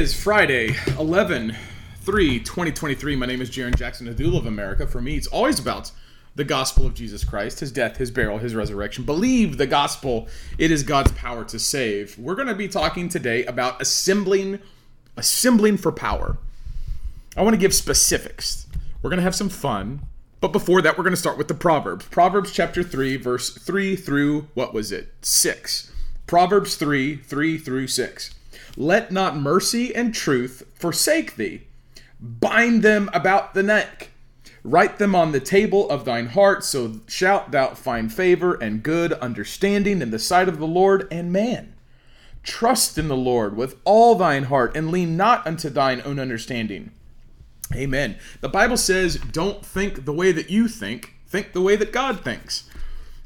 Is 0.00 0.18
Friday, 0.18 0.76
11 0.98 1.54
3 2.00 2.38
2023. 2.38 3.16
My 3.16 3.26
name 3.26 3.42
is 3.42 3.50
Jarrin 3.50 3.76
Jackson, 3.76 4.06
Hadul 4.06 4.34
of 4.34 4.46
America. 4.46 4.86
For 4.86 5.02
me, 5.02 5.14
it's 5.14 5.26
always 5.26 5.58
about 5.58 5.92
the 6.34 6.42
gospel 6.42 6.86
of 6.86 6.94
Jesus 6.94 7.22
Christ, 7.22 7.60
his 7.60 7.70
death, 7.70 7.98
his 7.98 8.10
burial, 8.10 8.38
his 8.38 8.54
resurrection. 8.54 9.04
Believe 9.04 9.58
the 9.58 9.66
gospel, 9.66 10.26
it 10.56 10.70
is 10.70 10.84
God's 10.84 11.12
power 11.12 11.44
to 11.44 11.58
save. 11.58 12.18
We're 12.18 12.34
going 12.34 12.48
to 12.48 12.54
be 12.54 12.66
talking 12.66 13.10
today 13.10 13.44
about 13.44 13.82
assembling 13.82 14.60
assembling 15.18 15.76
for 15.76 15.92
power. 15.92 16.38
I 17.36 17.42
want 17.42 17.52
to 17.52 17.60
give 17.60 17.74
specifics. 17.74 18.68
We're 19.02 19.10
going 19.10 19.18
to 19.18 19.24
have 19.24 19.36
some 19.36 19.50
fun, 19.50 20.00
but 20.40 20.50
before 20.50 20.80
that, 20.80 20.96
we're 20.96 21.04
going 21.04 21.12
to 21.12 21.20
start 21.20 21.36
with 21.36 21.48
the 21.48 21.52
Proverbs. 21.52 22.06
Proverbs 22.06 22.52
chapter 22.52 22.82
3, 22.82 23.18
verse 23.18 23.50
3 23.50 23.96
through 23.96 24.48
what 24.54 24.72
was 24.72 24.92
it? 24.92 25.12
6. 25.20 25.92
Proverbs 26.26 26.76
3, 26.76 27.16
3 27.16 27.58
through 27.58 27.86
6. 27.86 28.34
Let 28.76 29.10
not 29.10 29.36
mercy 29.36 29.94
and 29.94 30.14
truth 30.14 30.62
forsake 30.74 31.36
thee. 31.36 31.62
Bind 32.20 32.82
them 32.82 33.10
about 33.12 33.54
the 33.54 33.62
neck. 33.62 34.10
Write 34.62 34.98
them 34.98 35.14
on 35.14 35.32
the 35.32 35.40
table 35.40 35.88
of 35.88 36.04
thine 36.04 36.26
heart, 36.28 36.64
so 36.64 37.00
shalt 37.06 37.50
thou 37.50 37.74
find 37.74 38.12
favor 38.12 38.54
and 38.54 38.82
good 38.82 39.14
understanding 39.14 40.02
in 40.02 40.10
the 40.10 40.18
sight 40.18 40.48
of 40.48 40.58
the 40.58 40.66
Lord 40.66 41.08
and 41.10 41.32
man. 41.32 41.74
Trust 42.42 42.98
in 42.98 43.08
the 43.08 43.16
Lord 43.16 43.56
with 43.56 43.76
all 43.84 44.14
thine 44.14 44.44
heart, 44.44 44.76
and 44.76 44.90
lean 44.90 45.16
not 45.16 45.46
unto 45.46 45.70
thine 45.70 46.02
own 46.04 46.18
understanding. 46.18 46.90
Amen. 47.74 48.16
The 48.40 48.48
Bible 48.48 48.76
says, 48.76 49.16
don't 49.16 49.64
think 49.64 50.04
the 50.04 50.12
way 50.12 50.32
that 50.32 50.50
you 50.50 50.68
think, 50.68 51.14
think 51.26 51.52
the 51.52 51.60
way 51.60 51.76
that 51.76 51.92
God 51.92 52.20
thinks. 52.20 52.68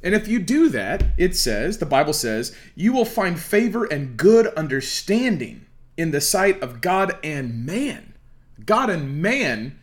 And 0.04 0.14
if 0.14 0.28
you 0.28 0.38
do 0.38 0.68
that, 0.68 1.02
it 1.16 1.34
says, 1.34 1.78
the 1.78 1.86
Bible 1.86 2.12
says, 2.12 2.54
you 2.76 2.92
will 2.92 3.06
find 3.06 3.40
favor 3.40 3.86
and 3.86 4.18
good 4.18 4.46
understanding 4.48 5.64
in 5.96 6.10
the 6.10 6.20
sight 6.20 6.62
of 6.62 6.82
God 6.82 7.18
and 7.24 7.64
man. 7.64 8.12
God 8.66 8.90
and 8.90 9.22
man 9.22 9.80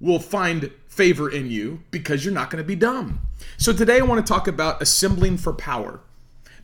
will 0.00 0.18
find 0.18 0.72
favor 0.88 1.30
in 1.30 1.48
you 1.48 1.84
because 1.92 2.24
you're 2.24 2.34
not 2.34 2.50
going 2.50 2.62
to 2.62 2.66
be 2.66 2.74
dumb. 2.74 3.20
So 3.56 3.72
today 3.72 3.98
I 3.98 4.02
want 4.02 4.26
to 4.26 4.30
talk 4.30 4.48
about 4.48 4.82
assembling 4.82 5.38
for 5.38 5.52
power. 5.52 6.00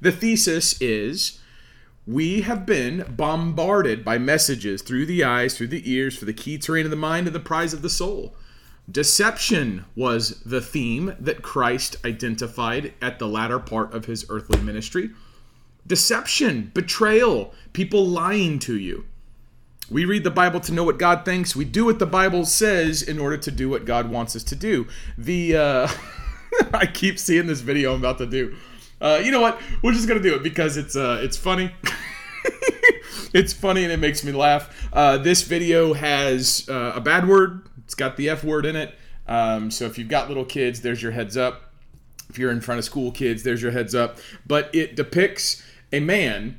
The 0.00 0.10
thesis 0.10 0.76
is 0.80 1.41
we 2.04 2.41
have 2.41 2.66
been 2.66 3.15
bombarded 3.16 4.04
by 4.04 4.19
messages 4.19 4.82
through 4.82 5.06
the 5.06 5.22
eyes, 5.22 5.56
through 5.56 5.69
the 5.69 5.88
ears, 5.88 6.19
for 6.19 6.25
the 6.25 6.32
key 6.32 6.59
terrain 6.59 6.84
of 6.84 6.91
the 6.91 6.97
mind 6.97 7.28
and 7.28 7.36
the 7.36 7.41
prize 7.41 7.72
of 7.72 7.82
the 7.82 7.91
soul. 7.91 8.34
Deception 8.91 9.84
was 9.94 10.41
the 10.41 10.62
theme 10.62 11.15
that 11.21 11.43
Christ 11.43 11.97
identified 12.06 12.94
at 13.03 13.19
the 13.19 13.28
latter 13.28 13.59
part 13.59 13.93
of 13.93 14.06
his 14.06 14.25
earthly 14.31 14.60
ministry. 14.62 15.10
Deception, 15.87 16.71
betrayal, 16.72 17.53
people 17.75 18.06
lying 18.06 18.59
to 18.60 18.78
you. 18.78 19.04
We 19.91 20.04
read 20.04 20.25
the 20.25 20.31
Bible 20.31 20.60
to 20.60 20.72
know 20.72 20.84
what 20.84 20.98
God 20.98 21.25
thinks. 21.25 21.54
We 21.54 21.65
do 21.65 21.84
what 21.84 21.98
the 21.98 22.06
Bible 22.06 22.44
says 22.44 23.03
in 23.03 23.19
order 23.19 23.37
to 23.38 23.50
do 23.50 23.69
what 23.69 23.84
God 23.84 24.10
wants 24.10 24.37
us 24.37 24.44
to 24.44 24.56
do. 24.56 24.87
The 25.16 25.56
uh, 25.56 25.88
I 26.72 26.87
keep 26.87 27.19
seeing 27.19 27.47
this 27.47 27.60
video 27.60 27.93
I'm 27.93 28.00
about 28.00 28.19
to 28.19 28.27
do. 28.27 28.56
Uh, 29.00 29.21
you 29.22 29.31
know 29.31 29.41
what? 29.41 29.60
We're 29.82 29.93
just 29.93 30.09
gonna 30.09 30.21
do 30.21 30.34
it 30.34 30.43
because 30.43 30.77
it's 30.77 30.97
uh, 30.97 31.21
it's 31.22 31.37
funny. 31.37 31.72
it's 33.34 33.53
funny 33.53 33.84
and 33.84 33.93
it 33.93 33.98
makes 33.98 34.25
me 34.25 34.32
laugh. 34.32 34.88
Uh, 34.93 35.19
this 35.19 35.43
video 35.43 35.94
has 35.94 36.66
uh, 36.69 36.93
a 36.94 37.00
bad 37.00 37.28
word. 37.28 37.67
It's 37.88 37.94
got 37.94 38.19
the 38.19 38.28
F 38.28 38.44
word 38.44 38.66
in 38.66 38.76
it. 38.76 38.94
Um, 39.26 39.71
so 39.71 39.87
if 39.87 39.97
you've 39.97 40.09
got 40.09 40.28
little 40.28 40.44
kids, 40.44 40.82
there's 40.82 41.03
your 41.03 41.12
heads 41.12 41.38
up. 41.38 41.72
If 42.28 42.38
you're 42.38 42.53
in 42.53 42.60
front 42.60 42.78
of 42.81 42.84
school 42.84 43.10
kids, 43.10 43.44
there's 43.44 43.62
your 43.62 43.71
heads 43.71 43.94
up. 43.94 44.19
But 44.47 44.69
it 44.75 44.94
depicts 44.94 45.62
a 45.91 46.00
man 46.00 46.59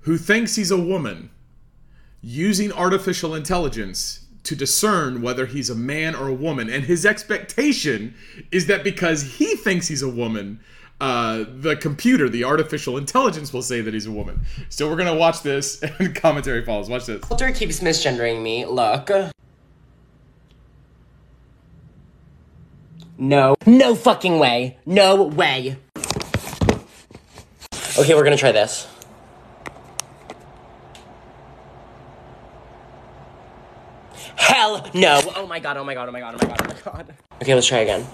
who 0.00 0.16
thinks 0.16 0.56
he's 0.56 0.70
a 0.70 0.78
woman 0.78 1.28
using 2.22 2.72
artificial 2.72 3.34
intelligence 3.34 4.24
to 4.44 4.56
discern 4.56 5.20
whether 5.20 5.44
he's 5.44 5.68
a 5.68 5.74
man 5.74 6.14
or 6.14 6.28
a 6.28 6.34
woman. 6.34 6.70
And 6.70 6.82
his 6.82 7.04
expectation 7.04 8.14
is 8.50 8.68
that 8.68 8.82
because 8.82 9.36
he 9.36 9.54
thinks 9.56 9.86
he's 9.86 10.00
a 10.00 10.08
woman, 10.08 10.60
uh, 10.98 11.44
the 11.46 11.76
computer, 11.76 12.30
the 12.30 12.44
artificial 12.44 12.96
intelligence, 12.96 13.52
will 13.52 13.60
say 13.60 13.82
that 13.82 13.92
he's 13.92 14.06
a 14.06 14.10
woman. 14.10 14.40
So 14.70 14.88
we're 14.88 14.96
gonna 14.96 15.14
watch 15.14 15.42
this, 15.42 15.82
and 15.98 16.14
commentary 16.14 16.64
follows. 16.64 16.88
Watch 16.88 17.04
this. 17.04 17.22
Filter 17.22 17.52
keeps 17.52 17.80
misgendering 17.80 18.42
me. 18.42 18.64
Look. 18.64 19.10
No. 23.22 23.54
No 23.66 23.94
fucking 23.94 24.40
way. 24.40 24.78
No 24.84 25.22
way. 25.22 25.76
Okay, 27.96 28.16
we're 28.16 28.24
gonna 28.24 28.36
try 28.36 28.50
this. 28.50 28.88
Hell 34.34 34.90
no. 34.92 35.20
Oh 35.36 35.46
my 35.46 35.60
god, 35.60 35.76
oh 35.76 35.84
my 35.84 35.94
god, 35.94 36.08
oh 36.08 36.12
my 36.12 36.18
god, 36.18 36.34
oh 36.34 36.48
my 36.48 36.56
god, 36.56 36.62
oh 36.62 36.66
my 36.66 36.92
god. 36.92 37.14
Okay, 37.40 37.54
let's 37.54 37.68
try 37.68 37.78
again. 37.78 38.04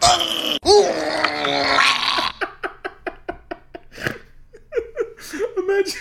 imagine 5.58 6.00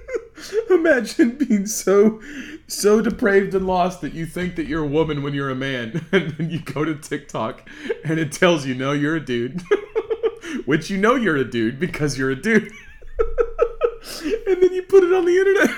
imagine 0.70 1.36
being 1.36 1.66
so 1.66 2.20
so 2.66 3.00
depraved 3.00 3.54
and 3.54 3.66
lost 3.66 4.00
that 4.00 4.12
you 4.12 4.26
think 4.26 4.56
that 4.56 4.66
you're 4.66 4.84
a 4.84 4.88
woman 4.88 5.22
when 5.22 5.34
you're 5.34 5.50
a 5.50 5.54
man 5.54 6.06
and 6.12 6.32
then 6.32 6.50
you 6.50 6.60
go 6.60 6.84
to 6.84 6.94
tiktok 6.94 7.68
and 8.04 8.18
it 8.18 8.32
tells 8.32 8.66
you 8.66 8.74
no 8.74 8.92
you're 8.92 9.16
a 9.16 9.24
dude 9.24 9.62
which 10.64 10.90
you 10.90 10.96
know 10.96 11.14
you're 11.14 11.36
a 11.36 11.48
dude 11.48 11.78
because 11.78 12.18
you're 12.18 12.30
a 12.30 12.40
dude 12.40 12.70
and 14.46 14.62
then 14.62 14.72
you 14.72 14.82
put 14.82 15.04
it 15.04 15.12
on 15.12 15.24
the 15.24 15.36
internet. 15.36 15.76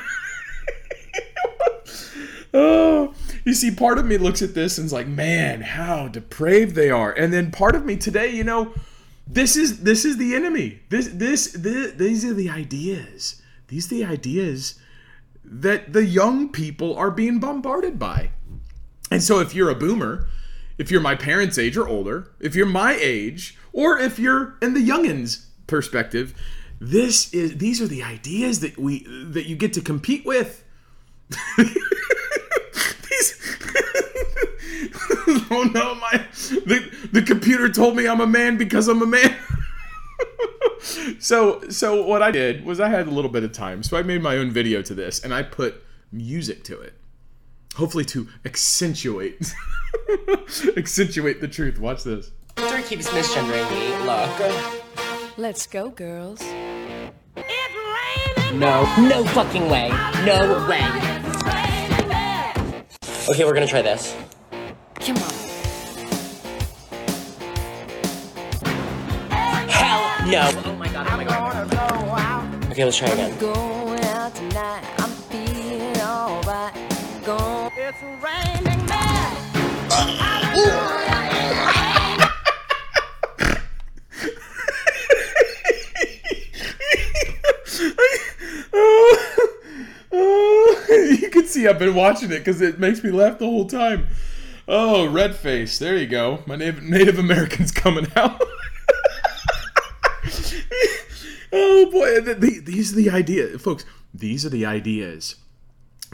Oh 2.54 3.14
you 3.44 3.54
see 3.54 3.70
part 3.70 3.98
of 3.98 4.06
me 4.06 4.18
looks 4.18 4.42
at 4.42 4.54
this 4.54 4.78
and 4.78 4.86
is 4.86 4.92
like 4.92 5.06
man 5.06 5.62
how 5.62 6.08
depraved 6.08 6.74
they 6.74 6.90
are 6.90 7.10
and 7.10 7.32
then 7.32 7.50
part 7.50 7.74
of 7.74 7.84
me 7.84 7.96
today 7.96 8.30
you 8.30 8.44
know 8.44 8.72
this 9.26 9.56
is 9.56 9.82
this 9.82 10.04
is 10.04 10.16
the 10.16 10.34
enemy. 10.34 10.80
This 10.88 11.08
this, 11.08 11.52
this 11.52 11.92
these 11.94 12.24
are 12.24 12.34
the 12.34 12.50
ideas 12.50 13.41
these 13.72 13.86
are 13.86 13.96
the 13.96 14.04
ideas 14.04 14.78
that 15.44 15.92
the 15.92 16.04
young 16.04 16.50
people 16.50 16.94
are 16.96 17.10
being 17.10 17.40
bombarded 17.40 17.98
by. 17.98 18.30
And 19.10 19.22
so 19.22 19.40
if 19.40 19.54
you're 19.54 19.70
a 19.70 19.74
boomer 19.74 20.28
if 20.78 20.90
you're 20.90 21.00
my 21.00 21.14
parents 21.14 21.58
age 21.58 21.76
or 21.76 21.86
older 21.86 22.30
if 22.40 22.54
you're 22.54 22.66
my 22.66 22.94
age 23.00 23.56
or 23.72 23.98
if 23.98 24.18
you're 24.18 24.56
in 24.62 24.74
the 24.74 24.80
youngins 24.80 25.46
perspective 25.66 26.34
this 26.80 27.32
is 27.32 27.58
these 27.58 27.80
are 27.80 27.86
the 27.86 28.02
ideas 28.02 28.60
that 28.60 28.78
we 28.78 29.04
that 29.30 29.46
you 29.46 29.54
get 29.54 29.72
to 29.74 29.80
compete 29.80 30.24
with. 30.24 30.64
Oh 35.54 35.64
no 35.64 35.94
my 35.94 36.26
the, 36.66 36.90
the 37.12 37.22
computer 37.22 37.68
told 37.68 37.94
me 37.94 38.08
i'm 38.08 38.20
a 38.20 38.26
man 38.26 38.56
because 38.56 38.88
i'm 38.88 39.02
a 39.02 39.06
man 39.06 39.36
so 41.18 41.60
so 41.68 42.04
what 42.04 42.22
i 42.22 42.30
did 42.30 42.64
was 42.64 42.80
i 42.80 42.88
had 42.88 43.06
a 43.06 43.10
little 43.10 43.30
bit 43.30 43.44
of 43.44 43.52
time 43.52 43.82
so 43.82 43.96
i 43.96 44.02
made 44.02 44.22
my 44.22 44.36
own 44.36 44.50
video 44.50 44.82
to 44.82 44.94
this 44.94 45.22
and 45.22 45.32
i 45.32 45.42
put 45.42 45.82
music 46.10 46.64
to 46.64 46.80
it 46.80 46.94
hopefully 47.76 48.04
to 48.04 48.28
accentuate 48.44 49.54
accentuate 50.76 51.40
the 51.40 51.48
truth 51.48 51.78
watch 51.78 52.02
this 52.02 52.32
Filter 52.56 52.82
keeps 52.82 53.08
misgendering 53.08 53.70
me. 53.70 53.96
Look. 54.06 55.38
Let's 55.38 55.66
go, 55.66 55.90
girls. 55.90 56.40
No. 58.52 58.82
No 58.98 59.24
fucking 59.24 59.68
way. 59.68 59.88
No 60.24 60.66
way. 60.68 60.86
Okay, 63.30 63.44
we're 63.44 63.54
gonna 63.54 63.66
try 63.66 63.82
this. 63.82 64.14
Come 65.00 65.16
on. 65.16 65.41
No. 70.30 70.50
Oh 70.64 70.76
my 70.76 70.88
god, 70.88 71.06
oh 71.10 71.16
my 71.16 71.24
god. 71.24 71.56
Oh 71.56 72.06
my 72.06 72.16
god. 72.16 72.70
Okay, 72.72 72.84
let's 72.84 72.96
try 72.96 73.08
again. 73.08 73.38
Going 73.38 74.00
out 74.04 74.34
tonight. 74.34 74.82
I'm 74.98 75.10
feeling 75.10 76.00
alright. 76.00 76.74
Going. 77.24 77.70
It's 77.76 78.02
raining 78.22 78.86
men. 78.86 79.42
you 91.20 91.30
can 91.30 91.46
see 91.46 91.66
I've 91.66 91.78
been 91.78 91.94
watching 91.94 92.30
it 92.30 92.38
because 92.38 92.60
it 92.60 92.78
makes 92.78 93.02
me 93.02 93.10
laugh 93.10 93.38
the 93.38 93.46
whole 93.46 93.66
time. 93.66 94.06
Oh, 94.68 95.06
red 95.06 95.34
face. 95.34 95.78
There 95.78 95.96
you 95.96 96.06
go. 96.06 96.42
My 96.46 96.56
Native, 96.56 96.82
Native 96.82 97.18
American's 97.18 97.72
coming 97.72 98.06
out. 98.16 98.40
oh 101.52 101.90
boy, 101.90 102.20
the, 102.20 102.34
the, 102.34 102.60
these 102.60 102.92
are 102.92 102.96
the 102.96 103.10
ideas, 103.10 103.60
folks. 103.60 103.84
These 104.14 104.44
are 104.46 104.50
the 104.50 104.66
ideas. 104.66 105.36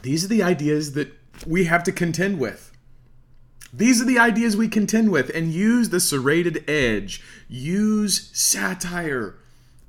These 0.03 0.25
are 0.25 0.29
the 0.29 0.43
ideas 0.43 0.93
that 0.93 1.13
we 1.47 1.65
have 1.65 1.83
to 1.85 1.93
contend 1.93 2.39
with. 2.39 2.73
These 3.73 4.01
are 4.01 4.07
the 4.07 4.19
ideas 4.19 4.57
we 4.57 4.69
contend 4.69 5.11
with 5.11 5.31
and 5.35 5.53
use 5.53 5.91
the 5.91 6.01
serrated 6.01 6.69
edge, 6.69 7.23
use 7.49 8.31
satire, 8.33 9.37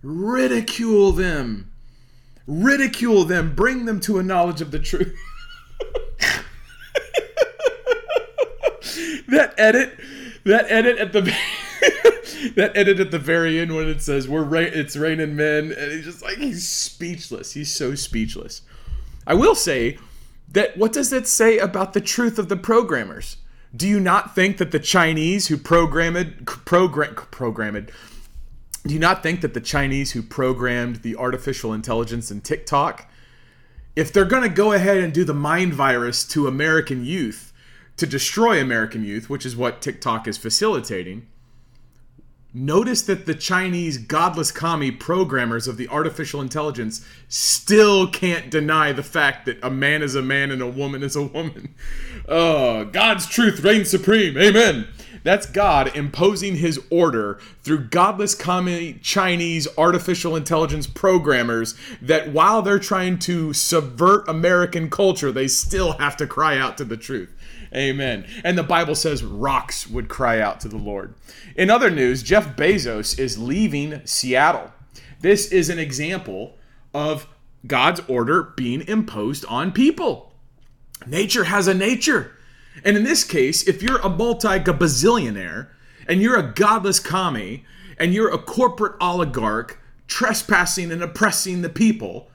ridicule 0.04 1.14
them, 1.14 1.72
ridicule 2.46 3.24
them, 3.24 3.56
bring 3.56 3.86
them 3.86 4.02
to 4.02 4.20
a 4.20 4.24
knowledge 4.24 4.60
of 4.60 4.72
the 4.72 4.80
truth. 4.80 5.18
that 9.30 9.54
edit, 9.58 9.98
that 10.44 10.66
edit 10.70 10.98
at 10.98 11.14
the 11.14 11.22
that 12.56 12.76
edit 12.76 13.00
at 13.00 13.12
the 13.12 13.20
very 13.20 13.60
end 13.60 13.76
when 13.76 13.88
it 13.88 14.02
says 14.02 14.28
we're 14.28 14.44
ra- 14.44 14.60
it's 14.60 14.96
raining 14.96 15.36
men 15.36 15.72
and 15.72 15.92
he's 15.92 16.06
just 16.06 16.22
like 16.22 16.38
he's 16.38 16.68
speechless. 16.68 17.54
He's 17.54 17.74
so 17.74 17.96
speechless. 17.96 18.62
I 19.26 19.34
will 19.34 19.56
say 19.56 19.98
that 20.52 20.78
what 20.78 20.94
does 20.94 21.10
that 21.10 21.28
say 21.28 21.58
about 21.58 21.94
the 21.94 22.02
truth 22.02 22.40
of 22.40 22.50
the 22.50 22.58
programmers? 22.58 23.38
Do 23.76 23.88
you 23.88 24.00
not 24.00 24.34
think 24.34 24.58
that 24.58 24.72
the 24.72 24.80
Chinese 24.80 25.48
who 25.48 25.58
programmed 25.58 26.46
program 26.46 27.16
programmed 27.16 27.92
do 28.88 28.94
you 28.94 29.00
not 29.00 29.22
think 29.22 29.42
that 29.42 29.54
the 29.54 29.62
Chinese 29.62 30.14
who 30.14 30.24
programmed 30.24 30.98
the 30.98 31.16
artificial 31.18 31.74
intelligence 31.74 32.32
in 32.32 32.42
TikTok 32.42 33.12
if 33.96 34.14
they're 34.14 34.26
going 34.26 34.44
to 34.44 34.50
go 34.50 34.72
ahead 34.72 34.98
and 34.98 35.14
do 35.14 35.26
the 35.26 35.34
mind 35.34 35.74
virus 35.74 36.26
to 36.30 36.48
American 36.48 37.04
youth 37.04 37.52
to 37.98 38.08
destroy 38.08 38.62
American 38.62 39.04
youth, 39.04 39.30
which 39.30 39.46
is 39.46 39.58
what 39.58 39.82
TikTok 39.82 40.26
is 40.26 40.38
facilitating, 40.38 41.28
Notice 42.52 43.04
that 43.04 43.28
the 43.28 43.36
Chinese 43.36 44.00
godless 44.00 44.52
commie 44.52 44.92
programmers 44.92 45.68
of 45.68 45.78
the 45.78 45.88
artificial 45.88 46.42
intelligence 46.42 47.06
still 47.28 48.08
can't 48.08 48.50
deny 48.50 48.92
the 48.92 49.04
fact 49.04 49.46
that 49.46 49.60
a 49.62 49.70
man 49.70 50.02
is 50.02 50.16
a 50.16 50.24
man 50.24 50.50
and 50.50 50.60
a 50.60 50.68
woman 50.68 51.04
is 51.04 51.16
a 51.16 51.22
woman. 51.22 51.76
Oh, 52.28 52.86
God's 52.92 53.28
truth 53.28 53.60
reigns 53.60 53.92
supreme. 53.92 54.36
Amen. 54.36 54.88
That's 55.24 55.46
God 55.46 55.96
imposing 55.96 56.56
his 56.56 56.80
order 56.90 57.40
through 57.62 57.90
godless 57.90 58.34
commie 58.34 58.94
Chinese 59.02 59.68
artificial 59.78 60.36
intelligence 60.36 60.88
programmers 60.88 61.76
that 62.02 62.32
while 62.32 62.64
they're 62.64 62.80
trying 62.80 63.20
to 63.20 63.54
subvert 63.54 64.28
American 64.28 64.90
culture, 64.90 65.32
they 65.32 65.48
still 65.48 65.94
have 66.00 66.18
to 66.18 66.26
cry 66.26 66.58
out 66.58 66.78
to 66.78 66.86
the 66.86 66.98
truth. 66.98 67.32
Amen. 67.74 68.26
And 68.44 68.58
the 68.58 68.64
Bible 68.64 68.96
says 68.96 69.24
rocks 69.24 69.88
would 69.88 70.10
cry 70.10 70.40
out 70.40 70.60
to 70.62 70.68
the 70.68 70.78
Lord. 70.78 71.14
In 71.56 71.70
other 71.70 71.90
news, 71.90 72.24
Jeff 72.24 72.56
Bezos 72.56 73.20
is 73.20 73.38
leaving 73.38 74.02
Seattle. 74.06 74.72
This 75.22 75.52
is 75.52 75.70
an 75.70 75.78
example 75.78 76.58
of 76.94 77.28
God's 77.68 78.02
order 78.08 78.44
being 78.56 78.88
imposed 78.88 79.46
on 79.46 79.72
people. 79.72 80.34
Nature 81.06 81.46
has 81.46 81.68
a 81.68 81.74
nature. 81.74 82.36
And 82.84 82.98
in 82.98 83.04
this 83.04 83.24
case, 83.24 83.68
if 83.68 83.84
you're 83.84 84.00
a 84.00 84.10
multi 84.10 84.60
bazillionaire 84.60 85.68
and 86.08 86.22
you're 86.22 86.40
a 86.40 86.54
godless 86.54 87.00
commie 87.00 87.66
and 87.98 88.14
you're 88.14 88.34
a 88.34 88.40
corporate 88.40 88.96
oligarch 89.00 89.80
trespassing 90.08 90.92
and 90.92 91.04
oppressing 91.04 91.62
the 91.62 91.70
people, 91.70 92.32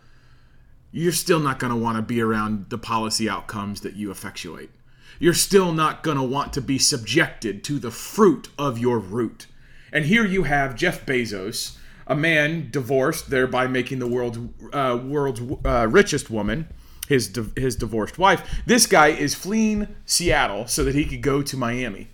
you're 0.92 1.12
still 1.12 1.40
not 1.40 1.58
going 1.58 1.72
to 1.72 1.78
want 1.78 1.96
to 1.96 2.02
be 2.02 2.20
around 2.20 2.66
the 2.68 2.78
policy 2.78 3.28
outcomes 3.28 3.80
that 3.80 3.94
you 3.94 4.10
effectuate 4.12 4.70
you're 5.18 5.34
still 5.34 5.72
not 5.72 6.02
going 6.02 6.16
to 6.16 6.22
want 6.22 6.52
to 6.54 6.60
be 6.60 6.78
subjected 6.78 7.64
to 7.64 7.78
the 7.78 7.90
fruit 7.90 8.48
of 8.58 8.78
your 8.78 8.98
root. 8.98 9.46
And 9.92 10.06
here 10.06 10.24
you 10.24 10.42
have 10.44 10.74
Jeff 10.74 11.06
Bezos, 11.06 11.76
a 12.06 12.16
man 12.16 12.68
divorced, 12.70 13.30
thereby 13.30 13.66
making 13.66 13.98
the 14.00 14.08
world's 14.08 14.38
uh, 14.72 15.00
world's 15.02 15.40
uh, 15.64 15.86
richest 15.88 16.30
woman 16.30 16.68
his 17.08 17.28
di- 17.28 17.60
his 17.60 17.76
divorced 17.76 18.18
wife. 18.18 18.62
This 18.66 18.86
guy 18.86 19.08
is 19.08 19.34
fleeing 19.34 19.88
Seattle 20.06 20.66
so 20.66 20.84
that 20.84 20.94
he 20.94 21.04
could 21.04 21.22
go 21.22 21.42
to 21.42 21.56
Miami. 21.56 22.08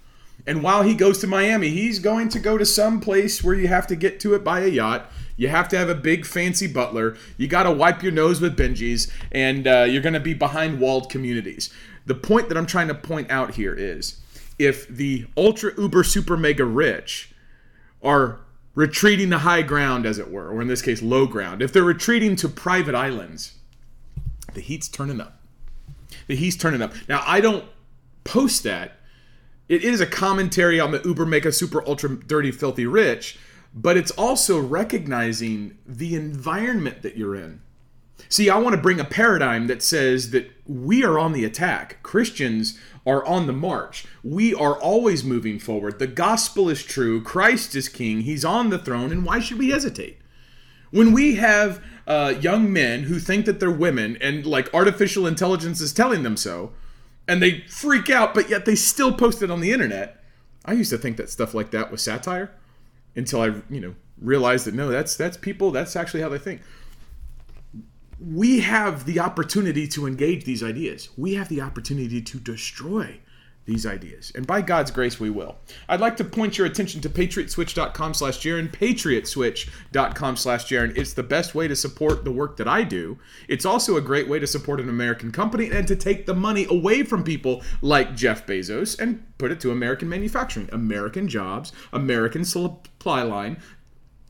And 0.47 0.63
while 0.63 0.83
he 0.83 0.95
goes 0.95 1.19
to 1.19 1.27
Miami, 1.27 1.69
he's 1.69 1.99
going 1.99 2.29
to 2.31 2.39
go 2.39 2.57
to 2.57 2.65
some 2.65 3.01
place 3.01 3.45
where 3.45 3.55
you 3.55 3.69
have 3.69 3.87
to 3.89 3.97
get 3.97 4.21
to 4.21 4.35
it 4.35 4.43
by 4.43 4.61
a 4.61 4.69
yacht. 4.69 5.11
You 5.37 5.49
have 5.49 5.69
to 5.69 5.79
have 5.79 5.89
a 5.89 5.95
big 5.95 6.27
fancy 6.27 6.67
butler. 6.67 7.17
You 7.37 7.47
got 7.47 7.65
to 7.65 7.71
wipe 7.71 8.03
your 8.03 8.13
nose 8.13 8.41
with 8.41 8.57
Benjis, 8.57 9.11
and 9.31 9.67
uh, 9.67 9.87
you're 9.89 10.03
going 10.03 10.15
to 10.15 10.21
be 10.21 10.35
behind 10.35 10.81
walled 10.81 11.11
communities. 11.11 11.73
The 12.11 12.17
point 12.17 12.49
that 12.49 12.59
I'm 12.59 12.67
trying 12.67 12.89
to 12.89 12.95
point 12.97 13.31
out 13.31 13.55
here 13.55 13.73
is 13.73 14.19
if 14.59 14.89
the 14.89 15.27
ultra 15.37 15.81
uber 15.81 16.03
super 16.03 16.37
mega 16.37 16.65
rich 16.65 17.33
are 18.03 18.41
retreating 18.75 19.31
to 19.31 19.39
high 19.39 19.63
ground, 19.63 20.07
as 20.07 20.19
it 20.19 20.29
were, 20.29 20.49
or 20.49 20.61
in 20.61 20.67
this 20.67 20.83
case, 20.83 21.03
low 21.03 21.29
ground, 21.29 21.63
if 21.63 21.73
they're 21.73 21.85
retreating 21.85 22.35
to 22.35 22.49
private 22.49 22.97
islands, 22.97 23.55
the 24.55 24.61
heat's 24.61 24.89
turning 24.89 25.21
up. 25.21 25.41
The 26.27 26.35
heat's 26.35 26.57
turning 26.57 26.83
up. 26.83 26.95
Now, 27.09 27.23
I 27.25 27.41
don't 27.41 27.65
post 28.25 28.65
that. 28.65 28.95
It 29.69 29.85
is 29.85 30.01
a 30.01 30.07
commentary 30.07 30.81
on 30.81 30.91
the 30.91 31.01
uber 31.05 31.27
mega 31.27 31.53
super 31.53 31.87
ultra 31.87 32.17
dirty 32.17 32.51
filthy 32.51 32.87
rich, 32.87 33.39
but 33.73 33.97
it's 33.97 34.11
also 34.11 34.59
recognizing 34.59 35.79
the 35.87 36.17
environment 36.17 37.03
that 37.03 37.17
you're 37.17 37.37
in. 37.37 37.63
See, 38.29 38.51
I 38.51 38.59
want 38.59 38.75
to 38.75 38.83
bring 38.83 39.01
a 39.01 39.05
paradigm 39.05 39.67
that 39.69 39.83
says 39.83 40.31
that 40.31 40.51
we 40.67 41.05
are 41.05 41.19
on 41.19 41.33
the 41.33 41.45
attack. 41.45 42.03
Christians 42.03 42.79
are 43.07 43.25
on 43.25 43.47
the 43.47 43.53
march. 43.53 44.05
We 44.23 44.55
are 44.55 44.79
always 44.79 45.25
moving 45.25 45.59
forward. 45.59 45.99
The 45.99 46.07
gospel 46.07 46.69
is 46.69 46.83
true. 46.83 47.23
Christ 47.23 47.75
is 47.75 47.89
king. 47.89 48.23
He's 48.23 48.45
on 48.45 48.71
the 48.71 48.79
throne. 48.79 49.11
And 49.11 49.25
why 49.25 49.41
should 49.41 49.59
we 49.59 49.71
hesitate? 49.71 50.19
When 50.91 51.13
we 51.13 51.37
have 51.37 51.83
uh, 52.07 52.35
young 52.41 52.73
men 52.73 53.05
who 53.05 53.19
think 53.19 53.47
that 53.47 53.61
they're 53.61 53.71
women 53.71 54.19
and 54.21 54.45
like 54.45 54.73
artificial 54.75 55.27
intelligence 55.27 55.81
is 55.81 55.93
telling 55.93 56.23
them 56.23 56.37
so, 56.37 56.73
and 57.29 57.41
they 57.41 57.61
freak 57.69 58.11
out, 58.11 58.35
but 58.35 58.51
yet 58.51 58.65
they 58.65 58.75
still 58.75 59.13
post 59.13 59.43
it 59.43 59.51
on 59.51 59.61
the 59.61 59.73
internet. 59.73 60.23
I 60.65 60.73
used 60.73 60.91
to 60.91 60.99
think 60.99 61.17
that 61.17 61.31
stuff 61.31 61.55
like 61.55 61.71
that 61.71 61.91
was 61.91 62.03
satire 62.03 62.51
until 63.15 63.41
I, 63.41 63.47
you 63.71 63.81
know, 63.81 63.95
realized 64.21 64.67
that 64.67 64.75
no, 64.75 64.89
that's 64.89 65.17
that's 65.17 65.37
people. 65.37 65.71
That's 65.71 65.97
actually 65.97 66.23
how 66.23 66.29
they 66.29 66.39
think 66.39 66.61
we 68.21 68.61
have 68.61 69.07
the 69.07 69.19
opportunity 69.19 69.89
to 69.89 70.07
engage 70.07 70.45
these 70.45 70.63
ideas. 70.63 71.09
We 71.17 71.35
have 71.35 71.49
the 71.49 71.63
opportunity 71.63 72.21
to 72.21 72.39
destroy 72.39 73.21
these 73.67 73.87
ideas. 73.87 74.33
And 74.35 74.47
by 74.47 74.63
God's 74.63 74.91
grace, 74.91 75.21
we 75.21 75.31
will. 75.31 75.57
I'd 75.89 76.01
like 76.01 76.17
to 76.17 76.25
point 76.25 76.59
your 76.59 76.67
attention 76.67 77.01
to 77.03 77.09
patriotswitch.com 77.09 78.15
slash 78.15 78.39
Jarrin, 78.41 78.71
patriotswitch.com 78.71 80.37
slash 80.37 80.67
Jarrin. 80.67 80.97
It's 80.97 81.13
the 81.13 81.23
best 81.23 81.55
way 81.55 81.69
to 81.69 81.77
support 81.77 82.25
the 82.25 82.33
work 82.33 82.57
that 82.57 82.67
I 82.67 82.83
do. 82.83 83.19
It's 83.49 83.65
also 83.65 83.97
a 83.97 84.01
great 84.01 84.29
way 84.29 84.39
to 84.39 84.47
support 84.47 84.81
an 84.81 84.89
American 84.89 85.31
company 85.31 85.71
and 85.71 85.87
to 85.87 85.95
take 85.95 86.27
the 86.27 86.35
money 86.35 86.67
away 86.69 87.05
from 87.05 87.23
people 87.23 87.63
like 87.81 88.17
Jeff 88.17 88.47
Bezos 88.47 88.99
and 88.99 89.25
put 89.39 89.53
it 89.53 89.61
to 89.61 89.71
American 89.71 90.09
manufacturing, 90.09 90.69
American 90.73 91.29
jobs, 91.29 91.73
American 91.93 92.45
supply 92.45 93.23
line, 93.23 93.59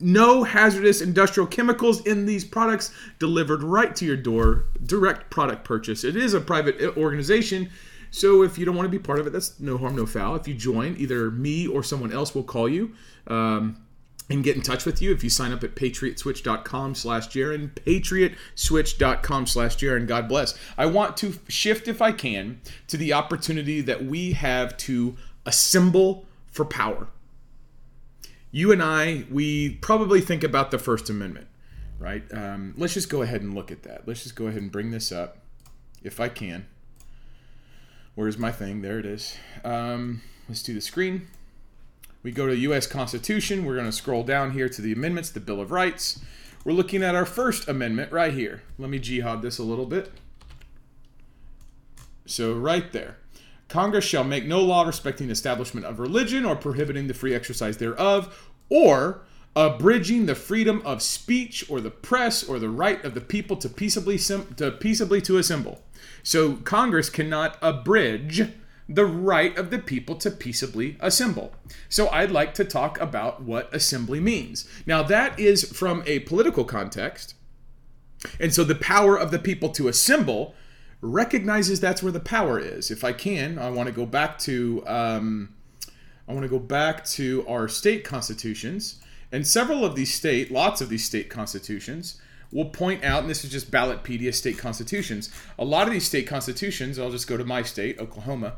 no 0.01 0.45
hazardous 0.45 1.01
industrial 1.01 1.47
chemicals 1.47 2.05
in 2.07 2.27
these 2.27 2.45
products 2.45 2.93
delivered 3.19 3.63
right 3.63 3.95
to 3.97 4.05
your 4.05 4.17
door. 4.17 4.67
Direct 4.85 5.31
product 5.31 5.65
purchase. 5.65 6.05
It 6.05 6.17
is 6.17 6.35
a 6.35 6.41
private 6.41 6.97
organization. 6.97 7.71
So 8.11 8.43
if 8.43 8.59
you 8.59 8.65
don't 8.65 8.75
want 8.75 8.87
to 8.87 8.91
be 8.91 8.99
part 8.99 9.21
of 9.21 9.27
it 9.27 9.31
that's 9.31 9.61
no 9.61 9.79
harm 9.79 9.97
no 9.97 10.07
foul. 10.07 10.35
If 10.37 10.49
you 10.49 10.55
join 10.55 10.97
either 10.99 11.31
me 11.31 11.67
or 11.67 11.83
someone 11.83 12.13
else 12.13 12.35
will 12.35 12.43
call 12.43 12.69
you 12.69 12.93
um, 13.27 13.85
and 14.29 14.43
get 14.43 14.57
in 14.57 14.63
touch 14.63 14.85
with 14.85 15.03
you. 15.03 15.13
If 15.13 15.23
you 15.23 15.31
sign 15.31 15.53
up 15.53 15.63
at 15.63 15.75
patriotswitch.com 15.75 16.95
slash 16.95 17.29
Jarrin, 17.29 17.71
patriotswitch.com 17.75 19.47
slash 19.47 19.77
Jarrin. 19.77 20.07
God 20.07 20.29
bless. 20.29 20.59
I 20.79 20.87
want 20.87 21.17
to 21.19 21.35
shift, 21.49 21.89
if 21.89 22.01
I 22.01 22.13
can, 22.13 22.61
to 22.89 22.97
the 22.97 23.13
opportunity 23.13 23.81
that 23.83 24.05
we 24.05 24.33
have 24.33 24.77
to 24.79 25.17
assemble 25.47 26.27
for 26.47 26.65
power 26.65 27.09
you 28.51 28.73
and 28.73 28.83
I, 28.83 29.25
we 29.31 29.75
probably 29.77 30.21
think 30.21 30.43
about 30.43 30.71
the 30.71 30.79
First 30.79 31.09
Amendment, 31.09 31.47
right? 31.99 32.23
Um, 32.33 32.75
let's 32.77 32.95
just 32.95 33.09
go 33.09 33.23
ahead 33.23 33.43
and 33.43 33.55
look 33.55 33.71
at 33.71 33.83
that. 33.85 34.07
Let's 34.07 34.23
just 34.23 34.35
go 34.35 34.47
ahead 34.47 34.63
and 34.63 34.73
bring 34.73 34.91
this 34.91 35.13
up, 35.13 35.39
if 36.03 36.19
I 36.21 36.29
can. 36.29 36.67
Where's 38.15 38.39
my 38.39 38.51
thing? 38.51 38.83
There 38.83 38.99
it 38.99 39.07
is. 39.07 39.37
Um, 39.65 40.23
let's 40.49 40.63
do 40.63 40.75
the 40.75 40.81
screen. 40.81 41.29
We 42.23 42.33
go 42.33 42.47
to 42.47 42.53
the 42.53 42.61
U.S. 42.63 42.87
Constitution. 42.87 43.65
We're 43.65 43.77
going 43.77 43.87
to 43.87 43.93
scroll 43.93 44.25
down 44.25 44.51
here 44.51 44.69
to 44.69 44.83
the 44.83 44.93
amendments, 44.93 45.31
the 45.31 45.41
Bill 45.41 45.61
of 45.61 45.71
Rights. 45.71 46.21
We're 46.65 46.73
looking 46.73 47.03
at 47.03 47.15
our 47.15 47.25
First 47.25 47.69
Amendment 47.69 48.13
right 48.13 48.35
here. 48.35 48.63
Let 48.79 48.91
me 48.91 48.99
jihad 48.99 49.41
this 49.41 49.59
a 49.59 49.63
little 49.63 49.87
bit. 49.87 50.13
So, 52.27 52.53
right 52.53 52.93
there. 52.93 53.17
Congress 53.71 54.05
shall 54.05 54.25
make 54.25 54.45
no 54.45 54.61
law 54.61 54.83
respecting 54.83 55.31
establishment 55.31 55.87
of 55.87 55.99
religion 55.99 56.45
or 56.45 56.57
prohibiting 56.57 57.07
the 57.07 57.15
free 57.15 57.35
exercise 57.35 57.79
thereof, 57.79 58.51
or 58.69 59.23
abridging 59.57 60.27
the 60.27 60.35
freedom 60.35 60.83
of 60.85 61.01
speech 61.03 61.65
or 61.71 61.81
the 61.81 61.91
press 61.91 62.43
or 62.45 62.59
the 62.59 62.69
right 62.69 63.05
of 63.05 63.15
the 63.15 63.21
people 63.21 63.57
to 63.57 63.69
peaceably 63.69 64.19
to 64.19 64.71
peaceably 64.73 65.21
to 65.21 65.39
assemble. 65.39 65.83
So 66.23 66.57
Congress 66.57 67.11
cannot 67.11 67.57
abridge 67.63 68.53
the 68.89 69.07
right 69.07 69.57
of 69.57 69.71
the 69.71 69.79
people 69.79 70.17
to 70.17 70.31
peaceably 70.31 70.97
assemble. 71.01 71.53
So 71.89 72.09
I'd 72.09 72.33
like 72.33 72.55
to 72.55 72.65
talk 72.65 73.01
about 73.01 73.43
what 73.43 73.73
assembly 73.75 74.19
means. 74.21 74.69
Now 74.85 75.03
that 75.05 75.39
is 75.39 75.73
from 75.73 76.03
a 76.07 76.21
political 76.21 76.65
context. 76.65 77.35
And 78.39 78.53
so 78.53 78.65
the 78.65 78.75
power 78.75 79.17
of 79.17 79.31
the 79.31 79.39
people 79.39 79.71
to 79.71 79.89
assemble 79.89 80.55
recognizes 81.01 81.81
that's 81.81 82.03
where 82.03 82.13
the 82.13 82.21
power 82.21 82.59
is. 82.59 82.91
If 82.91 83.05
I 83.05 83.13
can, 83.13 83.59
I 83.59 83.71
want 83.71 83.89
to 83.89 83.95
go 83.95 84.07
back 84.07 84.39
to 84.41 84.85
um, 84.87 85.55
I 86.29 86.33
want 86.33 86.45
to 86.45 86.49
go 86.49 86.59
back 86.59 87.05
to 87.07 87.45
our 87.49 87.69
state 87.69 88.05
constitutions, 88.05 89.01
and 89.33 89.47
several 89.47 89.85
of 89.85 89.97
these 89.97 90.15
state, 90.15 90.51
lots 90.51 90.81
of 90.81 90.89
these 90.89 91.05
state 91.05 91.29
constitutions 91.29 92.21
will 92.53 92.67
point 92.67 93.05
out, 93.05 93.23
and 93.23 93.31
this 93.31 93.45
is 93.45 93.51
just 93.51 93.71
Ballotpedia 93.71 94.35
state 94.35 94.59
constitutions. 94.59 95.31
A 95.59 95.65
lot 95.65 95.87
of 95.87 95.93
these 95.93 96.07
state 96.07 96.27
constitutions, 96.27 96.99
I'll 96.99 97.11
just 97.11 97.29
go 97.29 97.37
to 97.37 97.45
my 97.45 97.63
state, 97.63 97.99
Oklahoma. 97.99 98.55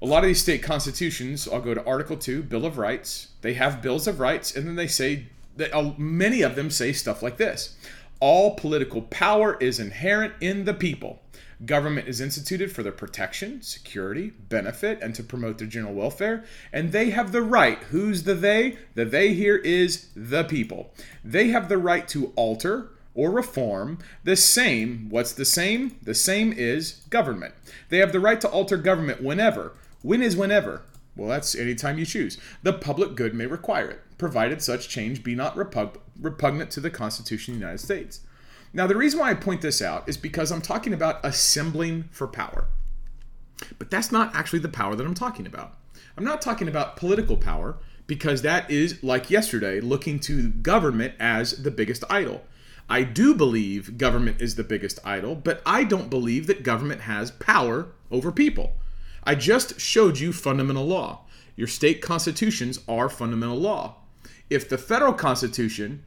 A 0.00 0.06
lot 0.06 0.24
of 0.24 0.28
these 0.28 0.42
state 0.42 0.62
constitutions, 0.62 1.48
I'll 1.48 1.60
go 1.60 1.74
to 1.74 1.84
Article 1.84 2.16
2, 2.16 2.44
Bill 2.44 2.66
of 2.66 2.78
Rights. 2.78 3.28
They 3.40 3.54
have 3.54 3.82
bills 3.82 4.06
of 4.06 4.20
rights, 4.20 4.54
and 4.54 4.66
then 4.66 4.76
they 4.76 4.86
say 4.86 5.26
that 5.56 5.74
uh, 5.74 5.92
many 5.96 6.42
of 6.42 6.56
them 6.56 6.70
say 6.70 6.92
stuff 6.92 7.22
like 7.22 7.36
this 7.36 7.76
All 8.20 8.54
political 8.54 9.02
power 9.02 9.56
is 9.60 9.78
inherent 9.78 10.34
in 10.40 10.64
the 10.64 10.74
people. 10.74 11.21
Government 11.64 12.08
is 12.08 12.20
instituted 12.20 12.72
for 12.72 12.82
their 12.82 12.92
protection, 12.92 13.62
security, 13.62 14.30
benefit, 14.30 15.00
and 15.00 15.14
to 15.14 15.22
promote 15.22 15.58
their 15.58 15.68
general 15.68 15.94
welfare, 15.94 16.44
and 16.72 16.90
they 16.90 17.10
have 17.10 17.30
the 17.30 17.42
right. 17.42 17.78
Who's 17.90 18.24
the 18.24 18.34
they? 18.34 18.78
The 18.94 19.04
they 19.04 19.34
here 19.34 19.56
is 19.56 20.08
the 20.16 20.44
people. 20.44 20.92
They 21.22 21.48
have 21.48 21.68
the 21.68 21.78
right 21.78 22.08
to 22.08 22.32
alter 22.36 22.90
or 23.14 23.30
reform 23.30 23.98
the 24.24 24.36
same. 24.36 25.08
What's 25.10 25.32
the 25.32 25.44
same? 25.44 25.96
The 26.02 26.14
same 26.14 26.52
is 26.52 27.02
government. 27.10 27.54
They 27.90 27.98
have 27.98 28.12
the 28.12 28.20
right 28.20 28.40
to 28.40 28.48
alter 28.48 28.76
government 28.76 29.22
whenever. 29.22 29.74
When 30.02 30.22
is 30.22 30.36
whenever? 30.36 30.82
Well, 31.14 31.28
that's 31.28 31.54
anytime 31.54 31.98
you 31.98 32.06
choose. 32.06 32.38
The 32.62 32.72
public 32.72 33.14
good 33.14 33.34
may 33.34 33.46
require 33.46 33.90
it, 33.90 34.00
provided 34.18 34.62
such 34.62 34.88
change 34.88 35.22
be 35.22 35.34
not 35.34 35.54
repug- 35.54 35.98
repugnant 36.18 36.70
to 36.72 36.80
the 36.80 36.90
Constitution 36.90 37.54
of 37.54 37.60
the 37.60 37.66
United 37.66 37.84
States. 37.84 38.20
Now, 38.74 38.86
the 38.86 38.96
reason 38.96 39.20
why 39.20 39.30
I 39.30 39.34
point 39.34 39.60
this 39.60 39.82
out 39.82 40.08
is 40.08 40.16
because 40.16 40.50
I'm 40.50 40.62
talking 40.62 40.94
about 40.94 41.24
assembling 41.24 42.04
for 42.10 42.26
power. 42.26 42.68
But 43.78 43.90
that's 43.90 44.10
not 44.10 44.34
actually 44.34 44.60
the 44.60 44.68
power 44.68 44.96
that 44.96 45.06
I'm 45.06 45.14
talking 45.14 45.46
about. 45.46 45.76
I'm 46.16 46.24
not 46.24 46.42
talking 46.42 46.68
about 46.68 46.96
political 46.96 47.36
power 47.36 47.76
because 48.06 48.42
that 48.42 48.70
is, 48.70 49.02
like 49.02 49.30
yesterday, 49.30 49.80
looking 49.80 50.18
to 50.20 50.48
government 50.48 51.14
as 51.20 51.62
the 51.62 51.70
biggest 51.70 52.04
idol. 52.10 52.42
I 52.88 53.04
do 53.04 53.34
believe 53.34 53.96
government 53.96 54.40
is 54.40 54.56
the 54.56 54.64
biggest 54.64 54.98
idol, 55.04 55.34
but 55.34 55.62
I 55.64 55.84
don't 55.84 56.10
believe 56.10 56.46
that 56.46 56.62
government 56.62 57.02
has 57.02 57.30
power 57.30 57.88
over 58.10 58.32
people. 58.32 58.74
I 59.24 59.34
just 59.34 59.80
showed 59.80 60.18
you 60.18 60.32
fundamental 60.32 60.86
law. 60.86 61.26
Your 61.56 61.68
state 61.68 62.02
constitutions 62.02 62.80
are 62.88 63.08
fundamental 63.08 63.58
law. 63.58 63.96
If 64.50 64.68
the 64.68 64.78
federal 64.78 65.12
constitution 65.12 66.02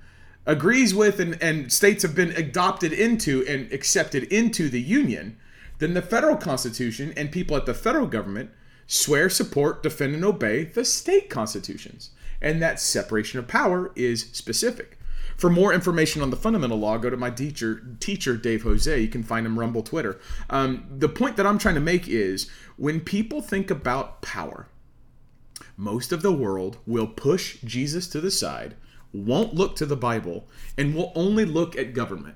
agrees 0.45 0.93
with 0.93 1.19
and, 1.19 1.41
and 1.41 1.71
states 1.71 2.03
have 2.03 2.15
been 2.15 2.31
adopted 2.31 2.93
into 2.93 3.45
and 3.47 3.71
accepted 3.71 4.23
into 4.25 4.69
the 4.69 4.81
union, 4.81 5.37
then 5.79 5.93
the 5.93 6.01
federal 6.01 6.37
constitution 6.37 7.13
and 7.17 7.31
people 7.31 7.57
at 7.57 7.65
the 7.65 7.73
federal 7.73 8.07
government 8.07 8.51
swear, 8.87 9.29
support, 9.29 9.81
defend, 9.81 10.13
and 10.13 10.23
obey 10.23 10.63
the 10.63 10.85
state 10.85 11.29
constitutions. 11.29 12.11
And 12.41 12.61
that 12.61 12.79
separation 12.79 13.39
of 13.39 13.47
power 13.47 13.91
is 13.95 14.29
specific. 14.31 14.99
For 15.37 15.49
more 15.49 15.73
information 15.73 16.21
on 16.21 16.29
the 16.29 16.37
fundamental 16.37 16.77
law, 16.77 16.97
go 16.97 17.09
to 17.09 17.17
my 17.17 17.29
teacher, 17.29 17.83
teacher 17.99 18.37
Dave 18.37 18.63
Jose. 18.63 19.01
You 19.01 19.07
can 19.07 19.23
find 19.23 19.45
him 19.45 19.59
Rumble, 19.59 19.83
Twitter. 19.83 20.19
Um, 20.49 20.85
the 20.89 21.09
point 21.09 21.35
that 21.37 21.45
I'm 21.45 21.57
trying 21.57 21.75
to 21.75 21.81
make 21.81 22.07
is 22.07 22.49
when 22.77 23.01
people 23.01 23.41
think 23.41 23.69
about 23.69 24.21
power, 24.21 24.67
most 25.75 26.13
of 26.13 26.21
the 26.21 26.31
world 26.31 26.77
will 26.85 27.07
push 27.07 27.57
Jesus 27.63 28.07
to 28.09 28.21
the 28.21 28.31
side, 28.31 28.75
won't 29.23 29.53
look 29.53 29.75
to 29.77 29.85
the 29.85 29.95
Bible, 29.95 30.47
and 30.77 30.95
will 30.95 31.11
only 31.15 31.45
look 31.45 31.75
at 31.77 31.93
government. 31.93 32.35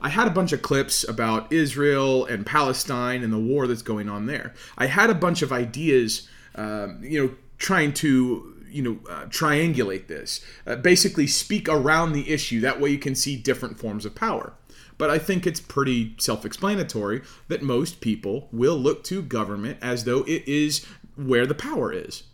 I 0.00 0.08
had 0.08 0.26
a 0.26 0.30
bunch 0.30 0.52
of 0.52 0.62
clips 0.62 1.06
about 1.06 1.52
Israel 1.52 2.24
and 2.24 2.46
Palestine 2.46 3.22
and 3.22 3.32
the 3.32 3.38
war 3.38 3.66
that's 3.66 3.82
going 3.82 4.08
on 4.08 4.26
there. 4.26 4.54
I 4.78 4.86
had 4.86 5.10
a 5.10 5.14
bunch 5.14 5.42
of 5.42 5.52
ideas, 5.52 6.28
um, 6.54 7.00
you 7.02 7.22
know, 7.22 7.34
trying 7.58 7.92
to 7.94 8.56
you 8.70 8.82
know 8.82 8.98
uh, 9.10 9.26
triangulate 9.26 10.06
this, 10.06 10.44
uh, 10.66 10.76
basically 10.76 11.26
speak 11.26 11.68
around 11.68 12.12
the 12.12 12.30
issue. 12.30 12.60
That 12.60 12.80
way 12.80 12.90
you 12.90 12.98
can 12.98 13.14
see 13.14 13.36
different 13.36 13.78
forms 13.78 14.04
of 14.04 14.14
power. 14.14 14.54
But 14.96 15.10
I 15.10 15.18
think 15.18 15.46
it's 15.46 15.60
pretty 15.60 16.14
self-explanatory 16.18 17.22
that 17.48 17.62
most 17.62 18.02
people 18.02 18.48
will 18.52 18.76
look 18.76 19.02
to 19.04 19.22
government 19.22 19.78
as 19.80 20.04
though 20.04 20.24
it 20.24 20.46
is 20.46 20.84
where 21.16 21.46
the 21.46 21.54
power 21.54 21.90
is. 21.90 22.24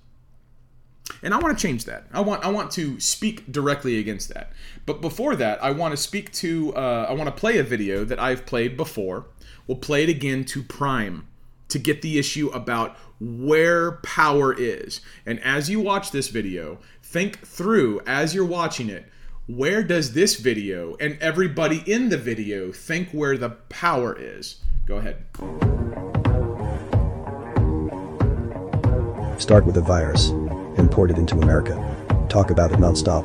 And 1.22 1.32
I 1.32 1.38
want 1.38 1.56
to 1.56 1.62
change 1.62 1.84
that. 1.84 2.06
I 2.12 2.20
want 2.20 2.44
I 2.44 2.50
want 2.50 2.70
to 2.72 2.98
speak 3.00 3.50
directly 3.50 3.98
against 3.98 4.32
that. 4.34 4.52
But 4.84 5.00
before 5.00 5.36
that, 5.36 5.62
I 5.62 5.70
want 5.70 5.92
to 5.92 5.96
speak 5.96 6.32
to 6.34 6.74
uh, 6.74 7.06
I 7.08 7.12
want 7.12 7.26
to 7.26 7.40
play 7.40 7.58
a 7.58 7.62
video 7.62 8.04
that 8.04 8.18
I've 8.18 8.46
played 8.46 8.76
before. 8.76 9.26
We'll 9.66 9.78
play 9.78 10.02
it 10.02 10.08
again 10.08 10.44
to 10.46 10.62
prime 10.62 11.26
to 11.68 11.78
get 11.78 12.02
the 12.02 12.18
issue 12.18 12.48
about 12.48 12.96
where 13.20 13.92
power 14.02 14.54
is. 14.56 15.00
And 15.24 15.40
as 15.40 15.68
you 15.68 15.80
watch 15.80 16.10
this 16.10 16.28
video, 16.28 16.78
think 17.02 17.40
through 17.46 18.00
as 18.06 18.34
you're 18.34 18.44
watching 18.44 18.88
it, 18.88 19.06
where 19.46 19.82
does 19.82 20.12
this 20.12 20.36
video 20.36 20.96
and 20.96 21.18
everybody 21.20 21.82
in 21.86 22.08
the 22.08 22.18
video 22.18 22.72
think 22.72 23.10
where 23.10 23.36
the 23.36 23.50
power 23.50 24.16
is? 24.18 24.60
Go 24.86 24.96
ahead. 24.96 25.24
Start 29.40 29.66
with 29.66 29.76
a 29.76 29.82
virus, 29.82 30.30
import 30.78 31.10
it 31.10 31.18
into 31.18 31.38
America. 31.38 31.74
Talk 32.28 32.50
about 32.50 32.72
it 32.72 32.78
nonstop. 32.78 33.24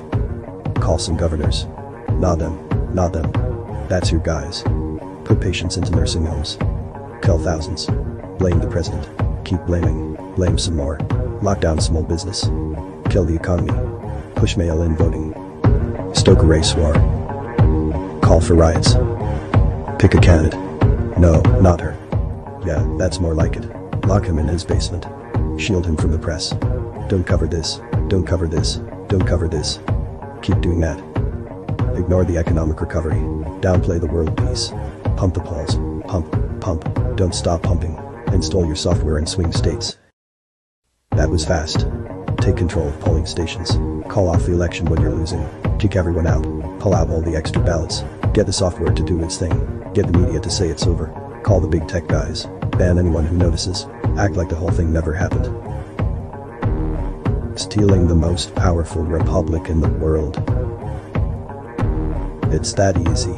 Call 0.82 0.98
some 0.98 1.18
governors. 1.18 1.66
Not 2.10 2.40
them, 2.40 2.58
not 2.94 3.14
them. 3.14 3.32
That's 3.88 4.12
your 4.12 4.22
guys. 4.22 4.64
Put 5.26 5.42
patients 5.42 5.78
into 5.78 5.92
nursing 5.92 6.26
homes. 6.26 6.58
Kill 7.22 7.40
thousands. 7.40 7.88
Blame 8.38 8.60
the 8.60 8.68
president. 8.70 9.08
Keep 9.46 9.62
blaming. 9.62 10.16
Blame 10.36 10.58
some 10.58 10.76
more. 10.76 10.98
Lock 11.42 11.62
down 11.62 11.80
small 11.80 12.04
business. 12.04 12.44
Kill 13.10 13.26
the 13.26 13.36
economy. 13.36 13.74
Push 14.36 14.58
mail 14.58 14.82
in 14.82 14.96
voting. 14.96 15.34
Stoke 16.14 16.44
a 16.44 16.46
race 16.46 16.74
war. 16.76 16.94
Call 18.22 18.42
for 18.42 18.56
riots. 18.56 18.94
Pick 20.00 20.16
a 20.16 20.20
candidate. 20.22 20.60
No, 21.18 21.42
not 21.62 21.82
her. 21.82 21.98
Yeah, 22.66 22.86
that's 22.98 23.20
more 23.20 23.34
like 23.34 23.56
it. 23.56 23.66
Lock 24.06 24.26
him 24.26 24.40
in 24.40 24.48
his 24.48 24.64
basement. 24.64 25.06
Shield 25.60 25.86
him 25.86 25.98
from 25.98 26.12
the 26.12 26.20
press. 26.20 26.54
Don't 27.08 27.26
cover 27.26 27.48
this. 27.48 27.82
Don't 28.08 28.26
cover 28.26 28.48
this. 28.48 28.78
Don't 29.08 29.26
cover 29.26 29.48
this. 29.48 29.80
Keep 30.42 30.62
doing 30.62 30.80
that. 30.82 31.00
Ignore 31.98 32.26
the 32.26 32.38
economic 32.38 32.82
recovery. 32.82 33.20
Downplay 33.62 34.00
the 34.00 34.08
world 34.08 34.36
peace. 34.38 34.72
Pump 35.18 35.34
the 35.34 35.42
polls. 35.42 35.76
Pump, 36.08 36.62
pump. 36.62 36.84
Don't 37.16 37.36
stop 37.36 37.62
pumping. 37.62 37.98
Install 38.34 38.66
your 38.66 38.76
software 38.76 39.18
in 39.18 39.26
swing 39.26 39.52
states. 39.52 39.98
That 41.12 41.30
was 41.30 41.46
fast. 41.46 41.86
Take 42.38 42.58
control 42.58 42.88
of 42.88 43.00
polling 43.02 43.26
stations. 43.26 43.72
Call 44.10 44.30
off 44.30 44.46
the 44.46 44.54
election 44.54 44.86
when 44.86 45.02
you're 45.02 45.12
losing. 45.12 45.46
Kick 45.78 45.96
everyone 45.96 46.28
out. 46.28 46.44
Pull 46.80 46.96
out 46.96 47.10
all 47.10 47.22
the 47.22 47.36
extra 47.36 47.62
ballots. 47.62 48.04
Get 48.34 48.46
the 48.46 48.54
software 48.54 48.94
to 48.94 49.04
do 49.04 49.22
its 49.24 49.38
thing. 49.38 49.52
Get 49.94 50.08
the 50.08 50.18
media 50.18 50.40
to 50.40 50.50
say 50.50 50.70
it's 50.70 50.88
over. 50.88 51.08
Call 51.44 51.60
the 51.60 51.68
big 51.68 51.88
tech 51.88 52.08
guys. 52.08 52.48
Ban 52.78 52.98
anyone 52.98 53.26
who 53.26 53.38
notices. 53.38 53.86
Act 54.18 54.36
like 54.36 54.50
the 54.50 54.56
whole 54.56 54.72
thing 54.72 54.92
never 54.92 55.14
happened. 55.14 55.48
Stealing 57.56 58.08
the 58.08 58.16
most 58.16 58.56
powerful 58.56 59.04
republic 59.04 59.70
in 59.70 59.82
the 59.82 59.90
world. 59.90 60.38
It's 62.54 62.74
that 62.74 62.98
easy. 62.98 63.36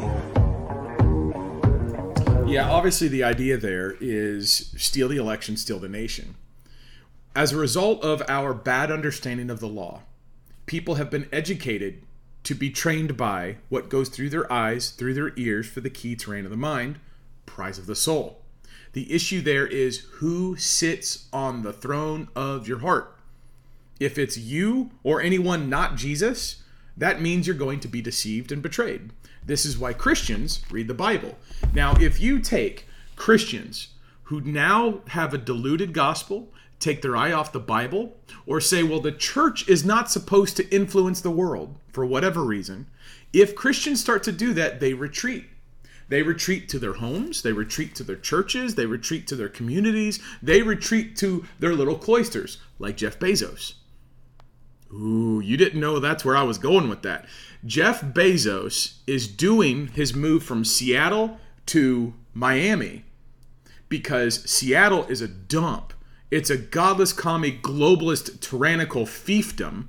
Yeah, 2.50 2.70
obviously 2.70 3.08
the 3.08 3.24
idea 3.24 3.58
there 3.58 3.96
is 4.00 4.72
steal 4.78 5.08
the 5.08 5.18
election, 5.18 5.58
steal 5.58 5.80
the 5.80 5.90
nation. 5.90 6.36
As 7.36 7.52
a 7.52 7.58
result 7.58 8.04
of 8.04 8.22
our 8.28 8.54
bad 8.54 8.92
understanding 8.92 9.50
of 9.50 9.60
the 9.60 9.68
law, 9.68 10.02
people 10.68 10.96
have 10.96 11.10
been 11.10 11.28
educated 11.32 12.04
to 12.44 12.54
be 12.54 12.70
trained 12.70 13.18
by 13.18 13.58
what 13.70 13.90
goes 13.90 14.10
through 14.10 14.30
their 14.30 14.52
eyes, 14.52 14.92
through 14.92 15.16
their 15.16 15.32
ears 15.38 15.68
for 15.68 15.82
the 15.82 15.90
key 15.90 16.16
terrain 16.16 16.46
of 16.46 16.52
the 16.52 16.58
mind, 16.58 17.00
prize 17.46 17.80
of 17.80 17.88
the 17.88 17.96
soul. 17.96 18.42
The 18.92 19.12
issue 19.12 19.42
there 19.42 19.66
is 19.66 20.00
who 20.16 20.56
sits 20.56 21.28
on 21.34 21.64
the 21.64 21.74
throne 21.74 22.28
of 22.36 22.68
your 22.68 22.80
heart. 22.80 23.16
If 24.04 24.18
it's 24.18 24.38
you 24.38 24.92
or 25.02 25.22
anyone 25.22 25.70
not 25.70 25.96
Jesus, 25.96 26.62
that 26.98 27.22
means 27.22 27.48
you're 27.48 27.56
going 27.56 27.80
to 27.80 27.88
be 27.88 28.02
deceived 28.02 28.52
and 28.52 28.62
betrayed. 28.62 29.12
This 29.46 29.66
is 29.66 29.78
why 29.78 29.94
Christians 29.94 30.62
read 30.70 30.90
the 30.90 30.94
Bible. 30.94 31.38
Now, 31.74 31.96
if 31.96 32.20
you 32.20 32.40
take 32.40 32.86
Christians 33.16 33.94
who 34.24 34.42
now 34.42 35.00
have 35.08 35.34
a 35.34 35.38
diluted 35.38 35.94
gospel, 35.94 36.50
take 36.80 37.02
their 37.02 37.16
eye 37.16 37.32
off 37.32 37.54
the 37.54 37.62
Bible, 37.62 38.18
or 38.46 38.60
say, 38.60 38.84
well, 38.84 39.00
the 39.00 39.14
church 39.14 39.70
is 39.70 39.86
not 39.86 40.12
supposed 40.12 40.58
to 40.58 40.70
influence 40.70 41.22
the 41.22 41.32
world 41.32 41.78
for 41.94 42.06
whatever 42.06 42.44
reason, 42.44 42.88
if 43.32 43.56
Christians 43.56 44.02
start 44.02 44.22
to 44.24 44.34
do 44.34 44.54
that, 44.54 44.82
they 44.82 44.94
retreat. 44.94 45.46
They 46.10 46.24
retreat 46.24 46.68
to 46.70 46.80
their 46.80 46.96
homes, 46.96 47.42
they 47.42 47.54
retreat 47.54 47.96
to 47.96 48.04
their 48.04 48.18
churches, 48.18 48.76
they 48.76 48.86
retreat 48.86 49.28
to 49.28 49.38
their 49.38 49.48
communities, 49.48 50.20
they 50.42 50.62
retreat 50.62 51.16
to 51.20 51.46
their 51.58 51.74
little 51.74 51.98
cloisters, 51.98 52.58
like 52.80 52.98
Jeff 52.98 53.18
Bezos. 53.18 53.76
Ooh, 54.94 55.42
you 55.44 55.58
didn't 55.58 55.80
know 55.80 56.00
that's 56.00 56.24
where 56.24 56.38
I 56.38 56.44
was 56.44 56.58
going 56.58 56.88
with 56.88 57.02
that. 57.02 57.26
Jeff 57.66 58.02
Bezos 58.02 58.96
is 59.08 59.28
doing 59.28 59.88
his 59.88 60.14
move 60.14 60.44
from 60.44 60.64
Seattle 60.64 61.40
to 61.68 62.14
Miami 62.34 63.06
because 63.90 64.48
Seattle 64.50 65.06
is 65.06 65.22
a 65.22 65.28
dump. 65.28 65.94
It's 66.30 66.50
a 66.50 66.58
godless 66.58 67.14
commie, 67.14 67.60
globalist, 67.60 68.40
tyrannical 68.40 69.06
fiefdom 69.06 69.88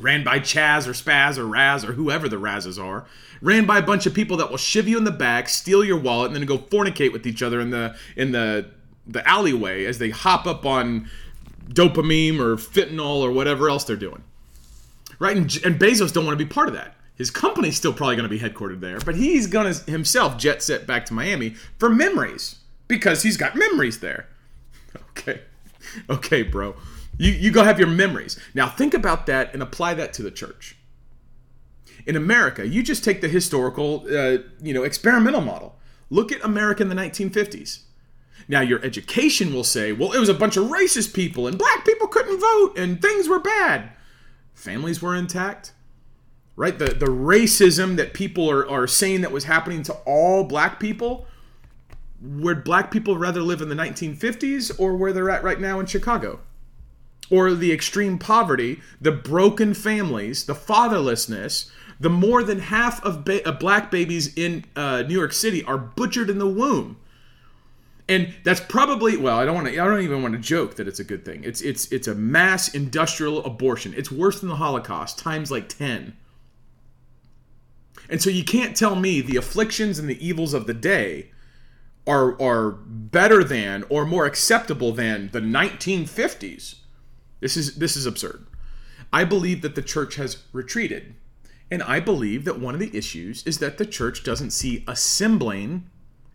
ran 0.00 0.24
by 0.24 0.38
Chaz 0.38 0.86
or 0.86 0.92
Spaz 0.92 1.38
or 1.38 1.46
Raz 1.46 1.84
or 1.84 1.92
whoever 1.92 2.28
the 2.28 2.38
Razes 2.38 2.78
are, 2.78 3.06
ran 3.40 3.66
by 3.66 3.78
a 3.78 3.82
bunch 3.82 4.06
of 4.06 4.14
people 4.14 4.36
that 4.38 4.50
will 4.50 4.56
shiv 4.56 4.88
you 4.88 4.98
in 4.98 5.04
the 5.04 5.10
back, 5.10 5.48
steal 5.48 5.84
your 5.84 5.98
wallet, 5.98 6.28
and 6.28 6.36
then 6.36 6.46
go 6.46 6.58
fornicate 6.58 7.12
with 7.12 7.26
each 7.26 7.42
other 7.42 7.60
in 7.60 7.70
the 7.70 7.96
in 8.16 8.32
the 8.32 8.70
the 9.06 9.26
alleyway 9.26 9.84
as 9.86 9.98
they 9.98 10.10
hop 10.10 10.46
up 10.46 10.66
on 10.66 11.08
dopamine 11.68 12.40
or 12.40 12.56
fentanyl 12.56 13.20
or 13.20 13.30
whatever 13.30 13.68
else 13.68 13.84
they're 13.84 13.96
doing. 13.96 14.22
Right? 15.18 15.36
And, 15.36 15.44
and 15.64 15.78
Bezos 15.78 16.12
don't 16.12 16.24
want 16.24 16.38
to 16.38 16.44
be 16.44 16.48
part 16.48 16.68
of 16.68 16.74
that. 16.74 16.94
His 17.16 17.30
company's 17.30 17.76
still 17.76 17.92
probably 17.92 18.14
going 18.14 18.28
to 18.28 18.34
be 18.34 18.38
headquartered 18.38 18.80
there, 18.80 19.00
but 19.00 19.16
he's 19.16 19.48
going 19.48 19.72
to 19.72 19.90
himself 19.90 20.38
jet 20.38 20.62
set 20.62 20.86
back 20.86 21.04
to 21.06 21.14
Miami 21.14 21.50
for 21.76 21.90
memories 21.90 22.56
because 22.86 23.24
he's 23.24 23.36
got 23.36 23.54
memories 23.56 24.00
there. 24.00 24.26
Okay. 25.10 25.40
Okay, 26.08 26.42
bro. 26.44 26.76
You, 27.18 27.32
you 27.32 27.50
go 27.50 27.64
have 27.64 27.78
your 27.78 27.88
memories. 27.88 28.38
Now 28.54 28.68
think 28.68 28.94
about 28.94 29.26
that 29.26 29.52
and 29.52 29.62
apply 29.62 29.94
that 29.94 30.12
to 30.14 30.22
the 30.22 30.30
church. 30.30 30.76
In 32.06 32.14
America, 32.14 32.66
you 32.66 32.82
just 32.84 33.02
take 33.02 33.20
the 33.20 33.28
historical, 33.28 34.06
uh, 34.08 34.38
you 34.62 34.72
know, 34.72 34.84
experimental 34.84 35.40
model. 35.40 35.76
Look 36.08 36.30
at 36.30 36.42
America 36.44 36.82
in 36.82 36.88
the 36.88 36.94
1950s. 36.94 37.80
Now 38.48 38.60
your 38.60 38.82
education 38.84 39.52
will 39.52 39.64
say, 39.64 39.92
well, 39.92 40.12
it 40.12 40.18
was 40.18 40.28
a 40.28 40.34
bunch 40.34 40.56
of 40.56 40.68
racist 40.68 41.14
people 41.14 41.46
and 41.46 41.58
black 41.58 41.84
people 41.84 42.08
couldn't 42.08 42.40
vote 42.40 42.78
and 42.78 43.00
things 43.00 43.28
were 43.28 43.38
bad. 43.38 43.90
Families 44.54 45.02
were 45.02 45.14
intact. 45.14 45.72
Right? 46.56 46.76
The 46.76 46.86
the 46.86 47.06
racism 47.06 47.96
that 47.96 48.14
people 48.14 48.50
are, 48.50 48.68
are 48.68 48.88
saying 48.88 49.20
that 49.20 49.30
was 49.30 49.44
happening 49.44 49.84
to 49.84 49.92
all 50.04 50.42
black 50.42 50.80
people, 50.80 51.26
would 52.20 52.64
black 52.64 52.90
people 52.90 53.16
rather 53.16 53.42
live 53.42 53.62
in 53.62 53.68
the 53.68 53.76
1950s 53.76 54.74
or 54.80 54.96
where 54.96 55.12
they're 55.12 55.30
at 55.30 55.44
right 55.44 55.60
now 55.60 55.78
in 55.78 55.86
Chicago? 55.86 56.40
or 57.30 57.52
the 57.52 57.72
extreme 57.72 58.18
poverty, 58.18 58.80
the 59.00 59.12
broken 59.12 59.74
families, 59.74 60.46
the 60.46 60.54
fatherlessness, 60.54 61.70
the 62.00 62.08
more 62.08 62.42
than 62.42 62.60
half 62.60 63.02
of 63.04 63.24
ba- 63.24 63.52
black 63.58 63.90
babies 63.90 64.32
in 64.36 64.64
uh, 64.76 65.02
New 65.02 65.14
York 65.14 65.32
City 65.32 65.62
are 65.64 65.78
butchered 65.78 66.30
in 66.30 66.38
the 66.38 66.48
womb. 66.48 66.96
And 68.08 68.32
that's 68.42 68.60
probably 68.60 69.16
well, 69.16 69.38
I 69.38 69.44
don't 69.44 69.54
want 69.54 69.66
to 69.66 69.78
I 69.78 69.84
don't 69.84 70.02
even 70.02 70.22
want 70.22 70.34
to 70.34 70.40
joke 70.40 70.76
that 70.76 70.88
it's 70.88 71.00
a 71.00 71.04
good 71.04 71.24
thing. 71.24 71.44
It's 71.44 71.60
it's 71.60 71.90
it's 71.92 72.08
a 72.08 72.14
mass 72.14 72.74
industrial 72.74 73.44
abortion. 73.44 73.94
It's 73.96 74.10
worse 74.10 74.40
than 74.40 74.48
the 74.48 74.56
Holocaust, 74.56 75.18
times 75.18 75.50
like 75.50 75.68
10. 75.68 76.16
And 78.10 78.22
so 78.22 78.30
you 78.30 78.44
can't 78.44 78.76
tell 78.76 78.96
me 78.96 79.20
the 79.20 79.36
afflictions 79.36 79.98
and 79.98 80.08
the 80.08 80.26
evils 80.26 80.54
of 80.54 80.66
the 80.66 80.74
day 80.74 81.30
are 82.06 82.40
are 82.40 82.70
better 82.70 83.44
than 83.44 83.84
or 83.90 84.06
more 84.06 84.24
acceptable 84.24 84.92
than 84.92 85.28
the 85.32 85.40
1950s 85.40 86.76
this 87.40 87.56
is 87.56 87.76
this 87.76 87.96
is 87.96 88.06
absurd. 88.06 88.46
I 89.12 89.24
believe 89.24 89.62
that 89.62 89.74
the 89.74 89.82
church 89.82 90.16
has 90.16 90.44
retreated. 90.52 91.14
And 91.70 91.82
I 91.82 92.00
believe 92.00 92.44
that 92.44 92.58
one 92.58 92.74
of 92.74 92.80
the 92.80 92.96
issues 92.96 93.46
is 93.46 93.58
that 93.58 93.78
the 93.78 93.86
church 93.86 94.24
doesn't 94.24 94.52
see 94.52 94.84
assembling 94.88 95.90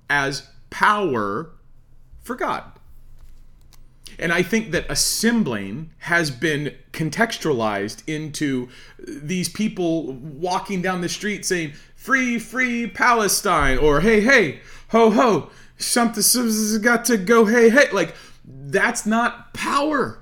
as 0.09 0.47
power 0.69 1.51
for 2.23 2.35
God. 2.35 2.63
And 4.19 4.31
I 4.31 4.43
think 4.43 4.71
that 4.71 4.85
assembling 4.89 5.91
has 5.99 6.29
been 6.31 6.75
contextualized 6.91 8.03
into 8.07 8.69
these 8.99 9.49
people 9.49 10.13
walking 10.13 10.81
down 10.81 11.01
the 11.01 11.09
street 11.09 11.45
saying, 11.45 11.73
Free, 11.95 12.37
free 12.37 12.87
Palestine, 12.87 13.77
or 13.77 14.01
Hey, 14.01 14.21
hey, 14.21 14.59
ho, 14.89 15.09
ho, 15.09 15.49
something's 15.77 16.77
got 16.79 17.05
to 17.05 17.17
go, 17.17 17.45
hey, 17.45 17.69
hey. 17.69 17.89
Like, 17.91 18.15
that's 18.45 19.05
not 19.05 19.53
power. 19.53 20.21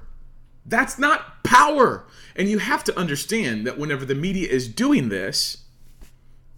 That's 0.65 0.99
not 0.99 1.43
power. 1.43 2.05
And 2.35 2.49
you 2.49 2.59
have 2.59 2.83
to 2.85 2.97
understand 2.97 3.67
that 3.67 3.77
whenever 3.77 4.05
the 4.05 4.15
media 4.15 4.47
is 4.47 4.67
doing 4.67 5.09
this, 5.09 5.65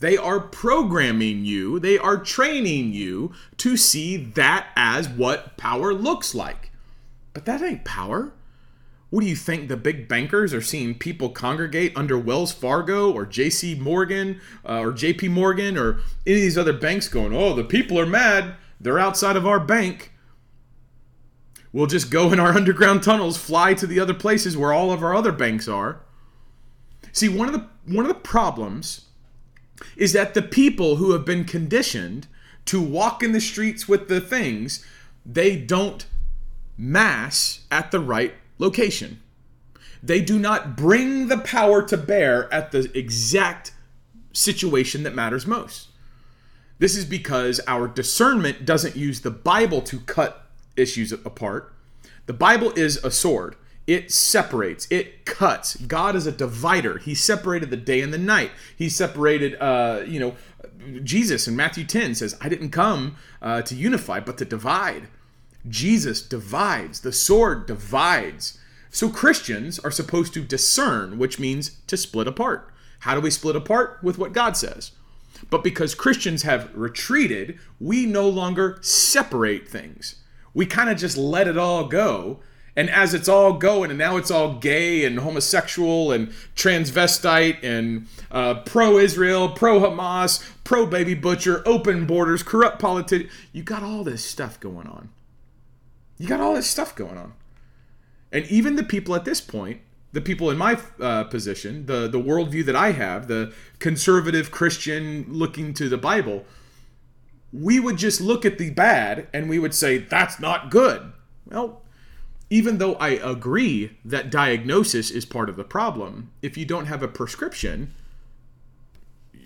they 0.03 0.17
are 0.17 0.41
programming 0.41 1.45
you, 1.45 1.79
they 1.79 1.97
are 1.97 2.17
training 2.17 2.91
you 2.91 3.31
to 3.55 3.77
see 3.77 4.17
that 4.17 4.67
as 4.75 5.07
what 5.07 5.55
power 5.55 5.93
looks 5.93 6.35
like. 6.35 6.71
But 7.31 7.45
that 7.45 7.61
ain't 7.61 7.85
power. 7.85 8.33
What 9.11 9.21
do 9.21 9.27
you 9.27 9.37
think 9.37 9.69
the 9.69 9.77
big 9.77 10.09
bankers 10.09 10.53
are 10.53 10.61
seeing 10.61 10.95
people 10.95 11.29
congregate 11.29 11.95
under 11.95 12.19
Wells 12.19 12.51
Fargo 12.51 13.13
or 13.13 13.25
JC 13.25 13.79
Morgan 13.79 14.41
uh, 14.67 14.79
or 14.79 14.91
JP 14.91 15.29
Morgan 15.29 15.77
or 15.77 16.01
any 16.27 16.35
of 16.35 16.41
these 16.41 16.57
other 16.57 16.73
banks 16.73 17.07
going, 17.07 17.33
oh, 17.33 17.53
the 17.53 17.63
people 17.63 17.97
are 17.97 18.05
mad. 18.05 18.55
They're 18.81 18.99
outside 18.99 19.37
of 19.37 19.47
our 19.47 19.61
bank. 19.61 20.11
We'll 21.71 21.87
just 21.87 22.11
go 22.11 22.33
in 22.33 22.41
our 22.41 22.51
underground 22.57 23.03
tunnels, 23.03 23.37
fly 23.37 23.73
to 23.75 23.87
the 23.87 24.01
other 24.01 24.13
places 24.13 24.57
where 24.57 24.73
all 24.73 24.91
of 24.91 25.01
our 25.01 25.15
other 25.15 25.31
banks 25.31 25.69
are. 25.69 26.01
See, 27.13 27.29
one 27.29 27.47
of 27.47 27.53
the 27.53 27.69
one 27.85 28.03
of 28.03 28.09
the 28.09 28.19
problems 28.19 29.05
is 29.95 30.13
that 30.13 30.33
the 30.33 30.41
people 30.41 30.97
who 30.97 31.11
have 31.11 31.25
been 31.25 31.45
conditioned 31.45 32.27
to 32.65 32.81
walk 32.81 33.21
in 33.21 33.31
the 33.31 33.41
streets 33.41 33.87
with 33.87 34.07
the 34.07 34.21
things, 34.21 34.85
they 35.25 35.55
don't 35.55 36.05
mass 36.77 37.61
at 37.71 37.91
the 37.91 37.99
right 37.99 38.33
location. 38.57 39.19
They 40.01 40.21
do 40.21 40.37
not 40.37 40.75
bring 40.75 41.27
the 41.27 41.37
power 41.37 41.81
to 41.83 41.97
bear 41.97 42.53
at 42.53 42.71
the 42.71 42.91
exact 42.97 43.73
situation 44.33 45.03
that 45.03 45.15
matters 45.15 45.47
most. 45.47 45.89
This 46.79 46.95
is 46.95 47.05
because 47.05 47.61
our 47.67 47.87
discernment 47.87 48.65
doesn't 48.65 48.95
use 48.95 49.21
the 49.21 49.31
Bible 49.31 49.81
to 49.83 49.99
cut 50.01 50.47
issues 50.75 51.11
apart. 51.11 51.73
The 52.25 52.33
Bible 52.33 52.71
is 52.75 52.97
a 52.97 53.11
sword. 53.11 53.55
It 53.85 54.11
separates, 54.11 54.87
it 54.89 55.25
cuts. 55.25 55.75
God 55.75 56.15
is 56.15 56.25
a 56.25 56.31
divider. 56.31 56.99
He 56.99 57.13
separated 57.13 57.69
the 57.69 57.77
day 57.77 58.01
and 58.01 58.13
the 58.13 58.17
night. 58.17 58.51
He 58.77 58.87
separated, 58.87 59.55
uh, 59.55 60.03
you 60.05 60.19
know, 60.19 60.35
Jesus 61.03 61.47
in 61.47 61.55
Matthew 61.55 61.83
10 61.83 62.15
says, 62.15 62.37
I 62.41 62.49
didn't 62.49 62.69
come 62.69 63.17
uh, 63.41 63.61
to 63.63 63.75
unify, 63.75 64.19
but 64.19 64.37
to 64.37 64.45
divide. 64.45 65.07
Jesus 65.67 66.21
divides, 66.21 67.01
the 67.01 67.11
sword 67.11 67.65
divides. 67.65 68.57
So 68.89 69.09
Christians 69.09 69.79
are 69.79 69.91
supposed 69.91 70.33
to 70.33 70.41
discern, 70.41 71.17
which 71.17 71.39
means 71.39 71.77
to 71.87 71.97
split 71.97 72.27
apart. 72.27 72.71
How 72.99 73.15
do 73.15 73.21
we 73.21 73.31
split 73.31 73.55
apart? 73.55 73.99
With 74.01 74.17
what 74.17 74.33
God 74.33 74.55
says. 74.55 74.91
But 75.49 75.63
because 75.63 75.95
Christians 75.95 76.43
have 76.43 76.73
retreated, 76.73 77.59
we 77.79 78.05
no 78.05 78.29
longer 78.29 78.77
separate 78.81 79.67
things 79.67 80.23
we 80.53 80.65
kind 80.65 80.89
of 80.89 80.97
just 80.97 81.17
let 81.17 81.47
it 81.47 81.57
all 81.57 81.87
go. 81.87 82.39
And 82.75 82.89
as 82.89 83.13
it's 83.13 83.29
all 83.29 83.53
going, 83.53 83.91
and 83.91 83.99
now 83.99 84.17
it's 84.17 84.31
all 84.31 84.55
gay 84.55 85.05
and 85.05 85.19
homosexual 85.19 86.11
and 86.11 86.29
transvestite 86.55 87.63
and 87.63 88.07
uh, 88.31 88.55
pro 88.61 88.97
Israel, 88.97 89.49
pro 89.49 89.79
Hamas, 89.79 90.43
pro 90.63 90.87
baby 90.87 91.13
butcher, 91.13 91.61
open 91.67 92.07
borders, 92.07 92.41
corrupt 92.41 92.79
politics. 92.79 93.31
You 93.51 93.61
got 93.61 93.83
all 93.83 94.03
this 94.03 94.25
stuff 94.25 94.59
going 94.59 94.87
on. 94.87 95.09
You 96.17 96.27
got 96.27 96.41
all 96.41 96.55
this 96.55 96.67
stuff 96.67 96.95
going 96.95 97.17
on. 97.17 97.33
And 98.31 98.45
even 98.47 98.75
the 98.75 98.83
people 98.83 99.13
at 99.13 99.25
this 99.25 99.39
point, 99.39 99.81
the 100.11 100.21
people 100.21 100.49
in 100.49 100.57
my 100.57 100.79
uh, 100.99 101.25
position, 101.25 101.85
the, 101.85 102.07
the 102.07 102.19
worldview 102.19 102.65
that 102.65 102.75
I 102.75 102.91
have, 102.91 103.27
the 103.27 103.53
conservative 103.77 104.49
Christian 104.49 105.25
looking 105.29 105.75
to 105.75 105.89
the 105.89 105.97
Bible, 105.97 106.45
we 107.51 107.79
would 107.79 107.97
just 107.97 108.19
look 108.19 108.45
at 108.45 108.57
the 108.57 108.71
bad 108.71 109.27
and 109.31 109.47
we 109.47 109.59
would 109.59 109.75
say, 109.75 109.99
that's 109.99 110.39
not 110.39 110.71
good. 110.71 111.13
Well, 111.45 111.82
even 112.53 112.77
though 112.77 112.93
I 112.97 113.09
agree 113.09 113.97
that 114.05 114.29
diagnosis 114.29 115.09
is 115.09 115.25
part 115.25 115.49
of 115.49 115.55
the 115.55 115.63
problem, 115.63 116.31
if 116.43 116.55
you 116.55 116.65
don't 116.65 116.85
have 116.85 117.01
a 117.01 117.07
prescription, 117.07 117.95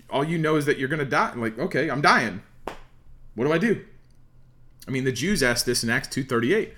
all 0.09 0.25
you 0.25 0.37
know 0.37 0.57
is 0.57 0.65
that 0.65 0.77
you're 0.77 0.89
going 0.89 0.99
to 0.99 1.05
die. 1.05 1.33
Like, 1.33 1.57
okay, 1.57 1.89
I'm 1.89 2.01
dying. 2.01 2.41
What 3.33 3.45
do 3.45 3.53
I 3.53 3.59
do? 3.59 3.85
I 4.89 4.91
mean, 4.91 5.05
the 5.05 5.13
Jews 5.13 5.41
asked 5.41 5.65
this 5.65 5.85
in 5.85 5.89
Acts 5.89 6.09
2.38. 6.09 6.73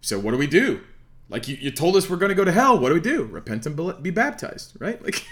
So 0.00 0.18
what 0.18 0.30
do 0.30 0.38
we 0.38 0.46
do? 0.46 0.80
Like, 1.28 1.46
you, 1.46 1.56
you 1.56 1.70
told 1.70 1.94
us 1.94 2.08
we're 2.08 2.16
going 2.16 2.30
to 2.30 2.34
go 2.34 2.46
to 2.46 2.52
hell. 2.52 2.78
What 2.78 2.88
do 2.88 2.94
we 2.94 3.00
do? 3.00 3.24
Repent 3.24 3.66
and 3.66 4.02
be 4.02 4.10
baptized, 4.10 4.72
right? 4.78 4.98
Like, 5.04 5.26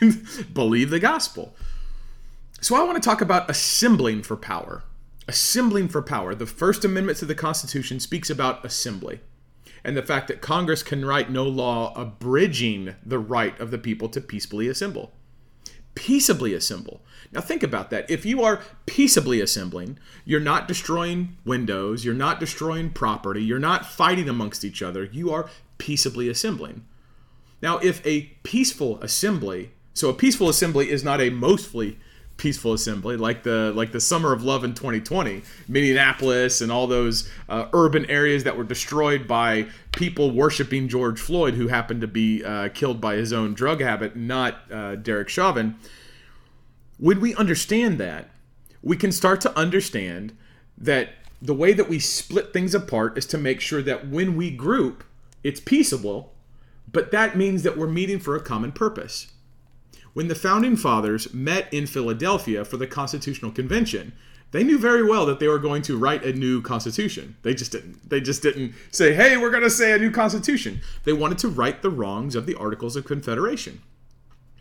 believe 0.52 0.90
the 0.90 1.00
gospel. 1.00 1.56
So 2.60 2.76
I 2.76 2.84
want 2.84 3.02
to 3.02 3.08
talk 3.08 3.22
about 3.22 3.48
assembling 3.48 4.22
for 4.22 4.36
power 4.36 4.82
assembling 5.26 5.88
for 5.88 6.02
power. 6.02 6.34
The 6.34 6.44
First 6.44 6.84
Amendment 6.84 7.16
to 7.16 7.24
the 7.24 7.34
Constitution 7.34 7.98
speaks 7.98 8.28
about 8.28 8.62
assembly 8.62 9.20
and 9.84 9.96
the 9.96 10.02
fact 10.02 10.28
that 10.28 10.40
Congress 10.40 10.82
can 10.82 11.04
write 11.04 11.30
no 11.30 11.44
law 11.44 11.92
abridging 11.94 12.94
the 13.04 13.18
right 13.18 13.58
of 13.60 13.70
the 13.70 13.78
people 13.78 14.08
to 14.08 14.20
peaceably 14.20 14.68
assemble. 14.68 15.12
Peaceably 15.94 16.54
assemble. 16.54 17.02
Now, 17.32 17.40
think 17.40 17.62
about 17.62 17.90
that. 17.90 18.10
If 18.10 18.24
you 18.24 18.42
are 18.42 18.62
peaceably 18.86 19.40
assembling, 19.40 19.98
you're 20.24 20.40
not 20.40 20.68
destroying 20.68 21.36
windows, 21.44 22.04
you're 22.04 22.14
not 22.14 22.40
destroying 22.40 22.90
property, 22.90 23.42
you're 23.42 23.58
not 23.58 23.86
fighting 23.86 24.28
amongst 24.28 24.64
each 24.64 24.82
other, 24.82 25.04
you 25.04 25.32
are 25.32 25.50
peaceably 25.78 26.28
assembling. 26.28 26.84
Now, 27.62 27.78
if 27.78 28.04
a 28.06 28.22
peaceful 28.42 29.00
assembly, 29.00 29.72
so 29.94 30.08
a 30.08 30.14
peaceful 30.14 30.48
assembly 30.48 30.90
is 30.90 31.04
not 31.04 31.20
a 31.20 31.30
mostly 31.30 31.98
peaceful 32.36 32.72
assembly, 32.72 33.16
like 33.16 33.42
the 33.42 33.72
like 33.74 33.92
the 33.92 34.00
Summer 34.00 34.32
of 34.32 34.42
Love 34.42 34.64
in 34.64 34.74
2020, 34.74 35.42
Minneapolis, 35.68 36.60
and 36.60 36.70
all 36.72 36.86
those 36.86 37.28
uh, 37.48 37.66
urban 37.72 38.04
areas 38.06 38.44
that 38.44 38.56
were 38.56 38.64
destroyed 38.64 39.26
by 39.28 39.66
people 39.92 40.30
worshiping 40.30 40.88
George 40.88 41.20
Floyd, 41.20 41.54
who 41.54 41.68
happened 41.68 42.00
to 42.00 42.06
be 42.08 42.44
uh, 42.44 42.68
killed 42.74 43.00
by 43.00 43.16
his 43.16 43.32
own 43.32 43.54
drug 43.54 43.80
habit, 43.80 44.16
not 44.16 44.70
uh, 44.72 44.96
Derek 44.96 45.28
Chauvin. 45.28 45.76
When 46.98 47.20
we 47.20 47.34
understand 47.34 47.98
that, 47.98 48.30
we 48.82 48.96
can 48.96 49.12
start 49.12 49.40
to 49.42 49.58
understand 49.58 50.36
that 50.76 51.10
the 51.40 51.54
way 51.54 51.72
that 51.72 51.88
we 51.88 51.98
split 51.98 52.52
things 52.52 52.74
apart 52.74 53.18
is 53.18 53.26
to 53.26 53.38
make 53.38 53.60
sure 53.60 53.82
that 53.82 54.08
when 54.08 54.36
we 54.36 54.50
group, 54.50 55.04
it's 55.42 55.60
peaceable, 55.60 56.32
but 56.90 57.10
that 57.10 57.36
means 57.36 57.62
that 57.62 57.76
we're 57.76 57.86
meeting 57.86 58.18
for 58.18 58.34
a 58.34 58.40
common 58.40 58.72
purpose. 58.72 59.33
When 60.14 60.28
the 60.28 60.36
founding 60.36 60.76
fathers 60.76 61.34
met 61.34 61.72
in 61.74 61.86
Philadelphia 61.86 62.64
for 62.64 62.76
the 62.76 62.86
Constitutional 62.86 63.50
Convention, 63.50 64.12
they 64.52 64.62
knew 64.62 64.78
very 64.78 65.02
well 65.02 65.26
that 65.26 65.40
they 65.40 65.48
were 65.48 65.58
going 65.58 65.82
to 65.82 65.98
write 65.98 66.24
a 66.24 66.32
new 66.32 66.62
constitution. 66.62 67.34
They 67.42 67.52
just 67.52 67.72
didn't. 67.72 68.08
They 68.08 68.20
just 68.20 68.40
didn't 68.40 68.74
say, 68.92 69.12
"Hey, 69.12 69.36
we're 69.36 69.50
going 69.50 69.64
to 69.64 69.70
say 69.70 69.90
a 69.90 69.98
new 69.98 70.12
constitution." 70.12 70.80
They 71.02 71.12
wanted 71.12 71.38
to 71.38 71.48
right 71.48 71.82
the 71.82 71.90
wrongs 71.90 72.36
of 72.36 72.46
the 72.46 72.54
Articles 72.54 72.94
of 72.94 73.04
Confederation. 73.04 73.82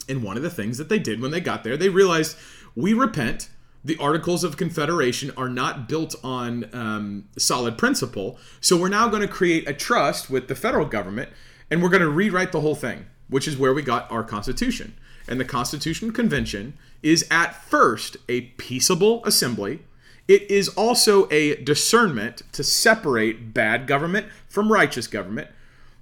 And 0.10 0.24
one 0.24 0.38
of 0.38 0.44
the 0.44 0.50
things 0.50 0.80
that 0.80 0.90
they 0.90 0.98
did 0.98 1.22
when 1.22 1.30
they 1.30 1.40
got 1.40 1.64
there, 1.64 1.78
they 1.78 1.90
realized, 1.90 2.36
"We 2.76 2.94
repent. 2.94 3.50
The 3.86 3.98
Articles 3.98 4.44
of 4.44 4.58
Confederation 4.58 5.32
are 5.38 5.50
not 5.50 5.88
built 5.88 6.16
on 6.24 6.68
um, 6.74 7.26
solid 7.38 7.78
principle. 7.78 8.40
So 8.60 8.76
we're 8.76 8.90
now 8.90 9.08
going 9.08 9.22
to 9.22 9.28
create 9.28 9.70
a 9.70 9.74
trust 9.74 10.32
with 10.32 10.48
the 10.48 10.56
federal 10.56 10.88
government, 10.88 11.30
and 11.70 11.84
we're 11.84 11.90
going 11.90 12.02
to 12.02 12.10
rewrite 12.10 12.52
the 12.52 12.62
whole 12.62 12.76
thing." 12.76 13.06
Which 13.30 13.48
is 13.48 13.58
where 13.58 13.74
we 13.74 13.82
got 13.84 14.12
our 14.12 14.24
Constitution 14.24 14.96
and 15.28 15.40
the 15.40 15.46
Constitutional 15.46 16.12
Convention 16.12 16.74
is 17.02 17.26
at 17.30 17.56
first 17.56 18.18
a 18.30 18.42
peaceable 18.42 19.24
assembly. 19.26 19.82
It 20.28 20.50
is 20.50 20.70
also 20.70 21.28
a 21.32 21.56
discernment 21.56 22.44
to 22.54 22.64
separate 22.64 23.54
bad 23.54 23.88
government 23.88 24.28
from 24.48 24.72
righteous 24.72 25.08
government, 25.08 25.50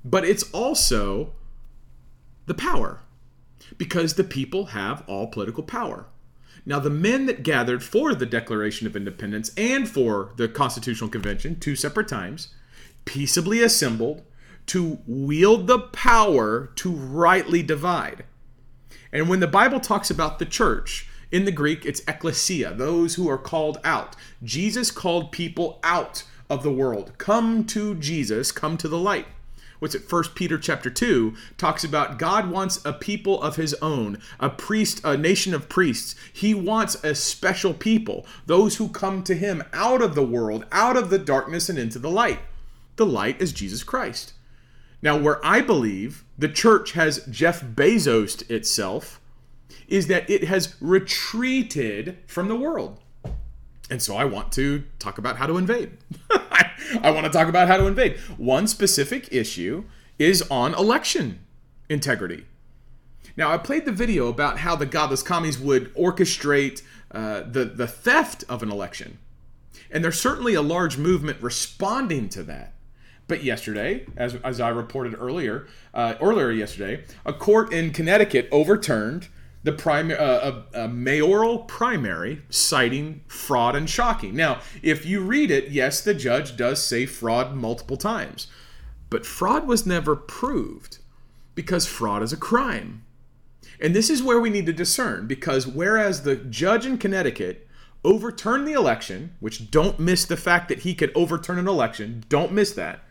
but 0.06 0.24
it's 0.24 0.50
also 0.52 1.34
the 2.46 2.54
power 2.54 3.00
because 3.78 4.14
the 4.14 4.24
people 4.24 4.68
have 4.68 5.04
all 5.08 5.28
political 5.28 5.64
power. 5.64 6.06
Now, 6.66 6.80
the 6.80 6.92
men 6.92 7.26
that 7.26 7.44
gathered 7.44 7.84
for 7.84 8.14
the 8.14 8.26
Declaration 8.26 8.86
of 8.86 8.96
Independence 8.96 9.52
and 9.58 9.90
for 9.90 10.34
the 10.38 10.48
Constitutional 10.48 11.10
Convention, 11.10 11.60
two 11.60 11.76
separate 11.76 12.08
times, 12.08 12.50
peaceably 13.06 13.64
assembled 13.64 14.22
to 14.68 15.00
wield 15.08 15.66
the 15.66 15.80
power 15.80 16.68
to 16.76 16.92
rightly 16.92 17.64
divide. 17.64 18.26
And 19.14 19.28
when 19.28 19.40
the 19.40 19.48
Bible 19.48 19.80
talks 19.80 20.10
about 20.10 20.40
the 20.40 20.46
church, 20.46 21.08
in 21.32 21.46
the 21.46 21.52
Greek, 21.52 21.86
it's 21.86 22.02
ecclesia, 22.08 22.74
those 22.74 23.16
who 23.16 23.30
are 23.30 23.38
called 23.38 23.80
out. 23.84 24.16
Jesus 24.44 24.92
called 24.92 25.32
people 25.32 25.80
out 25.84 26.24
of 26.50 26.62
the 26.62 26.72
world. 26.72 27.14
Come 27.18 27.66
to 27.68 27.96
Jesus, 27.96 28.52
come 28.52 28.78
to 28.78 28.90
the 28.90 28.98
light. 28.98 29.28
What's 29.80 29.96
it? 29.96 30.04
First 30.04 30.36
Peter 30.36 30.60
chapter 30.60 30.92
2 30.92 31.34
talks 31.58 31.84
about 31.84 32.20
God 32.20 32.52
wants 32.52 32.86
a 32.86 32.94
people 32.94 33.42
of 33.42 33.56
his 33.56 33.74
own, 33.76 34.20
a 34.40 34.50
priest, 34.50 35.02
a 35.04 35.18
nation 35.18 35.56
of 35.56 35.70
priests. 35.70 36.14
He 36.32 36.54
wants 36.54 37.04
a 37.04 37.16
special 37.16 37.74
people, 37.74 38.26
those 38.46 38.76
who 38.76 38.90
come 38.90 39.24
to 39.24 39.34
him 39.34 39.64
out 39.74 40.04
of 40.04 40.14
the 40.14 40.26
world, 40.26 40.66
out 40.72 40.98
of 40.98 41.10
the 41.10 41.18
darkness 41.18 41.68
and 41.68 41.80
into 41.80 41.98
the 41.98 42.12
light. 42.12 42.42
The 42.98 43.08
light 43.08 43.42
is 43.42 43.54
Jesus 43.54 43.84
Christ. 43.84 44.34
Now, 45.02 45.18
where 45.18 45.44
I 45.46 45.62
believe 45.62 46.24
the 46.38 46.50
church 46.50 46.92
has 46.94 47.26
Jeff 47.26 47.62
Bezos 47.62 48.50
itself 48.50 49.20
is 49.88 50.08
that 50.08 50.30
it 50.30 50.46
has 50.46 50.76
retreated 50.80 52.18
from 52.28 52.48
the 52.48 52.56
world. 52.56 53.00
And 53.90 54.02
so 54.02 54.16
I 54.16 54.26
want 54.26 54.52
to 54.54 54.84
talk 55.00 55.18
about 55.18 55.38
how 55.38 55.48
to 55.48 55.58
invade. 55.58 55.98
I 56.30 57.12
want 57.12 57.26
to 57.26 57.32
talk 57.32 57.48
about 57.48 57.68
how 57.68 57.78
to 57.78 57.88
invade. 57.88 58.18
One 58.38 58.68
specific 58.68 59.34
issue 59.34 59.84
is 60.18 60.44
on 60.50 60.74
election 60.74 61.40
integrity. 61.90 62.46
Now, 63.36 63.52
I 63.52 63.58
played 63.58 63.86
the 63.86 63.92
video 63.92 64.28
about 64.28 64.60
how 64.60 64.76
the 64.76 64.86
godless 64.86 65.24
commies 65.24 65.60
would 65.60 65.94
orchestrate 65.96 66.82
uh, 67.12 67.42
the, 67.42 67.66
the 67.66 67.88
theft 67.88 68.44
of 68.48 68.64
an 68.64 68.72
election. 68.72 69.18
And 69.90 70.04
there's 70.04 70.20
certainly 70.20 70.54
a 70.54 70.62
large 70.62 70.98
movement 70.98 71.42
responding 71.42 72.30
to 72.30 72.44
that. 72.44 72.74
But 73.32 73.46
yesterday, 73.46 74.06
as, 74.18 74.36
as 74.44 74.60
I 74.60 74.68
reported 74.68 75.16
earlier, 75.18 75.66
uh, 75.94 76.16
earlier 76.20 76.52
yesterday, 76.52 77.06
a 77.26 77.32
court 77.32 77.72
in 77.72 77.92
Connecticut 77.92 78.50
overturned 78.52 79.30
the 79.64 79.72
primary 79.72 80.20
uh, 80.20 80.64
a, 80.74 80.82
a, 80.82 80.88
mayoral 80.90 81.60
primary 81.60 82.42
citing 82.50 83.22
fraud 83.30 83.78
and 83.78 83.90
shocking. 83.90 84.36
Now, 84.36 84.60
if 84.84 85.06
you 85.06 85.22
read 85.22 85.50
it, 85.50 85.70
yes, 85.70 86.02
the 86.02 86.14
judge 86.14 86.58
does 86.58 86.86
say 86.86 87.06
fraud 87.06 87.56
multiple 87.56 87.96
times, 87.96 88.48
but 89.10 89.26
fraud 89.26 89.66
was 89.66 89.86
never 89.86 90.14
proved 90.18 90.98
because 91.56 91.88
fraud 91.88 92.22
is 92.24 92.34
a 92.34 92.38
crime. 92.38 93.06
And 93.80 93.96
this 93.96 94.10
is 94.10 94.22
where 94.22 94.42
we 94.42 94.50
need 94.50 94.66
to 94.66 94.74
discern 94.74 95.26
because 95.26 95.66
whereas 95.66 96.24
the 96.24 96.36
judge 96.36 96.86
in 96.86 96.98
Connecticut 96.98 97.66
overturned 98.04 98.68
the 98.68 98.74
election, 98.74 99.38
which 99.40 99.72
don't 99.72 100.02
miss 100.02 100.26
the 100.26 100.36
fact 100.36 100.68
that 100.68 100.80
he 100.80 100.94
could 100.94 101.14
overturn 101.16 101.58
an 101.58 101.70
election, 101.70 102.26
don't 102.28 102.52
miss 102.52 102.74
that 102.74 103.06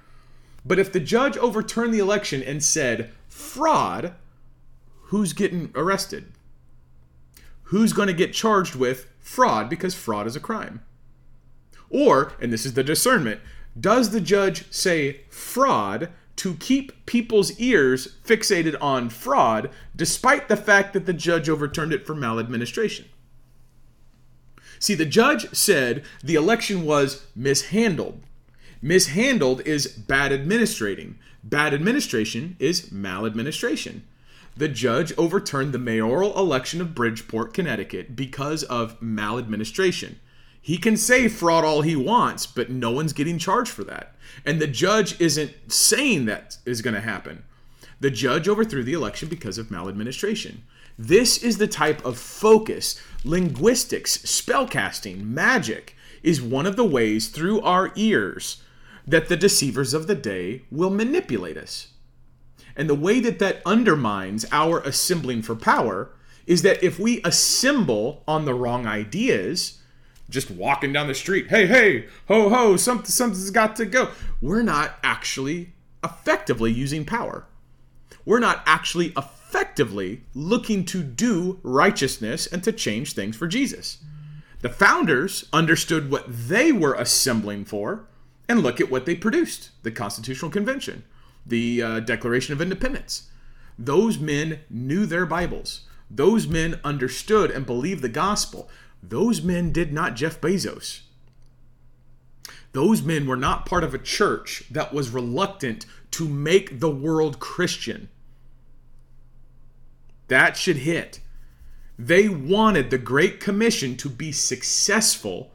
but 0.65 0.79
if 0.79 0.93
the 0.93 1.01
judge 1.01 1.37
overturned 1.37 1.95
the 1.95 1.99
election 1.99 2.43
and 2.43 2.63
said 2.63 3.11
fraud, 3.29 4.15
who's 5.05 5.33
getting 5.33 5.71
arrested? 5.75 6.33
Who's 7.65 7.93
going 7.93 8.09
to 8.09 8.15
get 8.15 8.33
charged 8.33 8.75
with 8.75 9.07
fraud 9.19 9.69
because 9.69 9.95
fraud 9.95 10.27
is 10.27 10.37
a 10.37 10.41
crime? 10.41 10.83
Or, 11.89 12.33
and 12.41 12.53
this 12.53 12.67
is 12.67 12.75
the 12.75 12.85
discernment, 12.85 13.41
does 13.79 14.11
the 14.11 14.21
judge 14.21 14.71
say 14.73 15.23
fraud 15.29 16.11
to 16.37 16.55
keep 16.55 17.07
people's 17.07 17.59
ears 17.59 18.17
fixated 18.25 18.77
on 18.81 19.11
fraud 19.11 19.71
despite 19.95 20.49
the 20.49 20.57
fact 20.57 20.93
that 20.93 21.07
the 21.07 21.13
judge 21.13 21.49
overturned 21.49 21.93
it 21.93 22.07
for 22.07 22.15
maladministration? 22.15 23.07
See, 24.79 24.95
the 24.95 25.07
judge 25.07 25.53
said 25.55 26.05
the 26.25 26.37
election 26.37 26.85
was 26.85 27.27
mishandled. 27.37 28.23
Mishandled 28.83 29.61
is 29.67 29.87
bad 29.87 30.33
administrating. 30.33 31.19
Bad 31.45 31.75
administration 31.75 32.57
is 32.59 32.91
maladministration. 32.91 34.05
The 34.57 34.69
judge 34.69 35.13
overturned 35.19 35.75
the 35.75 35.79
mayoral 35.79 36.39
election 36.39 36.81
of 36.81 36.95
Bridgeport, 36.95 37.53
Connecticut 37.53 38.17
because 38.17 38.63
of 38.65 39.01
maladministration. 39.03 40.19
He 40.63 40.79
can 40.79 40.97
say 40.97 41.29
fraud 41.29 41.63
all 41.63 41.83
he 41.83 41.95
wants, 41.95 42.47
but 42.47 42.71
no 42.71 42.91
one's 42.91 43.13
getting 43.13 43.39
charged 43.39 43.71
for 43.71 43.85
that. 43.85 44.15
And 44.47 44.61
the 44.61 44.67
judge 44.67 45.21
isn't 45.21 45.53
saying 45.71 46.25
that 46.27 46.57
is 46.65 46.81
going 46.81 46.95
to 46.95 47.01
happen. 47.01 47.45
The 48.01 48.11
judge 48.11 48.49
overthrew 48.49 48.83
the 48.83 48.95
election 48.95 49.29
because 49.29 49.59
of 49.59 49.71
maladministration. 49.71 50.63
This 50.99 51.43
is 51.43 51.59
the 51.59 51.67
type 51.67 52.05
of 52.05 52.19
focus, 52.19 53.01
linguistics, 53.25 54.19
spellcasting, 54.19 55.23
magic 55.23 55.97
is 56.23 56.41
one 56.41 56.67
of 56.67 56.77
the 56.77 56.85
ways 56.85 57.29
through 57.29 57.61
our 57.61 57.93
ears 57.95 58.63
that 59.11 59.29
the 59.29 59.37
deceivers 59.37 59.93
of 59.93 60.07
the 60.07 60.15
day 60.15 60.63
will 60.71 60.91
manipulate 60.91 61.57
us. 61.57 61.89
And 62.77 62.89
the 62.89 62.95
way 62.95 63.19
that 63.21 63.41
that 63.41 63.61
undermines 63.67 64.47
our 64.53 64.81
assembling 64.81 65.43
for 65.43 65.57
power 65.57 66.13
is 66.47 66.63
that 66.63 66.83
if 66.83 66.99
we 66.99 67.21
assemble 67.25 68.23
on 68.29 68.45
the 68.45 68.55
wrong 68.55 68.87
ideas, 68.87 69.81
just 70.29 70.51
walking 70.51 70.93
down 70.93 71.09
the 71.09 71.15
street, 71.15 71.49
hey, 71.49 71.67
hey, 71.67 72.07
ho, 72.29 72.49
ho, 72.49 72.77
something, 72.77 73.07
something's 73.07 73.51
got 73.51 73.75
to 73.77 73.85
go, 73.85 74.11
we're 74.41 74.63
not 74.63 74.97
actually 75.03 75.73
effectively 76.05 76.73
using 76.73 77.05
power. 77.05 77.47
We're 78.25 78.39
not 78.39 78.63
actually 78.65 79.13
effectively 79.17 80.23
looking 80.35 80.85
to 80.87 81.03
do 81.03 81.59
righteousness 81.65 82.47
and 82.47 82.63
to 82.63 82.73
change 82.73 83.13
things 83.15 83.37
for 83.37 83.49
Jesus. 83.49 83.99
The 84.61 84.69
founders 84.69 85.49
understood 85.53 86.11
what 86.11 86.27
they 86.29 86.71
were 86.71 86.95
assembling 86.95 87.65
for, 87.65 88.07
and 88.51 88.65
look 88.65 88.81
at 88.81 88.91
what 88.91 89.07
they 89.07 89.15
produced 89.15 89.71
the 89.85 89.93
Constitutional 89.93 90.51
Convention, 90.51 91.05
the 91.47 91.81
uh, 91.81 92.01
Declaration 92.01 92.53
of 92.53 92.61
Independence. 92.61 93.31
Those 93.79 94.19
men 94.19 94.59
knew 94.69 95.07
their 95.07 95.25
Bibles. 95.25 95.83
Those 96.11 96.49
men 96.49 96.81
understood 96.83 97.53
and 97.53 97.65
believed 97.65 98.03
the 98.03 98.09
gospel. 98.09 98.69
Those 99.01 99.41
men 99.41 99.71
did 99.71 99.93
not 99.93 100.17
Jeff 100.17 100.41
Bezos. 100.41 101.03
Those 102.73 103.03
men 103.03 103.29
were 103.29 103.37
not 103.37 103.67
part 103.67 103.85
of 103.85 103.95
a 103.95 103.99
church 103.99 104.65
that 104.69 104.93
was 104.93 105.11
reluctant 105.11 105.87
to 106.11 106.29
make 106.29 106.81
the 106.81 106.91
world 106.91 107.39
Christian. 107.39 108.09
That 110.27 110.57
should 110.57 110.79
hit. 110.79 111.21
They 111.97 112.29
wanted 112.29 112.91
the 112.91 112.99
Great 112.99 113.39
Commission 113.39 113.97
to 113.99 114.09
be 114.09 114.33
successful 114.33 115.53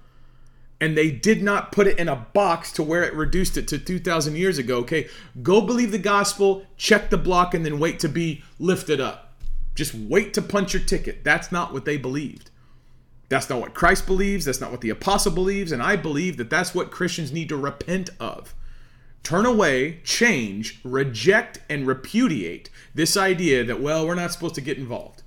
and 0.82 0.98
they 0.98 1.10
did 1.10 1.42
not 1.42 1.72
put 1.72 1.88
it 1.88 1.98
in 1.98 2.10
a 2.10 2.16
box 2.16 2.72
to 2.74 2.84
where 2.84 3.04
it 3.04 3.14
reduced 3.14 3.58
it 3.58 3.68
to 3.68 3.78
2000 3.78 4.36
years 4.36 4.58
ago 4.58 4.78
okay 4.80 5.08
go 5.42 5.62
believe 5.62 5.92
the 5.92 5.98
gospel 5.98 6.66
check 6.78 7.10
the 7.10 7.18
block 7.18 7.54
and 7.54 7.66
then 7.66 7.80
wait 7.80 8.00
to 8.00 8.10
be 8.10 8.44
lifted 8.60 9.00
up 9.00 9.34
just 9.74 9.94
wait 9.94 10.34
to 10.34 10.42
punch 10.42 10.74
your 10.74 10.84
ticket 10.84 11.24
that's 11.24 11.52
not 11.52 11.74
what 11.74 11.86
they 11.86 11.98
believed 11.98 12.50
That's 13.30 13.50
not 13.50 13.60
what 13.60 13.74
Christ 13.74 14.06
believes. 14.06 14.46
That's 14.46 14.62
not 14.62 14.72
what 14.72 14.82
the 14.82 14.90
apostle 14.90 15.32
believes. 15.32 15.72
And 15.72 15.82
I 15.82 15.96
believe 15.96 16.38
that 16.38 16.50
that's 16.50 16.76
what 16.76 16.92
Christians 16.92 17.32
need 17.32 17.50
to 17.50 17.58
repent 17.58 18.10
of. 18.20 18.54
Turn 19.24 19.46
away, 19.46 20.02
change, 20.04 20.80
reject, 20.84 21.60
and 21.68 21.88
repudiate 21.88 22.70
this 22.94 23.18
idea 23.18 23.64
that, 23.64 23.82
well, 23.82 24.06
we're 24.06 24.14
not 24.14 24.32
supposed 24.32 24.56
to 24.56 24.62
get 24.62 24.78
involved. 24.78 25.24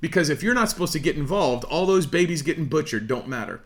Because 0.00 0.28
if 0.28 0.42
you're 0.42 0.54
not 0.54 0.68
supposed 0.68 0.92
to 0.94 0.98
get 0.98 1.16
involved, 1.16 1.64
all 1.64 1.86
those 1.86 2.06
babies 2.06 2.42
getting 2.42 2.66
butchered 2.66 3.06
don't 3.06 3.28
matter. 3.28 3.62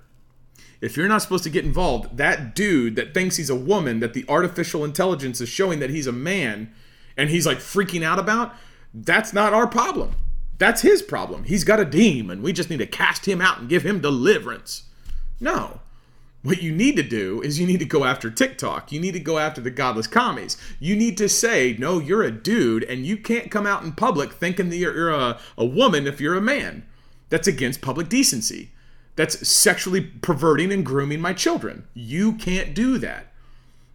If 0.80 0.96
you're 0.96 1.08
not 1.08 1.22
supposed 1.22 1.44
to 1.44 1.50
get 1.50 1.64
involved, 1.64 2.16
that 2.16 2.54
dude 2.54 2.96
that 2.96 3.12
thinks 3.12 3.36
he's 3.36 3.50
a 3.50 3.54
woman, 3.54 4.00
that 4.00 4.14
the 4.14 4.24
artificial 4.28 4.84
intelligence 4.84 5.40
is 5.40 5.48
showing 5.48 5.78
that 5.80 5.90
he's 5.90 6.06
a 6.06 6.12
man, 6.12 6.72
and 7.16 7.28
he's 7.28 7.46
like 7.46 7.58
freaking 7.58 8.02
out 8.02 8.18
about, 8.18 8.54
that's 8.94 9.32
not 9.32 9.52
our 9.52 9.66
problem. 9.66 10.14
That's 10.58 10.82
his 10.82 11.02
problem. 11.02 11.44
He's 11.44 11.64
got 11.64 11.80
a 11.80 11.84
demon. 11.84 12.42
We 12.42 12.52
just 12.52 12.70
need 12.70 12.78
to 12.78 12.86
cast 12.86 13.26
him 13.26 13.40
out 13.40 13.58
and 13.58 13.68
give 13.68 13.84
him 13.84 14.00
deliverance. 14.00 14.84
No. 15.38 15.80
What 16.42 16.62
you 16.62 16.72
need 16.72 16.96
to 16.96 17.02
do 17.02 17.42
is 17.42 17.60
you 17.60 17.66
need 17.66 17.80
to 17.80 17.84
go 17.84 18.04
after 18.04 18.30
TikTok. 18.30 18.92
You 18.92 19.00
need 19.00 19.12
to 19.12 19.20
go 19.20 19.38
after 19.38 19.60
the 19.60 19.70
godless 19.70 20.06
commies. 20.06 20.56
You 20.78 20.96
need 20.96 21.18
to 21.18 21.28
say, 21.28 21.76
no, 21.78 21.98
you're 21.98 22.22
a 22.22 22.30
dude 22.30 22.84
and 22.84 23.04
you 23.04 23.18
can't 23.18 23.50
come 23.50 23.66
out 23.66 23.82
in 23.82 23.92
public 23.92 24.32
thinking 24.32 24.70
that 24.70 24.76
you're, 24.76 24.94
you're 24.94 25.10
a, 25.10 25.38
a 25.58 25.64
woman 25.64 26.06
if 26.06 26.20
you're 26.20 26.36
a 26.36 26.42
man. 26.42 26.86
That's 27.28 27.48
against 27.48 27.82
public 27.82 28.08
decency. 28.08 28.70
That's 29.16 29.48
sexually 29.48 30.00
perverting 30.00 30.72
and 30.72 30.84
grooming 30.84 31.20
my 31.20 31.32
children. 31.32 31.86
You 31.94 32.34
can't 32.34 32.74
do 32.74 32.98
that. 32.98 33.26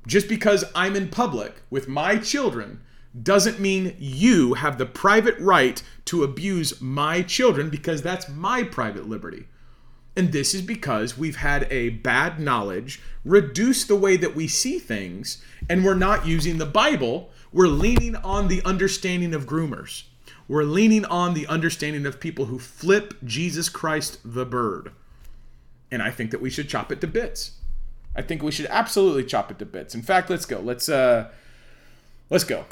Just 0.07 0.29
because 0.29 0.63
I'm 0.75 0.95
in 0.95 1.09
public 1.09 1.61
with 1.69 1.87
my 1.87 2.17
children 2.17 2.81
doesn't 3.21 3.59
mean 3.59 3.95
you 3.97 4.55
have 4.55 4.77
the 4.77 4.85
private 4.85 5.37
right 5.39 5.81
to 6.05 6.23
abuse 6.23 6.81
my 6.81 7.21
children 7.21 7.69
because 7.69 8.01
that's 8.01 8.29
my 8.29 8.61
private 8.61 9.07
liberty. 9.07 9.47
And 10.17 10.31
this 10.31 10.53
is 10.53 10.61
because 10.61 11.17
we've 11.17 11.37
had 11.37 11.67
a 11.71 11.89
bad 11.89 12.39
knowledge 12.39 13.01
reduce 13.23 13.83
the 13.83 13.95
way 13.95 14.15
that 14.17 14.35
we 14.35 14.47
see 14.47 14.79
things, 14.79 15.43
and 15.69 15.83
we're 15.83 15.93
not 15.93 16.25
using 16.25 16.57
the 16.57 16.65
Bible. 16.65 17.31
We're 17.51 17.67
leaning 17.67 18.15
on 18.17 18.47
the 18.47 18.61
understanding 18.63 19.33
of 19.33 19.45
groomers. 19.45 20.03
We're 20.47 20.63
leaning 20.63 21.05
on 21.05 21.33
the 21.33 21.47
understanding 21.47 22.05
of 22.05 22.19
people 22.19 22.45
who 22.45 22.59
flip 22.59 23.15
Jesus 23.23 23.67
Christ 23.67 24.19
the 24.23 24.45
bird. 24.45 24.91
And 25.91 26.01
I 26.01 26.11
think 26.11 26.31
that 26.31 26.41
we 26.41 26.49
should 26.49 26.67
chop 26.67 26.91
it 26.91 27.01
to 27.01 27.07
bits. 27.07 27.51
I 28.15 28.21
think 28.21 28.41
we 28.41 28.51
should 28.51 28.67
absolutely 28.67 29.25
chop 29.25 29.51
it 29.51 29.59
to 29.59 29.65
bits. 29.65 29.93
In 29.93 30.01
fact, 30.01 30.29
let's 30.29 30.45
go. 30.45 30.59
Let's 30.59 30.89
uh 30.89 31.29
let's 32.29 32.43
go. 32.43 32.65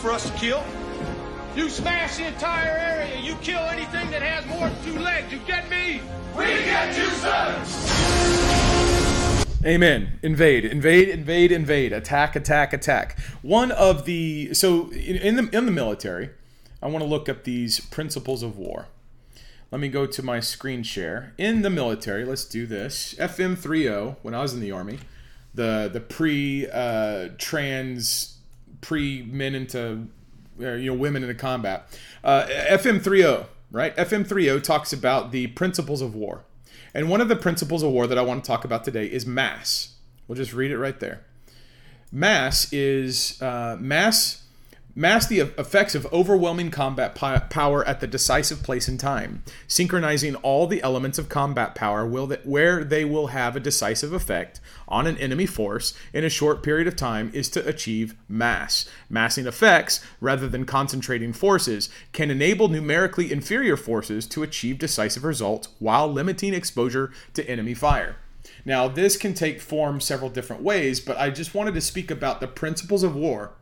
For 0.00 0.10
us 0.10 0.24
to 0.24 0.36
kill. 0.38 0.64
You 1.54 1.68
smash 1.68 2.16
the 2.16 2.26
entire 2.26 2.70
area. 2.70 3.20
You 3.20 3.34
kill 3.42 3.60
anything 3.60 4.10
that 4.10 4.22
has 4.22 4.46
more 4.46 4.68
than 4.68 4.84
two 4.84 4.98
legs. 4.98 5.30
You 5.30 5.38
get 5.40 5.68
me? 5.68 6.00
We 6.34 6.44
get 6.44 6.96
you, 6.96 7.06
sir. 7.10 7.54
Amen. 9.62 10.18
Invade, 10.22 10.64
invade, 10.64 11.10
invade, 11.10 11.52
invade. 11.52 11.92
Attack, 11.92 12.34
attack, 12.34 12.72
attack. 12.72 13.18
One 13.42 13.70
of 13.72 14.06
the 14.06 14.54
so 14.54 14.90
in, 14.92 15.36
the 15.36 15.50
in 15.54 15.66
the 15.66 15.72
military, 15.72 16.30
I 16.82 16.86
want 16.88 17.04
to 17.04 17.08
look 17.08 17.28
up 17.28 17.44
these 17.44 17.80
principles 17.80 18.42
of 18.42 18.56
war. 18.56 18.86
Let 19.70 19.82
me 19.82 19.88
go 19.88 20.06
to 20.06 20.22
my 20.22 20.40
screen 20.40 20.82
share. 20.82 21.34
In 21.36 21.60
the 21.60 21.68
military, 21.68 22.24
let's 22.24 22.46
do 22.46 22.66
this. 22.66 23.14
FM 23.18 23.56
30 23.58 24.16
when 24.22 24.34
I 24.34 24.40
was 24.40 24.54
in 24.54 24.60
the 24.60 24.72
army, 24.72 24.98
the 25.54 25.90
the 25.92 26.00
pre 26.00 26.66
uh, 26.72 27.28
trans 27.36 28.39
pre 28.80 29.22
men 29.22 29.54
into 29.54 30.08
uh, 30.60 30.72
you 30.72 30.90
know 30.90 30.96
women 30.96 31.22
into 31.22 31.34
combat. 31.34 31.86
Uh, 32.22 32.46
FM 32.46 33.02
30, 33.02 33.46
right? 33.70 33.96
FM 33.96 34.26
30 34.26 34.60
talks 34.60 34.92
about 34.92 35.32
the 35.32 35.48
principles 35.48 36.00
of 36.00 36.14
war. 36.14 36.44
And 36.92 37.08
one 37.08 37.20
of 37.20 37.28
the 37.28 37.36
principles 37.36 37.82
of 37.82 37.92
war 37.92 38.06
that 38.06 38.18
I 38.18 38.22
want 38.22 38.42
to 38.44 38.48
talk 38.48 38.64
about 38.64 38.84
today 38.84 39.06
is 39.06 39.24
mass. 39.24 39.94
We'll 40.26 40.36
just 40.36 40.52
read 40.52 40.70
it 40.70 40.78
right 40.78 40.98
there. 40.98 41.24
Mass 42.12 42.72
is 42.72 43.40
uh, 43.40 43.76
mass. 43.78 44.42
Mass 44.96 45.24
the 45.26 45.38
effects 45.38 45.94
of 45.94 46.12
overwhelming 46.12 46.72
combat 46.72 47.14
power 47.14 47.86
at 47.86 48.00
the 48.00 48.08
decisive 48.08 48.64
place 48.64 48.88
and 48.88 48.98
time, 48.98 49.44
synchronizing 49.68 50.34
all 50.36 50.66
the 50.66 50.82
elements 50.82 51.16
of 51.16 51.28
combat 51.28 51.76
power 51.76 52.04
where 52.04 52.82
they 52.82 53.04
will 53.04 53.28
have 53.28 53.54
a 53.54 53.60
decisive 53.60 54.12
effect 54.12 54.60
on 54.88 55.06
an 55.06 55.16
enemy 55.18 55.46
force 55.46 55.94
in 56.12 56.24
a 56.24 56.28
short 56.28 56.64
period 56.64 56.88
of 56.88 56.96
time 56.96 57.30
is 57.32 57.48
to 57.50 57.64
achieve 57.68 58.16
mass. 58.28 58.84
Massing 59.08 59.46
effects, 59.46 60.04
rather 60.20 60.48
than 60.48 60.64
concentrating 60.64 61.32
forces, 61.32 61.88
can 62.12 62.28
enable 62.28 62.66
numerically 62.66 63.30
inferior 63.30 63.76
forces 63.76 64.26
to 64.26 64.42
achieve 64.42 64.78
decisive 64.78 65.22
results 65.22 65.68
while 65.78 66.12
limiting 66.12 66.52
exposure 66.52 67.12
to 67.34 67.48
enemy 67.48 67.74
fire. 67.74 68.16
Now, 68.64 68.88
this 68.88 69.16
can 69.16 69.34
take 69.34 69.60
form 69.60 70.00
several 70.00 70.30
different 70.30 70.62
ways, 70.62 70.98
but 70.98 71.16
I 71.16 71.30
just 71.30 71.54
wanted 71.54 71.74
to 71.74 71.80
speak 71.80 72.10
about 72.10 72.40
the 72.40 72.48
principles 72.48 73.04
of 73.04 73.14
war 73.14 73.52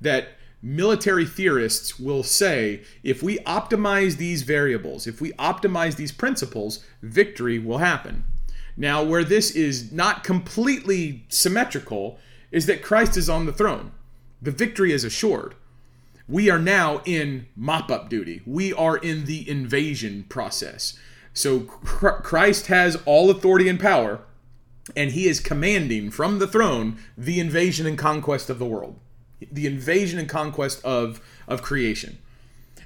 that 0.00 0.28
military 0.62 1.24
theorists 1.24 2.00
will 2.00 2.22
say 2.22 2.82
if 3.02 3.22
we 3.22 3.38
optimize 3.40 4.16
these 4.16 4.42
variables, 4.42 5.06
if 5.06 5.20
we 5.20 5.32
optimize 5.32 5.96
these 5.96 6.12
principles, 6.12 6.84
victory 7.02 7.58
will 7.58 7.78
happen. 7.78 8.24
Now, 8.76 9.02
where 9.02 9.24
this 9.24 9.50
is 9.50 9.92
not 9.92 10.24
completely 10.24 11.24
symmetrical 11.28 12.18
is 12.50 12.66
that 12.66 12.82
Christ 12.82 13.16
is 13.16 13.28
on 13.28 13.46
the 13.46 13.52
throne. 13.52 13.92
The 14.40 14.50
victory 14.50 14.92
is 14.92 15.04
assured. 15.04 15.54
We 16.28 16.50
are 16.50 16.58
now 16.58 17.00
in 17.04 17.46
mop 17.56 17.90
up 17.90 18.08
duty, 18.08 18.42
we 18.46 18.72
are 18.72 18.96
in 18.96 19.24
the 19.24 19.48
invasion 19.48 20.26
process. 20.28 20.98
So 21.32 21.60
Christ 21.60 22.66
has 22.66 22.96
all 23.06 23.30
authority 23.30 23.68
and 23.68 23.78
power, 23.78 24.20
and 24.96 25.12
he 25.12 25.28
is 25.28 25.40
commanding 25.40 26.10
from 26.10 26.38
the 26.38 26.46
throne 26.46 26.98
the 27.16 27.40
invasion 27.40 27.86
and 27.86 27.96
conquest 27.96 28.50
of 28.50 28.58
the 28.58 28.66
world 28.66 28.98
the 29.52 29.66
invasion 29.66 30.18
and 30.18 30.28
conquest 30.28 30.84
of 30.84 31.20
of 31.46 31.62
creation. 31.62 32.18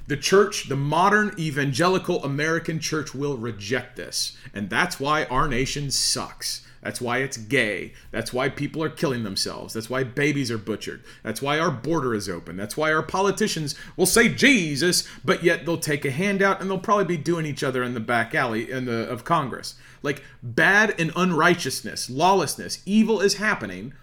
The 0.06 0.16
church, 0.16 0.68
the 0.68 0.76
modern 0.76 1.34
evangelical 1.38 2.22
American 2.24 2.80
church 2.80 3.14
will 3.14 3.36
reject 3.36 3.96
this. 3.96 4.36
And 4.52 4.68
that's 4.68 4.98
why 4.98 5.24
our 5.24 5.48
nation 5.48 5.90
sucks. 5.90 6.66
That's 6.82 7.00
why 7.00 7.18
it's 7.18 7.36
gay. 7.36 7.92
That's 8.10 8.32
why 8.32 8.48
people 8.48 8.82
are 8.82 8.90
killing 8.90 9.22
themselves. 9.22 9.72
That's 9.72 9.88
why 9.88 10.02
babies 10.02 10.50
are 10.50 10.58
butchered. 10.58 11.04
That's 11.22 11.40
why 11.40 11.60
our 11.60 11.70
border 11.70 12.12
is 12.12 12.28
open. 12.28 12.56
That's 12.56 12.76
why 12.76 12.92
our 12.92 13.04
politicians 13.04 13.76
will 13.96 14.06
say 14.06 14.28
Jesus, 14.28 15.08
but 15.24 15.44
yet 15.44 15.64
they'll 15.64 15.78
take 15.78 16.04
a 16.04 16.10
handout 16.10 16.60
and 16.60 16.68
they'll 16.68 16.78
probably 16.78 17.04
be 17.04 17.16
doing 17.16 17.46
each 17.46 17.62
other 17.62 17.84
in 17.84 17.94
the 17.94 18.00
back 18.00 18.34
alley 18.34 18.68
in 18.68 18.86
the, 18.86 19.08
of 19.08 19.22
Congress. 19.22 19.76
Like 20.02 20.24
bad 20.42 21.00
and 21.00 21.12
unrighteousness, 21.14 22.10
lawlessness, 22.10 22.82
evil 22.84 23.20
is 23.20 23.34
happening 23.34 23.94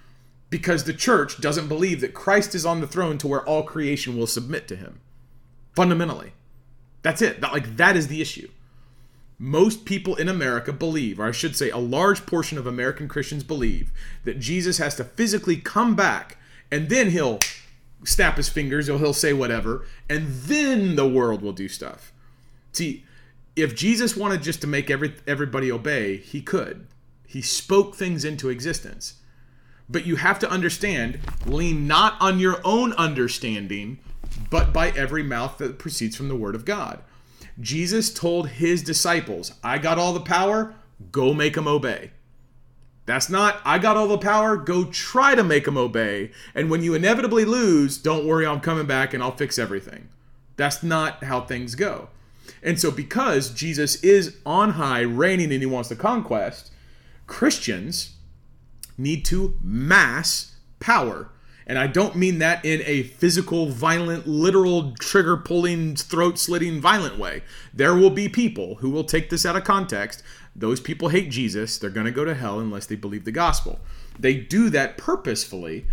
because 0.50 0.84
the 0.84 0.94
church 0.94 1.40
doesn't 1.40 1.68
believe 1.68 2.02
that 2.02 2.14
Christ 2.14 2.56
is 2.56 2.66
on 2.66 2.82
the 2.82 2.88
throne 2.88 3.18
to 3.20 3.28
where 3.28 3.46
all 3.46 3.64
creation 3.64 4.18
will 4.18 4.28
submit 4.28 4.68
to 4.68 4.76
him. 4.76 5.00
Fundamentally. 5.76 6.34
That's 7.02 7.22
it. 7.22 7.42
That, 7.42 7.54
like 7.54 7.78
that 7.78 7.96
is 7.96 8.08
the 8.08 8.22
issue. 8.22 8.50
Most 9.38 9.86
people 9.86 10.16
in 10.16 10.28
America 10.28 10.74
believe, 10.74 11.20
or 11.20 11.26
I 11.26 11.32
should 11.32 11.56
say 11.56 11.70
a 11.70 11.78
large 11.78 12.26
portion 12.26 12.58
of 12.58 12.68
American 12.68 13.08
Christians 13.08 13.44
believe 13.44 13.92
that 14.26 14.40
Jesus 14.40 14.80
has 14.80 14.96
to 14.96 15.04
physically 15.04 15.56
come 15.56 15.96
back 15.96 16.38
and 16.72 16.90
then 16.90 17.12
he'll 17.12 17.40
snap 18.04 18.38
his 18.38 18.50
fingers 18.50 18.90
or 18.90 18.98
he'll 18.98 19.14
say 19.14 19.32
whatever 19.32 19.86
and 20.10 20.28
then 20.28 20.96
the 20.96 21.08
world 21.08 21.42
will 21.42 21.54
do 21.54 21.70
stuff. 21.70 22.12
See, 22.74 23.06
if 23.56 23.76
Jesus 23.76 24.18
wanted 24.18 24.44
just 24.44 24.62
to 24.62 24.68
make 24.68 24.90
every 24.90 25.16
everybody 25.26 25.72
obey, 25.72 26.18
he 26.18 26.42
could. 26.42 26.88
He 27.26 27.42
spoke 27.42 27.96
things 27.96 28.26
into 28.26 28.50
existence. 28.50 29.19
But 29.90 30.06
you 30.06 30.18
have 30.18 30.40
to 30.40 30.50
understand, 30.50 31.20
lean 31.46 31.88
not 31.88 32.16
on 32.22 32.40
your 32.40 32.62
own 32.64 32.94
understanding, 32.94 34.00
but 34.50 34.72
by 34.72 34.90
every 34.92 35.24
mouth 35.24 35.58
that 35.58 35.80
proceeds 35.80 36.16
from 36.16 36.28
the 36.28 36.36
word 36.36 36.56
of 36.56 36.66
God. 36.66 37.02
Jesus 37.60 38.14
told 38.14 38.50
his 38.50 38.84
disciples, 38.84 39.54
I 39.64 39.80
got 39.80 39.98
all 39.98 40.14
the 40.14 40.20
power, 40.20 40.76
go 41.12 41.34
make 41.34 41.56
them 41.56 41.68
obey. 41.68 42.12
That's 43.06 43.30
not, 43.30 43.60
I 43.66 43.80
got 43.80 43.98
all 43.98 44.08
the 44.08 44.20
power, 44.20 44.56
go 44.56 44.86
try 44.86 45.34
to 45.34 45.44
make 45.44 45.66
them 45.66 45.78
obey. 45.78 46.32
And 46.54 46.70
when 46.70 46.84
you 46.84 46.94
inevitably 46.94 47.44
lose, 47.44 47.98
don't 47.98 48.28
worry, 48.28 48.46
I'm 48.46 48.60
coming 48.60 48.86
back 48.86 49.14
and 49.14 49.24
I'll 49.24 49.36
fix 49.36 49.58
everything. 49.58 50.10
That's 50.58 50.84
not 50.84 51.24
how 51.24 51.42
things 51.42 51.74
go. 51.74 52.10
And 52.62 52.80
so, 52.80 52.92
because 52.92 53.50
Jesus 53.50 53.96
is 54.04 54.38
on 54.46 54.72
high, 54.72 55.02
reigning, 55.02 55.52
and 55.52 55.62
he 55.62 55.66
wants 55.66 55.90
the 55.90 55.96
conquest, 55.96 56.72
Christians 57.26 58.16
need 59.00 59.26
to 59.26 59.58
mass 59.62 60.56
power. 60.80 61.32
And 61.66 61.78
I 61.78 61.88
don't 61.88 62.16
mean 62.16 62.40
that 62.40 62.66
in 62.66 62.82
a 62.86 63.04
physical, 63.04 63.68
violent, 63.68 64.28
literal, 64.28 64.94
trigger 64.96 65.38
pulling, 65.38 65.96
throat 65.96 66.40
slitting, 66.40 66.82
violent 66.82 67.20
way. 67.20 67.44
There 67.74 67.94
will 67.94 68.10
be 68.10 68.28
people 68.28 68.76
who 68.76 68.90
will 68.90 69.04
take 69.04 69.30
this 69.30 69.46
out 69.46 69.56
of 69.56 69.64
context. 69.64 70.24
Those 70.56 70.80
people 70.80 71.10
hate 71.10 71.30
Jesus. 71.30 71.78
They're 71.78 71.92
going 71.92 72.08
to 72.08 72.12
go 72.12 72.26
to 72.26 72.34
hell 72.34 72.60
unless 72.60 72.88
they 72.88 72.96
believe 72.96 73.24
the 73.24 73.32
gospel. 73.32 73.80
They 74.18 74.34
do 74.34 74.70
that 74.72 74.98
purposefully 74.98 75.86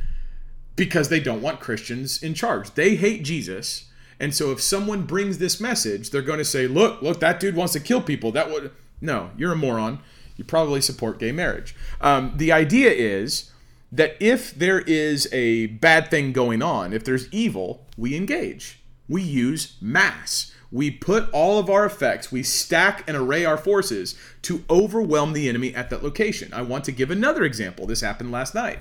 because 0.77 1.11
they 1.11 1.21
don't 1.21 1.43
want 1.43 1.61
Christians 1.61 2.23
in 2.23 2.33
charge. 2.35 2.73
They 2.73 2.97
hate 2.97 3.23
Jesus. 3.23 3.91
And 4.19 4.35
so 4.35 4.51
if 4.53 4.63
someone 4.63 5.03
brings 5.03 5.37
this 5.39 5.61
message, 5.61 6.11
they're 6.11 6.23
going 6.23 6.39
to 6.39 6.45
say, 6.45 6.67
"Look, 6.67 7.03
look, 7.03 7.21
that 7.21 7.39
dude 7.39 7.55
wants 7.55 7.75
to 7.75 7.81
kill 7.81 8.01
people." 8.01 8.33
That 8.33 8.51
would 8.51 8.71
No, 9.01 9.31
you're 9.37 9.53
a 9.53 9.57
moron. 9.57 10.01
You 10.37 10.45
probably 10.45 10.81
support 10.81 11.19
gay 11.19 11.33
marriage. 11.33 11.75
Um, 12.01 12.35
the 12.37 12.53
idea 12.53 12.91
is 12.91 13.51
that 13.93 14.17
if 14.21 14.55
there 14.55 14.81
is 14.81 15.29
a 15.33 15.67
bad 15.67 16.11
thing 16.11 16.33
going 16.33 16.63
on, 16.63 16.93
if 16.93 17.05
there's 17.05 17.33
evil, 17.33 17.87
we 17.97 18.17
engage. 18.17 18.81
We 19.09 19.23
use 19.23 19.77
mass. 19.81 20.53
We 20.73 20.91
put 20.91 21.31
all 21.31 21.59
of 21.59 21.71
our 21.71 21.87
effects, 21.87 22.33
we 22.33 22.43
stack 22.43 23.05
and 23.07 23.17
array 23.17 23.45
our 23.45 23.57
forces 23.57 24.17
to 24.43 24.65
overwhelm 24.69 25.33
the 25.33 25.49
enemy 25.49 25.75
at 25.75 25.91
that 25.91 26.03
location. 26.03 26.53
I 26.53 26.63
want 26.63 26.85
to 26.85 26.93
give 26.93 27.11
another 27.11 27.45
example. 27.45 27.87
This 27.87 28.01
happened 28.01 28.33
last 28.33 28.55
night. 28.55 28.81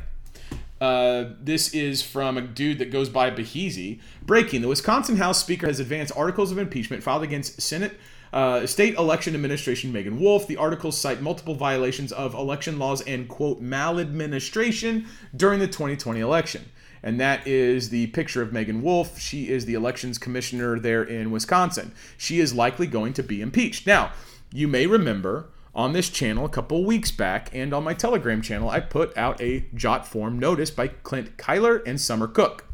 Uh, 0.82 1.26
this 1.40 1.74
is 1.74 2.02
from 2.02 2.38
a 2.38 2.42
dude 2.42 2.80
that 2.80 2.92
goes 2.92 3.08
by 3.08 3.32
Behizy. 3.32 4.00
Breaking: 4.24 4.62
The 4.62 4.68
Wisconsin 4.68 5.18
House 5.18 5.40
Speaker 5.40 5.68
has 5.68 5.80
advanced 5.80 6.12
articles 6.18 6.52
of 6.52 6.58
impeachment 6.58 7.02
filed 7.04 7.24
against 7.24 7.62
Senate 7.62 7.98
uh, 8.36 8.68
State 8.68 8.96
Election 8.96 9.34
Administration 9.34 9.94
Meagan 9.94 10.20
Wolfe. 10.20 10.46
The 10.46 10.58
articles 10.58 11.00
cite 11.00 11.22
multiple 11.22 11.56
violations 11.56 12.12
of 12.12 12.34
election 12.34 12.78
laws 12.78 13.02
and 13.02 13.30
quote 13.30 13.62
maladministration 13.62 15.08
during 15.36 15.60
the 15.60 15.68
2020 15.68 16.20
election. 16.20 16.70
And 17.02 17.18
that 17.22 17.48
is 17.48 17.90
the 17.90 18.08
picture 18.08 18.42
of 18.42 18.52
Meagan 18.52 18.82
Wolfe. 18.82 19.18
She 19.18 19.48
is 19.48 19.66
the 19.66 19.74
elections 19.74 20.18
commissioner 20.18 20.78
there 20.80 21.02
in 21.02 21.32
Wisconsin. 21.32 21.94
She 22.18 22.42
is 22.42 22.54
likely 22.54 22.88
going 22.88 23.14
to 23.14 23.24
be 23.24 23.42
impeached. 23.42 23.88
Now, 23.88 24.12
you 24.52 24.68
may 24.68 24.86
remember 24.86 25.48
on 25.74 25.94
this 25.94 26.10
channel 26.10 26.44
a 26.44 26.50
couple 26.50 26.84
weeks 26.84 27.12
back 27.12 27.50
and 27.54 27.74
on 27.74 27.86
my 27.86 27.94
Telegram 27.94 28.42
channel, 28.42 28.70
I 28.70 28.82
put 28.82 29.18
out 29.18 29.40
a 29.40 29.66
jot 29.74 30.06
form 30.06 30.40
notice 30.40 30.72
by 30.72 30.90
Clint 30.90 31.38
Kyler 31.38 31.82
and 31.86 32.02
Summer 32.02 32.28
Cook. 32.28 32.66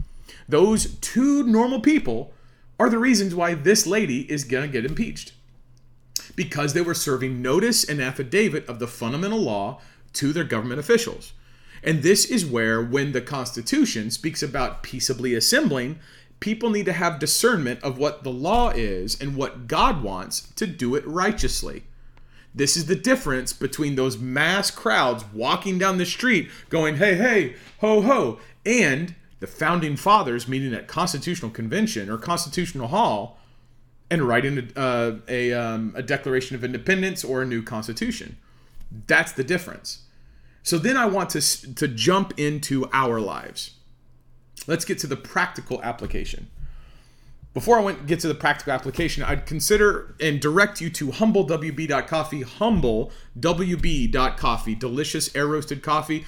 Those 0.50 0.95
two 1.02 1.43
normal 1.43 1.82
people 1.82 2.34
are 2.80 2.89
the 2.89 2.97
reasons 2.97 3.36
why 3.36 3.54
this 3.54 3.86
lady 3.86 4.21
is 4.32 4.43
going 4.43 4.65
to 4.65 4.71
get 4.71 4.89
impeached. 4.89 5.34
Because 6.35 6.73
they 6.73 6.81
were 6.81 6.93
serving 6.93 7.41
notice 7.41 7.83
and 7.83 8.01
affidavit 8.01 8.67
of 8.67 8.79
the 8.79 8.87
fundamental 8.87 9.39
law 9.39 9.81
to 10.13 10.33
their 10.33 10.43
government 10.43 10.79
officials. 10.79 11.33
And 11.83 12.03
this 12.03 12.25
is 12.25 12.45
where, 12.45 12.81
when 12.81 13.11
the 13.11 13.21
Constitution 13.21 14.11
speaks 14.11 14.43
about 14.43 14.83
peaceably 14.83 15.33
assembling, 15.33 15.99
people 16.39 16.69
need 16.69 16.85
to 16.85 16.93
have 16.93 17.19
discernment 17.19 17.81
of 17.83 17.97
what 17.97 18.23
the 18.23 18.31
law 18.31 18.69
is 18.69 19.19
and 19.19 19.35
what 19.35 19.67
God 19.67 20.03
wants 20.03 20.51
to 20.55 20.67
do 20.67 20.95
it 20.95 21.05
righteously. 21.07 21.83
This 22.53 22.75
is 22.75 22.87
the 22.87 22.95
difference 22.95 23.53
between 23.53 23.95
those 23.95 24.17
mass 24.17 24.69
crowds 24.69 25.23
walking 25.33 25.77
down 25.77 25.97
the 25.97 26.05
street 26.05 26.49
going, 26.69 26.97
hey, 26.97 27.15
hey, 27.15 27.55
ho, 27.79 28.01
ho, 28.01 28.39
and 28.65 29.15
the 29.39 29.47
founding 29.47 29.95
fathers 29.95 30.47
meeting 30.47 30.73
at 30.73 30.87
Constitutional 30.87 31.49
Convention 31.49 32.09
or 32.09 32.17
Constitutional 32.17 32.89
Hall 32.89 33.39
and 34.12 34.21
writing 34.24 34.71
a, 34.76 34.80
uh, 34.80 35.17
a, 35.28 35.54
um, 35.54 35.93
a 35.95 36.04
Declaration 36.04 36.56
of 36.56 36.63
Independence 36.63 37.24
or 37.24 37.41
a 37.41 37.45
new 37.45 37.63
Constitution. 37.63 38.38
That's 39.08 39.32
the 39.32 39.43
difference. 39.43 40.04
So 40.63 40.78
then 40.78 40.97
I 40.97 41.06
want 41.06 41.30
to, 41.32 41.76
to 41.76 41.88
jump 41.88 42.38
into 42.38 42.89
our 42.91 43.21
lives. 43.21 43.71
Let's 44.67 44.86
get 44.86 45.00
to 45.00 45.08
the 45.08 45.15
practical 45.15 45.82
application. 45.82 46.52
Before 47.54 47.80
I 47.80 47.84
went 47.84 48.06
get 48.06 48.19
to 48.21 48.28
the 48.28 48.36
practical 48.36 48.74
application, 48.74 49.24
I'd 49.24 49.45
consider 49.45 50.15
and 50.19 50.39
direct 50.39 50.82
you 50.82 50.89
to 50.91 51.08
humblewb.coffee, 51.08 52.43
humblewb.coffee, 52.43 54.76
delicious 54.76 55.36
air 55.36 55.47
roasted 55.47 55.82
coffee. 55.82 56.26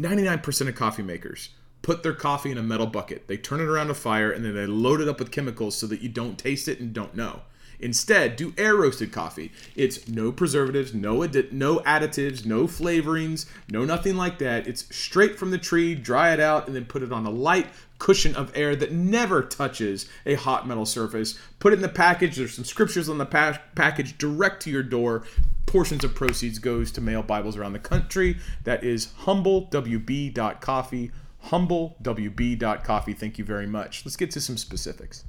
99% 0.00 0.68
of 0.68 0.74
coffee 0.74 1.02
makers 1.02 1.50
put 1.82 2.02
their 2.02 2.12
coffee 2.12 2.50
in 2.50 2.58
a 2.58 2.62
metal 2.62 2.86
bucket. 2.86 3.28
They 3.28 3.36
turn 3.36 3.60
it 3.60 3.68
around 3.68 3.90
a 3.90 3.94
fire 3.94 4.30
and 4.30 4.44
then 4.44 4.54
they 4.54 4.66
load 4.66 5.00
it 5.00 5.08
up 5.08 5.18
with 5.18 5.30
chemicals 5.30 5.76
so 5.76 5.86
that 5.86 6.02
you 6.02 6.08
don't 6.08 6.38
taste 6.38 6.68
it 6.68 6.80
and 6.80 6.92
don't 6.92 7.14
know. 7.14 7.42
Instead, 7.80 8.34
do 8.36 8.52
air 8.58 8.74
roasted 8.74 9.12
coffee. 9.12 9.52
It's 9.76 10.08
no 10.08 10.32
preservatives, 10.32 10.92
no 10.92 11.22
no 11.22 11.78
additives, 11.80 12.44
no 12.44 12.66
flavorings, 12.66 13.46
no 13.70 13.84
nothing 13.84 14.16
like 14.16 14.38
that. 14.38 14.66
It's 14.66 14.84
straight 14.94 15.38
from 15.38 15.52
the 15.52 15.58
tree, 15.58 15.94
dry 15.94 16.32
it 16.32 16.40
out, 16.40 16.66
and 16.66 16.74
then 16.74 16.86
put 16.86 17.04
it 17.04 17.12
on 17.12 17.24
a 17.24 17.30
light 17.30 17.68
cushion 17.98 18.34
of 18.34 18.50
air 18.56 18.74
that 18.76 18.92
never 18.92 19.42
touches 19.42 20.08
a 20.26 20.34
hot 20.34 20.66
metal 20.66 20.86
surface. 20.86 21.38
Put 21.60 21.72
it 21.72 21.76
in 21.76 21.82
the 21.82 21.88
package. 21.88 22.36
There's 22.36 22.54
some 22.54 22.64
scriptures 22.64 23.08
on 23.08 23.18
the 23.18 23.26
pa- 23.26 23.60
package 23.74 24.18
direct 24.18 24.62
to 24.62 24.70
your 24.70 24.82
door. 24.82 25.24
Portions 25.66 26.02
of 26.02 26.14
proceeds 26.14 26.58
goes 26.58 26.90
to 26.92 27.00
mail 27.00 27.22
Bibles 27.22 27.56
around 27.56 27.74
the 27.74 27.78
country. 27.78 28.38
That 28.64 28.82
is 28.82 29.08
humblewb.coffee. 29.24 31.10
Humblewb.coffee. 31.46 33.12
Thank 33.14 33.38
you 33.38 33.44
very 33.44 33.66
much. 33.66 34.04
Let's 34.04 34.16
get 34.16 34.30
to 34.32 34.40
some 34.40 34.56
specifics. 34.56 35.24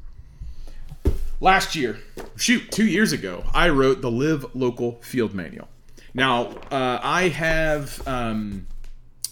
Last 1.41 1.75
year, 1.75 1.99
shoot, 2.35 2.69
two 2.71 2.85
years 2.85 3.13
ago, 3.13 3.45
I 3.53 3.69
wrote 3.69 4.01
the 4.01 4.11
Live 4.11 4.45
Local 4.53 4.99
Field 5.01 5.33
Manual. 5.33 5.69
Now, 6.13 6.47
uh, 6.71 6.99
I 7.01 7.29
have 7.29 8.05
um, 8.07 8.67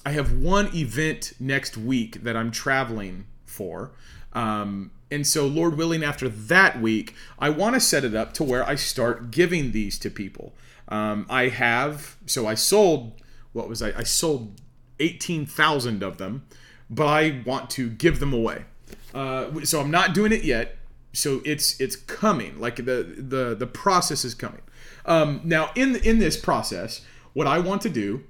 I 0.06 0.12
have 0.12 0.32
one 0.32 0.74
event 0.74 1.34
next 1.40 1.76
week 1.76 2.24
that 2.24 2.38
I'm 2.38 2.52
traveling 2.52 3.26
for, 3.46 3.92
um, 4.32 4.92
and 5.12 5.26
so 5.26 5.48
Lord 5.48 5.78
willing, 5.78 6.04
after 6.04 6.30
that 6.30 6.80
week, 6.80 7.13
I 7.40 7.50
want 7.50 7.74
to 7.74 7.82
set 7.82 8.06
it 8.06 8.16
up 8.16 8.34
to 8.36 8.44
where 8.44 8.63
I 8.63 8.76
start 8.76 9.32
giving 9.32 9.72
these 9.72 10.00
to 10.00 10.10
people. 10.10 10.54
Um, 10.88 11.26
I 11.30 11.50
have 11.50 12.16
so 12.26 12.48
I 12.48 12.54
sold 12.54 13.22
what 13.54 13.68
was 13.68 13.82
I? 13.82 13.92
I 13.98 14.04
sold 14.04 14.62
eighteen 15.00 15.46
thousand 15.46 16.04
of 16.04 16.18
them, 16.20 16.46
but 16.89 17.08
I 17.08 17.41
want 17.45 17.69
to 17.71 17.89
give 17.89 18.19
them 18.19 18.34
away. 18.34 18.65
Uh, 19.13 19.63
so 19.63 19.82
I'm 19.82 19.91
not 19.91 20.13
doing 20.13 20.32
it 20.32 20.43
yet. 20.43 20.78
So 21.13 21.41
it's 21.45 21.80
it's 21.80 21.95
coming. 21.95 22.60
Like 22.60 22.77
the 22.77 23.15
the 23.17 23.56
the 23.58 23.67
process 23.67 24.23
is 24.23 24.33
coming. 24.35 24.62
Um, 25.06 25.42
now 25.44 25.71
in 25.75 25.96
in 25.96 26.19
this 26.19 26.38
process 26.38 27.02
what 27.38 27.46
i 27.46 27.60
want 27.60 27.83
to 27.83 27.90
do 27.90 28.23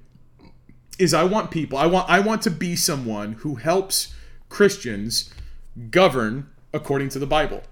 is 0.98 1.14
i 1.14 1.24
want 1.24 1.50
people 1.50 1.78
i 1.78 1.86
want 1.86 2.06
i 2.10 2.20
want 2.20 2.42
to 2.42 2.50
be 2.50 2.76
someone 2.76 3.32
who 3.40 3.54
helps 3.54 4.14
christians 4.50 5.32
govern 5.90 6.50
according 6.74 7.08
to 7.08 7.18
the 7.18 7.26
bible. 7.26 7.62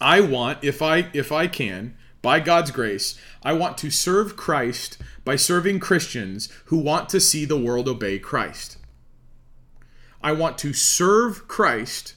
I 0.00 0.20
want 0.20 0.62
if 0.62 0.80
i 0.82 1.08
if 1.12 1.32
i 1.32 1.48
can 1.48 1.96
by 2.22 2.38
god's 2.38 2.70
grace 2.70 3.18
i 3.42 3.52
want 3.52 3.76
to 3.78 3.90
serve 3.90 4.36
christ 4.36 4.98
by 5.24 5.34
serving 5.34 5.80
christians 5.80 6.48
who 6.66 6.78
want 6.78 7.08
to 7.08 7.18
see 7.18 7.44
the 7.44 7.58
world 7.58 7.88
obey 7.88 8.20
christ 8.20 8.78
i 10.26 10.32
want 10.32 10.58
to 10.58 10.72
serve 10.72 11.48
christ 11.48 12.16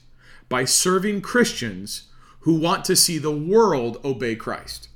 by 0.49 0.65
serving 0.65 1.21
Christians 1.21 2.09
who 2.41 2.55
want 2.55 2.83
to 2.85 2.95
see 2.95 3.17
the 3.17 3.31
world 3.31 4.01
obey 4.03 4.35
Christ. 4.35 4.89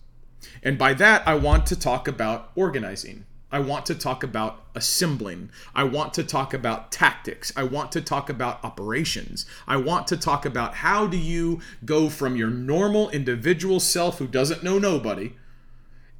And 0.63 0.77
by 0.77 0.93
that, 0.95 1.25
I 1.27 1.35
want 1.35 1.65
to 1.67 1.79
talk 1.79 2.07
about 2.07 2.51
organizing. 2.55 3.25
I 3.51 3.59
want 3.59 3.85
to 3.85 3.95
talk 3.95 4.23
about 4.23 4.63
assembling. 4.73 5.51
I 5.75 5.83
want 5.83 6.15
to 6.15 6.23
talk 6.23 6.55
about 6.55 6.91
tactics. 6.91 7.53
I 7.55 7.63
want 7.63 7.91
to 7.91 8.01
talk 8.01 8.29
about 8.29 8.63
operations. 8.63 9.45
I 9.67 9.77
want 9.77 10.07
to 10.07 10.17
talk 10.17 10.43
about 10.45 10.75
how 10.75 11.05
do 11.05 11.17
you 11.17 11.59
go 11.85 12.09
from 12.09 12.35
your 12.35 12.49
normal 12.49 13.11
individual 13.11 13.79
self 13.79 14.17
who 14.17 14.27
doesn't 14.27 14.63
know 14.63 14.79
nobody 14.79 15.33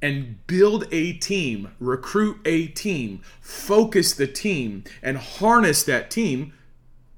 and 0.00 0.46
build 0.46 0.86
a 0.92 1.14
team, 1.14 1.72
recruit 1.80 2.38
a 2.44 2.68
team, 2.68 3.22
focus 3.40 4.12
the 4.12 4.26
team, 4.26 4.84
and 5.02 5.16
harness 5.16 5.82
that 5.84 6.10
team 6.10 6.52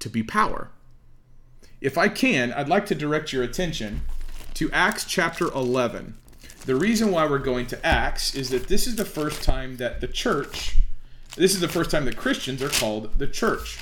to 0.06 0.10
be 0.10 0.22
power 0.22 0.70
if 1.80 1.98
I 1.98 2.08
can, 2.08 2.52
I'd 2.52 2.68
like 2.68 2.86
to 2.86 2.94
direct 2.94 3.32
your 3.32 3.42
attention 3.42 4.02
to 4.54 4.70
Acts 4.72 5.04
chapter 5.04 5.52
11. 5.52 6.16
The 6.64 6.74
reason 6.74 7.10
why 7.10 7.26
we're 7.26 7.38
going 7.38 7.66
to 7.68 7.86
Acts 7.86 8.34
is 8.34 8.50
that 8.50 8.68
this 8.68 8.86
is 8.86 8.96
the 8.96 9.04
first 9.04 9.42
time 9.42 9.76
that 9.76 10.00
the 10.00 10.08
church, 10.08 10.78
this 11.36 11.54
is 11.54 11.60
the 11.60 11.68
first 11.68 11.90
time 11.90 12.06
that 12.06 12.16
Christians 12.16 12.62
are 12.62 12.70
called 12.70 13.18
the 13.18 13.26
church. 13.26 13.78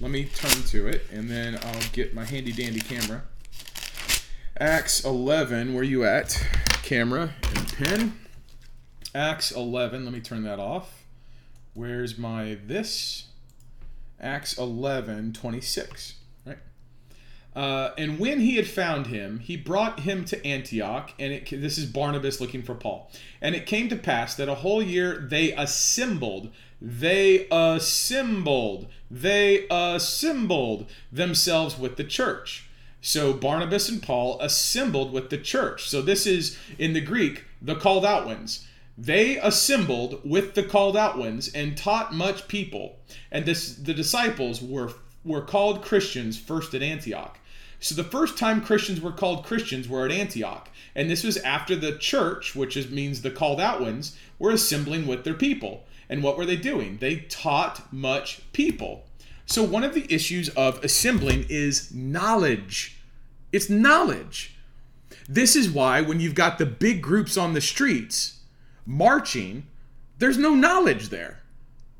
Let 0.00 0.10
me 0.10 0.24
turn 0.24 0.62
to 0.64 0.88
it 0.88 1.06
and 1.12 1.30
then 1.30 1.58
I'll 1.62 1.82
get 1.92 2.14
my 2.14 2.24
handy 2.24 2.52
dandy 2.52 2.80
camera. 2.80 3.22
Acts 4.58 5.04
11, 5.04 5.74
where 5.74 5.84
you 5.84 6.04
at? 6.04 6.30
Camera 6.82 7.34
and 7.54 7.72
pen. 7.74 8.18
Acts 9.14 9.52
11, 9.52 10.04
let 10.04 10.14
me 10.14 10.20
turn 10.20 10.42
that 10.44 10.58
off. 10.58 11.04
Where's 11.74 12.16
my 12.16 12.58
this? 12.66 13.26
Acts 14.24 14.56
11, 14.58 15.34
26. 15.34 16.14
Right? 16.46 16.58
Uh, 17.54 17.90
and 17.98 18.18
when 18.18 18.40
he 18.40 18.56
had 18.56 18.66
found 18.66 19.08
him, 19.08 19.38
he 19.40 19.56
brought 19.56 20.00
him 20.00 20.24
to 20.24 20.46
Antioch. 20.46 21.12
And 21.18 21.32
it, 21.32 21.50
this 21.50 21.78
is 21.78 21.86
Barnabas 21.86 22.40
looking 22.40 22.62
for 22.62 22.74
Paul. 22.74 23.10
And 23.40 23.54
it 23.54 23.66
came 23.66 23.88
to 23.90 23.96
pass 23.96 24.34
that 24.36 24.48
a 24.48 24.56
whole 24.56 24.82
year 24.82 25.18
they 25.18 25.52
assembled, 25.52 26.50
they 26.80 27.46
assembled, 27.50 28.88
they 29.10 29.66
assembled 29.70 30.86
themselves 31.12 31.78
with 31.78 31.96
the 31.96 32.04
church. 32.04 32.68
So 33.00 33.34
Barnabas 33.34 33.90
and 33.90 34.02
Paul 34.02 34.40
assembled 34.40 35.12
with 35.12 35.28
the 35.28 35.36
church. 35.36 35.90
So 35.90 36.00
this 36.00 36.26
is 36.26 36.58
in 36.78 36.94
the 36.94 37.02
Greek, 37.02 37.44
the 37.60 37.74
called 37.74 38.06
out 38.06 38.24
ones. 38.24 38.66
They 38.96 39.38
assembled 39.38 40.20
with 40.24 40.54
the 40.54 40.62
called 40.62 40.96
out 40.96 41.18
ones 41.18 41.50
and 41.52 41.76
taught 41.76 42.14
much 42.14 42.46
people. 42.48 42.96
And 43.30 43.44
this 43.44 43.74
the 43.74 43.94
disciples 43.94 44.62
were 44.62 44.92
were 45.24 45.42
called 45.42 45.82
Christians 45.82 46.38
first 46.38 46.74
at 46.74 46.82
Antioch. 46.82 47.38
So 47.80 47.94
the 47.94 48.04
first 48.04 48.38
time 48.38 48.62
Christians 48.62 49.00
were 49.00 49.12
called 49.12 49.44
Christians 49.44 49.88
were 49.88 50.06
at 50.06 50.12
Antioch. 50.12 50.70
And 50.94 51.10
this 51.10 51.24
was 51.24 51.36
after 51.38 51.76
the 51.76 51.98
church, 51.98 52.54
which 52.54 52.76
is, 52.76 52.90
means 52.90 53.20
the 53.20 53.30
called 53.30 53.60
out 53.60 53.80
ones, 53.80 54.16
were 54.38 54.50
assembling 54.50 55.06
with 55.06 55.24
their 55.24 55.34
people. 55.34 55.84
And 56.08 56.22
what 56.22 56.38
were 56.38 56.46
they 56.46 56.56
doing? 56.56 56.98
They 56.98 57.16
taught 57.16 57.92
much 57.92 58.40
people. 58.52 59.04
So 59.46 59.62
one 59.62 59.84
of 59.84 59.92
the 59.92 60.06
issues 60.12 60.48
of 60.50 60.82
assembling 60.82 61.46
is 61.48 61.92
knowledge. 61.92 62.98
It's 63.52 63.68
knowledge. 63.68 64.56
This 65.28 65.54
is 65.54 65.70
why 65.70 66.00
when 66.00 66.20
you've 66.20 66.34
got 66.34 66.58
the 66.58 66.66
big 66.66 67.02
groups 67.02 67.36
on 67.36 67.52
the 67.52 67.60
streets 67.60 68.33
marching, 68.86 69.66
there's 70.18 70.38
no 70.38 70.54
knowledge 70.54 71.08
there. 71.08 71.40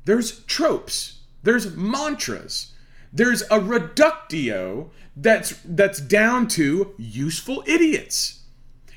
There's 0.05 0.43
tropes, 0.45 1.19
there's 1.43 1.75
mantras, 1.75 2.73
there's 3.11 3.43
a 3.49 3.59
reductio 3.59 4.91
that's 5.15 5.55
that's 5.63 5.99
down 5.99 6.47
to 6.49 6.93
useful 6.97 7.63
idiots. 7.65 8.41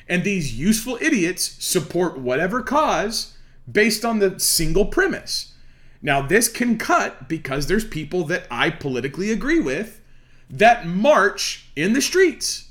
And 0.08 0.24
these 0.24 0.58
useful 0.58 0.98
idiots 1.00 1.56
support 1.64 2.18
whatever 2.18 2.62
cause 2.62 3.36
based 3.70 4.04
on 4.04 4.18
the 4.18 4.40
single 4.40 4.86
premise. 4.86 5.52
Now, 6.00 6.22
this 6.22 6.48
can 6.48 6.78
cut 6.78 7.28
because 7.28 7.66
there's 7.66 7.84
people 7.84 8.24
that 8.24 8.46
I 8.50 8.70
politically 8.70 9.30
agree 9.30 9.60
with 9.60 10.00
that 10.48 10.86
march 10.86 11.68
in 11.76 11.92
the 11.92 12.00
streets 12.00 12.67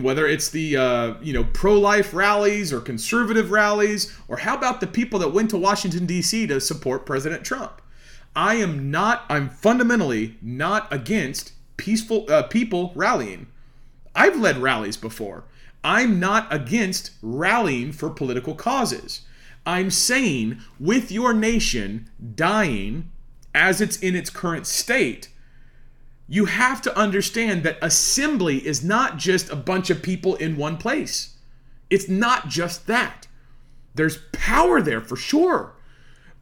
whether 0.00 0.26
it's 0.26 0.50
the 0.50 0.76
uh, 0.76 1.14
you 1.20 1.32
know 1.32 1.44
pro-life 1.52 2.14
rallies 2.14 2.72
or 2.72 2.80
conservative 2.80 3.50
rallies 3.50 4.16
or 4.28 4.38
how 4.38 4.56
about 4.56 4.80
the 4.80 4.86
people 4.86 5.18
that 5.20 5.30
went 5.30 5.50
to 5.50 5.56
Washington 5.56 6.06
D.C. 6.06 6.46
to 6.46 6.60
support 6.60 7.06
President 7.06 7.44
Trump? 7.44 7.80
I 8.36 8.56
am 8.56 8.90
not 8.90 9.24
I'm 9.28 9.48
fundamentally 9.48 10.36
not 10.42 10.92
against 10.92 11.52
peaceful 11.76 12.26
uh, 12.28 12.44
people 12.44 12.92
rallying. 12.94 13.46
I've 14.14 14.38
led 14.38 14.58
rallies 14.58 14.96
before. 14.96 15.44
I'm 15.82 16.18
not 16.18 16.52
against 16.52 17.10
rallying 17.20 17.92
for 17.92 18.08
political 18.08 18.54
causes. 18.54 19.22
I'm 19.66 19.90
saying 19.90 20.60
with 20.78 21.10
your 21.10 21.32
nation 21.32 22.10
dying 22.34 23.10
as 23.54 23.80
it's 23.80 23.96
in 23.98 24.16
its 24.16 24.30
current 24.30 24.66
state 24.66 25.28
you 26.28 26.46
have 26.46 26.80
to 26.82 26.98
understand 26.98 27.62
that 27.62 27.78
assembly 27.82 28.66
is 28.66 28.82
not 28.82 29.18
just 29.18 29.50
a 29.50 29.56
bunch 29.56 29.90
of 29.90 30.02
people 30.02 30.36
in 30.36 30.56
one 30.56 30.78
place. 30.78 31.36
It's 31.90 32.08
not 32.08 32.48
just 32.48 32.86
that. 32.86 33.26
There's 33.94 34.18
power 34.32 34.80
there 34.80 35.00
for 35.00 35.16
sure. 35.16 35.74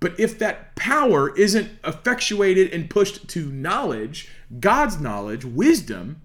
But 0.01 0.19
if 0.19 0.39
that 0.39 0.75
power 0.75 1.35
isn't 1.37 1.71
effectuated 1.85 2.73
and 2.73 2.91
pushed 2.91 3.29
to 3.29 3.53
knowledge, 3.53 4.29
God's 4.59 5.01
knowledge, 5.01 5.45
wisdom, 5.45 6.21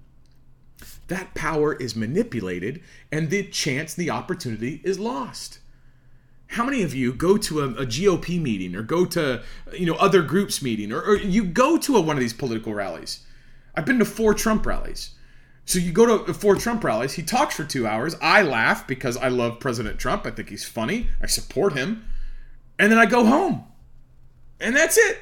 that 1.07 1.33
power 1.33 1.73
is 1.73 1.95
manipulated 1.95 2.81
and 3.11 3.29
the 3.29 3.43
chance, 3.43 3.93
the 3.93 4.09
opportunity 4.09 4.81
is 4.83 4.99
lost. 4.99 5.59
How 6.47 6.63
many 6.63 6.81
of 6.81 6.95
you 6.95 7.13
go 7.13 7.37
to 7.37 7.61
a, 7.61 7.67
a 7.69 7.85
GOP 7.85 8.41
meeting 8.41 8.75
or 8.75 8.81
go 8.81 9.05
to 9.05 9.43
you 9.73 9.85
know 9.85 9.95
other 9.95 10.21
groups 10.21 10.61
meeting 10.61 10.91
or, 10.91 11.01
or 11.01 11.17
you 11.17 11.43
go 11.43 11.77
to 11.77 11.97
a, 11.97 12.01
one 12.01 12.15
of 12.15 12.21
these 12.21 12.33
political 12.33 12.73
rallies? 12.73 13.25
I've 13.77 13.85
been 13.85 13.99
to 13.99 14.05
four 14.05 14.33
Trump 14.33 14.65
rallies. 14.65 15.11
So 15.65 15.77
you 15.77 15.91
go 15.91 16.23
to 16.23 16.33
four 16.33 16.55
Trump 16.55 16.83
rallies. 16.83 17.13
He 17.13 17.21
talks 17.21 17.55
for 17.55 17.63
two 17.63 17.85
hours. 17.85 18.15
I 18.21 18.41
laugh 18.41 18.87
because 18.87 19.15
I 19.17 19.27
love 19.27 19.59
President 19.59 19.99
Trump. 19.99 20.25
I 20.25 20.31
think 20.31 20.49
he's 20.49 20.65
funny. 20.65 21.09
I 21.21 21.27
support 21.27 21.73
him. 21.73 22.05
And 22.79 22.91
then 22.91 22.97
I 22.97 23.05
go 23.05 23.23
home. 23.23 23.65
And 24.59 24.75
that's 24.75 24.97
it. 24.97 25.19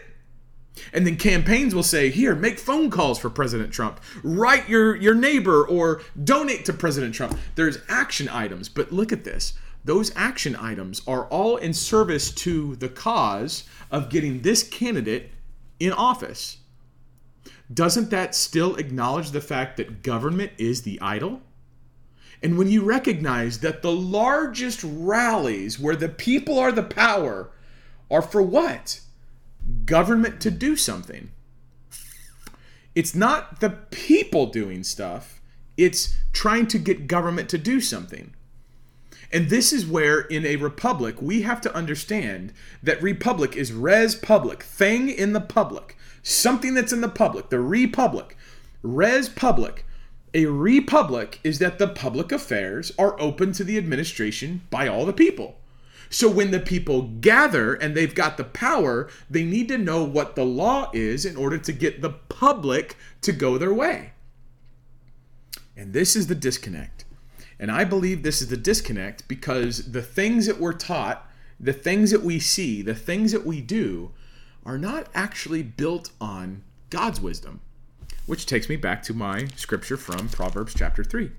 And 0.93 1.06
then 1.06 1.18
campaigns 1.18 1.76
will 1.76 1.84
say, 1.84 2.10
here, 2.10 2.34
make 2.34 2.60
phone 2.60 2.89
calls 2.89 3.20
for 3.20 3.30
President 3.30 3.74
Trump. 3.74 3.99
Write 4.24 4.70
your, 4.70 4.95
your 4.95 5.16
neighbor 5.16 5.68
or 5.68 6.01
donate 6.24 6.64
to 6.66 6.74
President 6.74 7.14
Trump. 7.14 7.38
There's 7.56 7.80
action 7.89 8.30
items. 8.30 8.70
But 8.70 8.91
look 8.91 9.12
at 9.12 9.26
this. 9.26 9.53
Those 9.84 10.16
action 10.16 10.56
items 10.56 11.01
are 11.08 11.26
all 11.26 11.58
in 11.58 11.74
service 11.74 12.32
to 12.36 12.78
the 12.78 12.89
cause 12.89 13.66
of 13.91 14.10
getting 14.10 14.41
this 14.41 14.64
candidate 14.64 15.32
in 15.80 15.91
office 15.91 16.58
doesn't 17.74 18.09
that 18.11 18.36
still 18.36 18.76
acknowledge 18.76 19.32
the 19.32 19.41
fact 19.41 19.78
that 19.78 20.03
government 20.03 20.51
is 20.57 20.84
the 20.84 20.99
idol? 21.01 21.41
And 22.43 22.57
when 22.57 22.70
you 22.70 22.84
recognize 22.84 23.59
that 23.59 23.82
the 23.82 23.91
largest 23.91 24.82
rallies 24.84 25.80
where 25.80 25.95
the 25.95 26.09
people 26.09 26.59
are 26.59 26.72
the 26.72 26.84
power 26.84 27.49
are 28.11 28.22
for 28.22 28.41
what? 28.41 29.01
Government 29.86 30.39
to 30.41 30.51
do 30.51 30.76
something. 30.76 31.32
It's 32.93 33.16
not 33.16 33.59
the 33.59 33.72
people 33.91 34.45
doing 34.47 34.84
stuff, 34.84 35.41
it's 35.76 36.16
trying 36.32 36.68
to 36.68 36.80
get 36.80 37.07
government 37.07 37.49
to 37.49 37.57
do 37.57 37.82
something. 37.82 38.34
And 39.32 39.49
this 39.49 39.73
is 39.73 39.86
where, 39.86 40.21
in 40.21 40.45
a 40.45 40.55
republic, 40.55 41.21
we 41.21 41.41
have 41.41 41.61
to 41.61 41.76
understand 41.76 42.53
that 42.84 43.01
republic 43.01 43.55
is 43.55 43.73
res 43.73 44.15
public, 44.15 44.63
thing 44.63 45.09
in 45.09 45.34
the 45.34 45.41
public 45.41 45.95
something 46.26 46.73
that's 46.73 46.91
in 46.91 47.01
the 47.01 47.07
public, 47.07 47.49
the 47.49 47.59
republic, 47.59 48.36
res 48.82 49.30
public. 49.30 49.86
A 50.34 50.47
republic 50.47 51.39
is 51.43 51.59
that 51.59 51.78
the 51.78 51.88
public 51.88 52.32
affairs 52.32 52.91
are 52.97 53.19
open 53.21 53.53
to 53.53 53.63
the 53.63 53.78
administration 53.78 54.63
by 54.69 54.88
all 54.88 55.05
the 55.05 55.13
people. 55.13 55.59
So 56.09 56.30
when 56.30 56.51
the 56.51 56.59
people 56.59 57.03
gather 57.03 57.76
and 57.76 57.95
they've 57.95 58.13
got 58.13 58.38
the 58.38 58.43
power, 58.43 59.07
they 59.30 59.43
need 59.43 59.67
to 59.67 59.78
know 59.78 60.03
what 60.03 60.36
the 60.36 60.43
law 60.43 60.89
is 60.93 61.26
in 61.26 61.38
order 61.38 61.57
to 61.59 61.71
get 61.71 62.01
the 62.01 62.09
public 62.09 62.97
to 63.21 63.32
go 63.32 63.57
their 63.57 63.73
way. 63.73 64.11
And 65.78 65.93
this 65.93 66.15
is 66.15 66.28
the 66.28 66.36
disconnect. 66.36 66.95
And 67.60 67.72
I 67.72 67.84
believe 67.84 68.24
this 68.24 68.41
is 68.41 68.49
the 68.49 68.58
disconnect 68.58 69.28
because 69.28 69.91
the 69.91 70.01
things 70.01 70.45
that 70.47 70.60
we're 70.60 70.74
taught, 70.74 71.30
the 71.60 71.74
things 71.74 72.12
that 72.12 72.24
we 72.24 72.39
see, 72.39 72.82
the 72.82 72.95
things 72.95 73.32
that 73.32 73.45
we 73.45 73.62
do 73.62 74.12
are 74.66 74.78
not 74.78 75.08
actually 75.14 75.64
built 75.64 76.12
on 76.20 76.64
God's 76.89 77.22
wisdom. 77.22 77.62
Which 78.26 78.45
takes 78.45 78.68
me 78.68 78.76
back 78.76 79.03
to 79.03 79.14
my 79.14 79.47
scripture 79.56 79.97
from 79.97 80.30
Proverbs 80.30 80.74
chapter 80.74 81.03
3. 81.03 81.32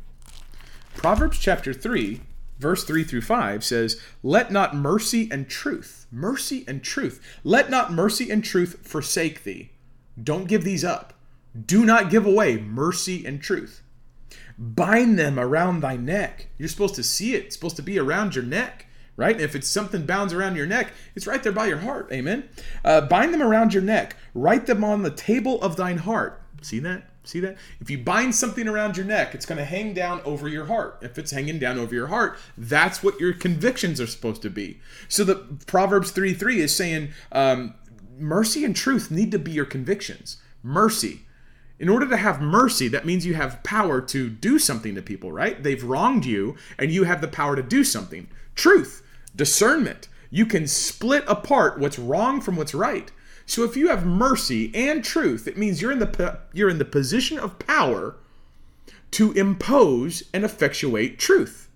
Proverbs 0.94 1.38
chapter 1.38 1.74
3, 1.74 2.20
verse 2.58 2.84
3 2.84 3.04
through 3.04 3.22
5 3.22 3.64
says, 3.64 4.00
Let 4.22 4.52
not 4.52 4.74
mercy 4.74 5.28
and 5.30 5.48
truth, 5.48 6.06
mercy 6.10 6.64
and 6.66 6.82
truth, 6.82 7.20
let 7.44 7.68
not 7.68 7.92
mercy 7.92 8.30
and 8.30 8.42
truth 8.42 8.78
forsake 8.82 9.44
thee. 9.44 9.70
Don't 10.22 10.48
give 10.48 10.64
these 10.64 10.84
up. 10.84 11.12
Do 11.66 11.84
not 11.84 12.10
give 12.10 12.24
away 12.24 12.58
mercy 12.58 13.26
and 13.26 13.42
truth. 13.42 13.82
Bind 14.58 15.18
them 15.18 15.38
around 15.38 15.80
thy 15.80 15.96
neck. 15.96 16.48
You're 16.58 16.68
supposed 16.68 16.94
to 16.96 17.02
see 17.02 17.34
it, 17.34 17.46
it's 17.46 17.54
supposed 17.54 17.76
to 17.76 17.82
be 17.82 17.98
around 17.98 18.34
your 18.34 18.44
neck 18.44 18.86
right? 19.16 19.34
And 19.34 19.44
if 19.44 19.54
it's 19.54 19.68
something 19.68 20.06
bounds 20.06 20.32
around 20.32 20.56
your 20.56 20.66
neck, 20.66 20.92
it's 21.14 21.26
right 21.26 21.42
there 21.42 21.52
by 21.52 21.66
your 21.66 21.78
heart. 21.78 22.08
Amen. 22.12 22.48
Uh, 22.84 23.00
bind 23.00 23.32
them 23.32 23.42
around 23.42 23.72
your 23.72 23.82
neck. 23.82 24.16
Write 24.34 24.66
them 24.66 24.84
on 24.84 25.02
the 25.02 25.10
table 25.10 25.60
of 25.62 25.76
thine 25.76 25.98
heart. 25.98 26.42
See 26.62 26.78
that? 26.80 27.08
See 27.24 27.40
that? 27.40 27.56
If 27.80 27.90
you 27.90 27.98
bind 27.98 28.34
something 28.34 28.68
around 28.68 28.96
your 28.96 29.06
neck, 29.06 29.34
it's 29.34 29.46
going 29.46 29.58
to 29.58 29.64
hang 29.64 29.94
down 29.94 30.20
over 30.24 30.48
your 30.48 30.66
heart. 30.66 30.98
If 31.02 31.18
it's 31.18 31.32
hanging 31.32 31.58
down 31.58 31.76
over 31.78 31.94
your 31.94 32.06
heart, 32.06 32.38
that's 32.56 33.02
what 33.02 33.18
your 33.18 33.32
convictions 33.32 34.00
are 34.00 34.06
supposed 34.06 34.42
to 34.42 34.50
be. 34.50 34.80
So 35.08 35.24
the 35.24 35.36
Proverbs 35.66 36.12
3 36.12 36.34
3 36.34 36.60
is 36.60 36.74
saying 36.74 37.08
um, 37.32 37.74
mercy 38.16 38.64
and 38.64 38.76
truth 38.76 39.10
need 39.10 39.32
to 39.32 39.38
be 39.40 39.50
your 39.50 39.64
convictions. 39.64 40.36
Mercy. 40.62 41.25
In 41.78 41.88
order 41.88 42.08
to 42.08 42.16
have 42.16 42.40
mercy, 42.40 42.88
that 42.88 43.04
means 43.04 43.26
you 43.26 43.34
have 43.34 43.62
power 43.62 44.00
to 44.00 44.30
do 44.30 44.58
something 44.58 44.94
to 44.94 45.02
people, 45.02 45.30
right? 45.30 45.62
They've 45.62 45.82
wronged 45.82 46.24
you, 46.24 46.56
and 46.78 46.90
you 46.90 47.04
have 47.04 47.20
the 47.20 47.28
power 47.28 47.54
to 47.54 47.62
do 47.62 47.84
something. 47.84 48.28
Truth 48.54 49.02
discernment. 49.36 50.08
You 50.30 50.46
can 50.46 50.66
split 50.66 51.24
apart 51.28 51.78
what's 51.78 51.98
wrong 51.98 52.40
from 52.40 52.56
what's 52.56 52.74
right. 52.74 53.12
So 53.44 53.62
if 53.62 53.76
you 53.76 53.88
have 53.88 54.04
mercy 54.04 54.74
and 54.74 55.04
truth, 55.04 55.46
it 55.46 55.56
means 55.56 55.80
you're 55.80 55.92
in 55.92 56.00
the 56.00 56.38
you're 56.52 56.70
in 56.70 56.78
the 56.78 56.84
position 56.84 57.38
of 57.38 57.58
power 57.60 58.16
to 59.12 59.32
impose 59.32 60.24
and 60.34 60.44
effectuate 60.44 61.18
truth. 61.18 61.68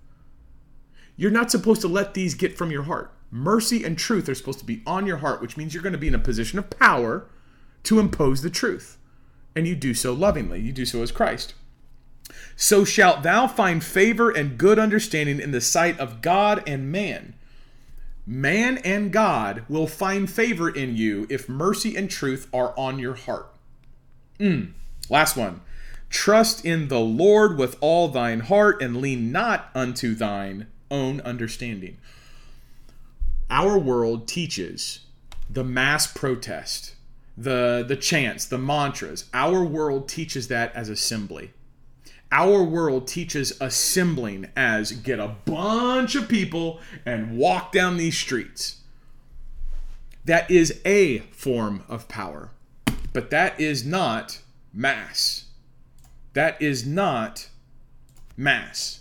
You're 1.16 1.30
not 1.30 1.50
supposed 1.50 1.80
to 1.82 1.88
let 1.88 2.14
these 2.14 2.34
get 2.34 2.56
from 2.56 2.70
your 2.70 2.84
heart. 2.84 3.12
Mercy 3.30 3.84
and 3.84 3.96
truth 3.96 4.28
are 4.28 4.34
supposed 4.34 4.58
to 4.58 4.64
be 4.64 4.82
on 4.84 5.06
your 5.06 5.18
heart, 5.18 5.40
which 5.40 5.56
means 5.56 5.72
you're 5.72 5.82
going 5.82 5.92
to 5.92 5.98
be 5.98 6.08
in 6.08 6.14
a 6.14 6.18
position 6.18 6.58
of 6.58 6.70
power 6.70 7.28
to 7.84 8.00
impose 8.00 8.42
the 8.42 8.50
truth. 8.50 8.98
And 9.54 9.66
you 9.66 9.74
do 9.74 9.94
so 9.94 10.12
lovingly. 10.12 10.60
You 10.60 10.72
do 10.72 10.84
so 10.84 11.02
as 11.02 11.12
Christ. 11.12 11.54
So 12.56 12.84
shalt 12.84 13.22
thou 13.22 13.46
find 13.46 13.82
favor 13.82 14.30
and 14.30 14.58
good 14.58 14.78
understanding 14.78 15.40
in 15.40 15.50
the 15.50 15.60
sight 15.60 15.98
of 15.98 16.22
God 16.22 16.62
and 16.68 16.92
man. 16.92 17.34
Man 18.26 18.78
and 18.78 19.12
God 19.12 19.64
will 19.68 19.86
find 19.86 20.30
favor 20.30 20.68
in 20.68 20.96
you 20.96 21.26
if 21.30 21.48
mercy 21.48 21.96
and 21.96 22.08
truth 22.08 22.48
are 22.52 22.78
on 22.78 22.98
your 22.98 23.14
heart. 23.14 23.52
Mm. 24.38 24.72
Last 25.08 25.36
one. 25.36 25.62
Trust 26.10 26.64
in 26.64 26.88
the 26.88 27.00
Lord 27.00 27.56
with 27.56 27.76
all 27.80 28.08
thine 28.08 28.40
heart 28.40 28.82
and 28.82 29.00
lean 29.00 29.32
not 29.32 29.70
unto 29.74 30.14
thine 30.14 30.66
own 30.90 31.20
understanding. 31.22 31.98
Our 33.48 33.78
world 33.78 34.28
teaches 34.28 35.00
the 35.48 35.64
mass 35.64 36.06
protest, 36.06 36.94
the 37.36 37.84
the 37.86 37.96
chants, 37.96 38.44
the 38.46 38.58
mantras. 38.58 39.24
Our 39.32 39.64
world 39.64 40.08
teaches 40.08 40.48
that 40.48 40.74
as 40.74 40.88
assembly. 40.88 41.52
Our 42.32 42.62
world 42.62 43.08
teaches 43.08 43.56
assembling 43.60 44.48
as 44.54 44.92
get 44.92 45.18
a 45.18 45.36
bunch 45.44 46.14
of 46.14 46.28
people 46.28 46.80
and 47.04 47.36
walk 47.36 47.72
down 47.72 47.96
these 47.96 48.16
streets. 48.16 48.76
That 50.24 50.48
is 50.50 50.80
a 50.84 51.20
form 51.32 51.82
of 51.88 52.06
power, 52.06 52.50
but 53.12 53.30
that 53.30 53.58
is 53.58 53.84
not 53.84 54.40
mass. 54.72 55.46
That 56.34 56.60
is 56.62 56.86
not 56.86 57.48
mass. 58.36 59.00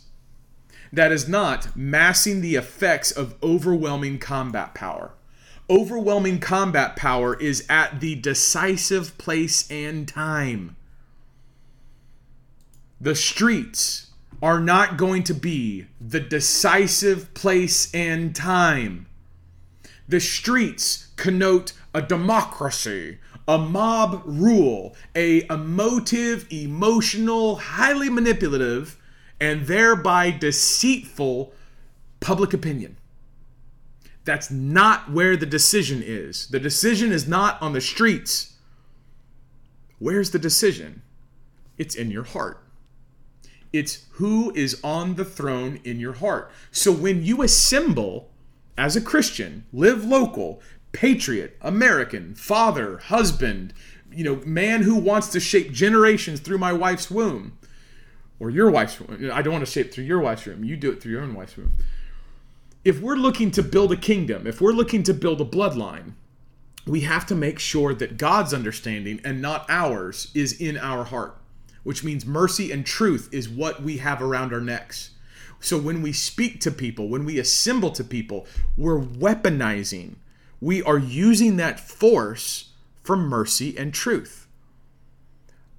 That 0.92 1.12
is 1.12 1.28
not 1.28 1.76
massing 1.76 2.42
the 2.42 2.56
effects 2.56 3.12
of 3.12 3.36
overwhelming 3.44 4.18
combat 4.18 4.74
power. 4.74 5.12
Overwhelming 5.70 6.39
combat 6.39 6.95
power 6.95 7.39
is 7.39 7.63
at 7.70 7.99
the 7.99 8.15
decisive 8.15 9.15
place 9.20 9.70
and 9.70 10.07
time. 10.07 10.76
The 12.99 13.13
streets 13.13 14.07
are 14.41 14.59
not 14.59 14.97
going 14.97 15.24
to 15.24 15.34
be 15.34 15.86
the 16.01 16.20
decisive 16.20 17.34
place 17.34 17.93
and 17.93 18.36
time. 18.36 19.05
The 20.07 20.20
streets 20.20 21.09
connote 21.17 21.74
a 21.93 22.01
democracy, 22.01 23.20
a 23.47 23.59
mob 23.59 24.24
rule, 24.26 24.95
a 25.15 25.45
emotive, 25.51 26.47
emotional, 26.51 27.57
highly 27.57 28.09
manipulative, 28.09 28.97
and 29.39 29.67
thereby 29.67 30.32
deceitful 30.32 31.53
public 32.20 32.53
opinion. 32.53 32.97
That's 34.26 34.51
not 34.51 35.11
where 35.11 35.36
the 35.38 35.45
decision 35.45 36.03
is. 36.03 36.47
The 36.47 36.59
decision 36.59 37.11
is 37.11 37.28
not 37.28 37.61
on 37.61 37.74
the 37.74 37.82
streets. 37.82 38.53
Where's 39.97 40.32
the 40.32 40.39
decision? 40.39 41.01
It's 41.78 41.95
in 41.95 42.11
your 42.11 42.24
heart. 42.24 42.63
It's 43.72 44.05
who 44.11 44.51
is 44.55 44.80
on 44.84 45.15
the 45.15 45.26
throne 45.26 45.80
in 45.84 45.99
your 45.99 46.13
heart. 46.13 46.51
So 46.72 46.91
when 46.91 47.24
you 47.24 47.41
assemble 47.41 48.32
as 48.78 48.95
a 48.95 49.01
Christian, 49.01 49.65
live 49.72 50.05
local, 50.05 50.61
patriot, 50.91 51.57
American, 51.61 52.34
father, 52.34 52.97
husband, 52.97 53.74
you 54.11 54.24
know, 54.24 54.38
man 54.45 54.82
who 54.82 54.95
wants 54.95 55.28
to 55.30 55.39
shape 55.39 55.72
generations 55.72 56.39
through 56.39 56.57
my 56.57 56.74
wife's 56.74 57.11
womb 57.11 57.57
or 58.39 58.49
your 58.49 58.72
wife's 58.72 58.99
womb. 58.99 59.32
I 59.32 59.41
don't 59.41 59.53
want 59.53 59.65
to 59.65 59.72
shape 59.72 59.93
through 59.93 60.05
your 60.05 60.20
wife's 60.20 60.45
womb. 60.45 60.63
You 60.63 60.76
do 60.76 60.91
it 60.91 61.01
through 61.01 61.11
your 61.11 61.22
own 61.22 61.36
wife's 61.36 61.57
womb. 61.57 61.74
If 62.90 63.02
we're 63.02 63.18
looking 63.18 63.52
to 63.52 63.62
build 63.62 63.92
a 63.92 63.96
kingdom, 63.96 64.48
if 64.48 64.60
we're 64.60 64.72
looking 64.72 65.04
to 65.04 65.14
build 65.14 65.40
a 65.40 65.46
bloodline, 65.46 66.14
we 66.88 67.02
have 67.02 67.24
to 67.28 67.36
make 67.36 67.60
sure 67.60 67.94
that 67.94 68.18
God's 68.18 68.52
understanding 68.52 69.22
and 69.24 69.44
not 69.44 69.70
ours 69.70 70.32
is 70.34 70.60
in 70.60 70.76
our 70.76 71.04
heart, 71.04 71.38
which 71.84 72.04
means 72.04 72.26
mercy 72.26 72.72
and 72.72 72.84
truth 72.84 73.30
is 73.32 73.48
what 73.48 73.84
we 73.84 73.98
have 73.98 74.24
around 74.24 74.52
our 74.52 74.60
necks. 74.60 75.12
So 75.60 75.78
when 75.78 76.02
we 76.02 76.12
speak 76.12 76.62
to 76.62 76.72
people, 76.72 77.10
when 77.10 77.26
we 77.26 77.38
assemble 77.38 77.92
to 77.92 78.04
people, 78.04 78.48
we're 78.76 79.00
weaponizing. 79.00 80.16
We 80.60 80.82
are 80.82 80.98
using 80.98 81.58
that 81.58 81.80
force 81.80 82.72
for 83.04 83.16
mercy 83.16 83.78
and 83.78 83.94
truth. 83.94 84.48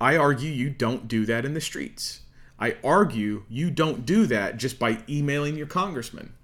I 0.00 0.16
argue 0.16 0.48
you 0.48 0.70
don't 0.70 1.08
do 1.08 1.26
that 1.26 1.44
in 1.44 1.54
the 1.54 1.60
streets. 1.60 2.20
I 2.60 2.76
argue 2.84 3.46
you 3.48 3.72
don't 3.72 4.06
do 4.06 4.26
that 4.26 4.58
just 4.58 4.78
by 4.78 5.02
emailing 5.08 5.56
your 5.56 5.66
congressman. 5.66 6.34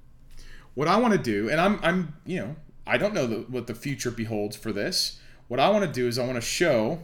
What 0.76 0.88
I 0.88 0.98
want 0.98 1.14
to 1.14 1.18
do, 1.18 1.48
and 1.48 1.58
I'm, 1.58 1.80
I'm, 1.82 2.14
you 2.26 2.38
know, 2.38 2.56
I 2.86 2.98
don't 2.98 3.14
know 3.14 3.26
the, 3.26 3.36
what 3.48 3.66
the 3.66 3.74
future 3.74 4.10
beholds 4.10 4.56
for 4.56 4.72
this. 4.72 5.18
What 5.48 5.58
I 5.58 5.70
want 5.70 5.86
to 5.86 5.90
do 5.90 6.06
is 6.06 6.18
I 6.18 6.24
want 6.26 6.36
to 6.36 6.42
show, 6.42 7.02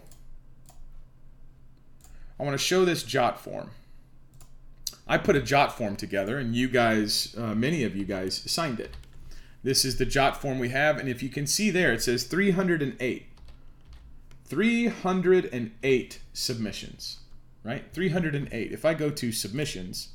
I 2.39 2.43
want 2.43 2.53
to 2.53 2.63
show 2.63 2.85
this 2.85 3.03
jot 3.03 3.41
form. 3.41 3.71
I 5.09 5.17
put 5.17 5.37
a 5.37 5.41
jot 5.41 5.77
form 5.77 5.97
together, 5.97 6.37
and 6.37 6.55
you 6.55 6.69
guys, 6.69 7.35
uh, 7.39 7.55
many 7.55 7.83
of 7.83 7.97
you 7.97 8.05
guys, 8.05 8.43
signed 8.45 8.79
it. 8.79 8.95
This 9.63 9.87
is 9.87 9.97
the 9.97 10.05
jot 10.05 10.43
form 10.43 10.59
we 10.59 10.69
have, 10.69 10.99
and 10.99 11.09
if 11.09 11.23
you 11.23 11.31
can 11.31 11.47
see 11.47 11.71
there, 11.71 11.95
it 11.95 12.03
says 12.03 12.25
308. 12.25 13.27
308 14.45 16.21
submissions, 16.35 17.21
right? 17.65 17.85
308. 17.91 18.71
If 18.71 18.85
I 18.85 18.93
go 18.93 19.09
to 19.09 19.33
submissions, 19.33 20.11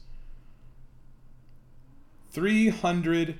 300, 2.29 3.39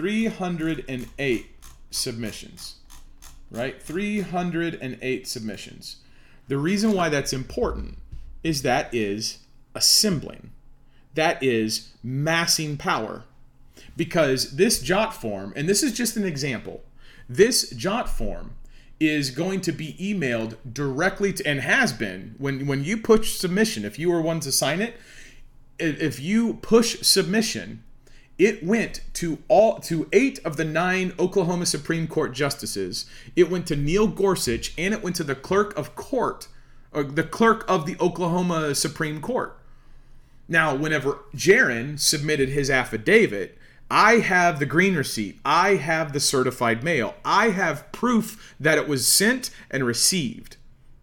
308 0.00 1.46
submissions, 1.90 2.76
right? 3.50 3.82
308 3.82 5.28
submissions. 5.28 5.96
The 6.48 6.56
reason 6.56 6.92
why 6.92 7.10
that's 7.10 7.34
important 7.34 7.98
is 8.42 8.62
that 8.62 8.88
is 8.94 9.40
assembling. 9.74 10.52
That 11.16 11.42
is 11.42 11.90
massing 12.02 12.78
power. 12.78 13.24
Because 13.94 14.56
this 14.56 14.80
jot 14.80 15.12
form, 15.12 15.52
and 15.54 15.68
this 15.68 15.82
is 15.82 15.92
just 15.92 16.16
an 16.16 16.24
example, 16.24 16.82
this 17.28 17.68
jot 17.68 18.08
form 18.08 18.52
is 18.98 19.30
going 19.30 19.60
to 19.60 19.72
be 19.72 19.92
emailed 20.00 20.56
directly 20.72 21.34
to, 21.34 21.46
and 21.46 21.60
has 21.60 21.92
been, 21.92 22.36
when, 22.38 22.66
when 22.66 22.84
you 22.84 22.96
push 22.96 23.34
submission, 23.34 23.84
if 23.84 23.98
you 23.98 24.10
were 24.10 24.22
one 24.22 24.40
to 24.40 24.50
sign 24.50 24.80
it, 24.80 24.94
if 25.78 26.18
you 26.18 26.54
push 26.54 27.02
submission, 27.02 27.84
it 28.40 28.64
went 28.64 29.02
to 29.12 29.36
all 29.48 29.80
to 29.80 30.08
eight 30.14 30.38
of 30.46 30.56
the 30.56 30.64
nine 30.64 31.12
Oklahoma 31.18 31.66
Supreme 31.66 32.08
Court 32.08 32.32
justices. 32.32 33.04
It 33.36 33.50
went 33.50 33.66
to 33.66 33.76
Neil 33.76 34.06
Gorsuch 34.06 34.72
and 34.78 34.94
it 34.94 35.02
went 35.02 35.14
to 35.16 35.24
the 35.24 35.34
clerk 35.34 35.76
of 35.76 35.94
court, 35.94 36.48
or 36.90 37.02
the 37.02 37.22
clerk 37.22 37.66
of 37.68 37.84
the 37.84 37.98
Oklahoma 38.00 38.74
Supreme 38.74 39.20
Court. 39.20 39.58
Now, 40.48 40.74
whenever 40.74 41.18
Jarrin 41.36 42.00
submitted 42.00 42.48
his 42.48 42.70
affidavit, 42.70 43.58
I 43.90 44.20
have 44.20 44.58
the 44.58 44.64
green 44.64 44.94
receipt. 44.94 45.38
I 45.44 45.74
have 45.74 46.14
the 46.14 46.20
certified 46.20 46.82
mail. 46.82 47.16
I 47.22 47.50
have 47.50 47.92
proof 47.92 48.54
that 48.58 48.78
it 48.78 48.88
was 48.88 49.06
sent 49.06 49.50
and 49.70 49.84
received. 49.84 50.56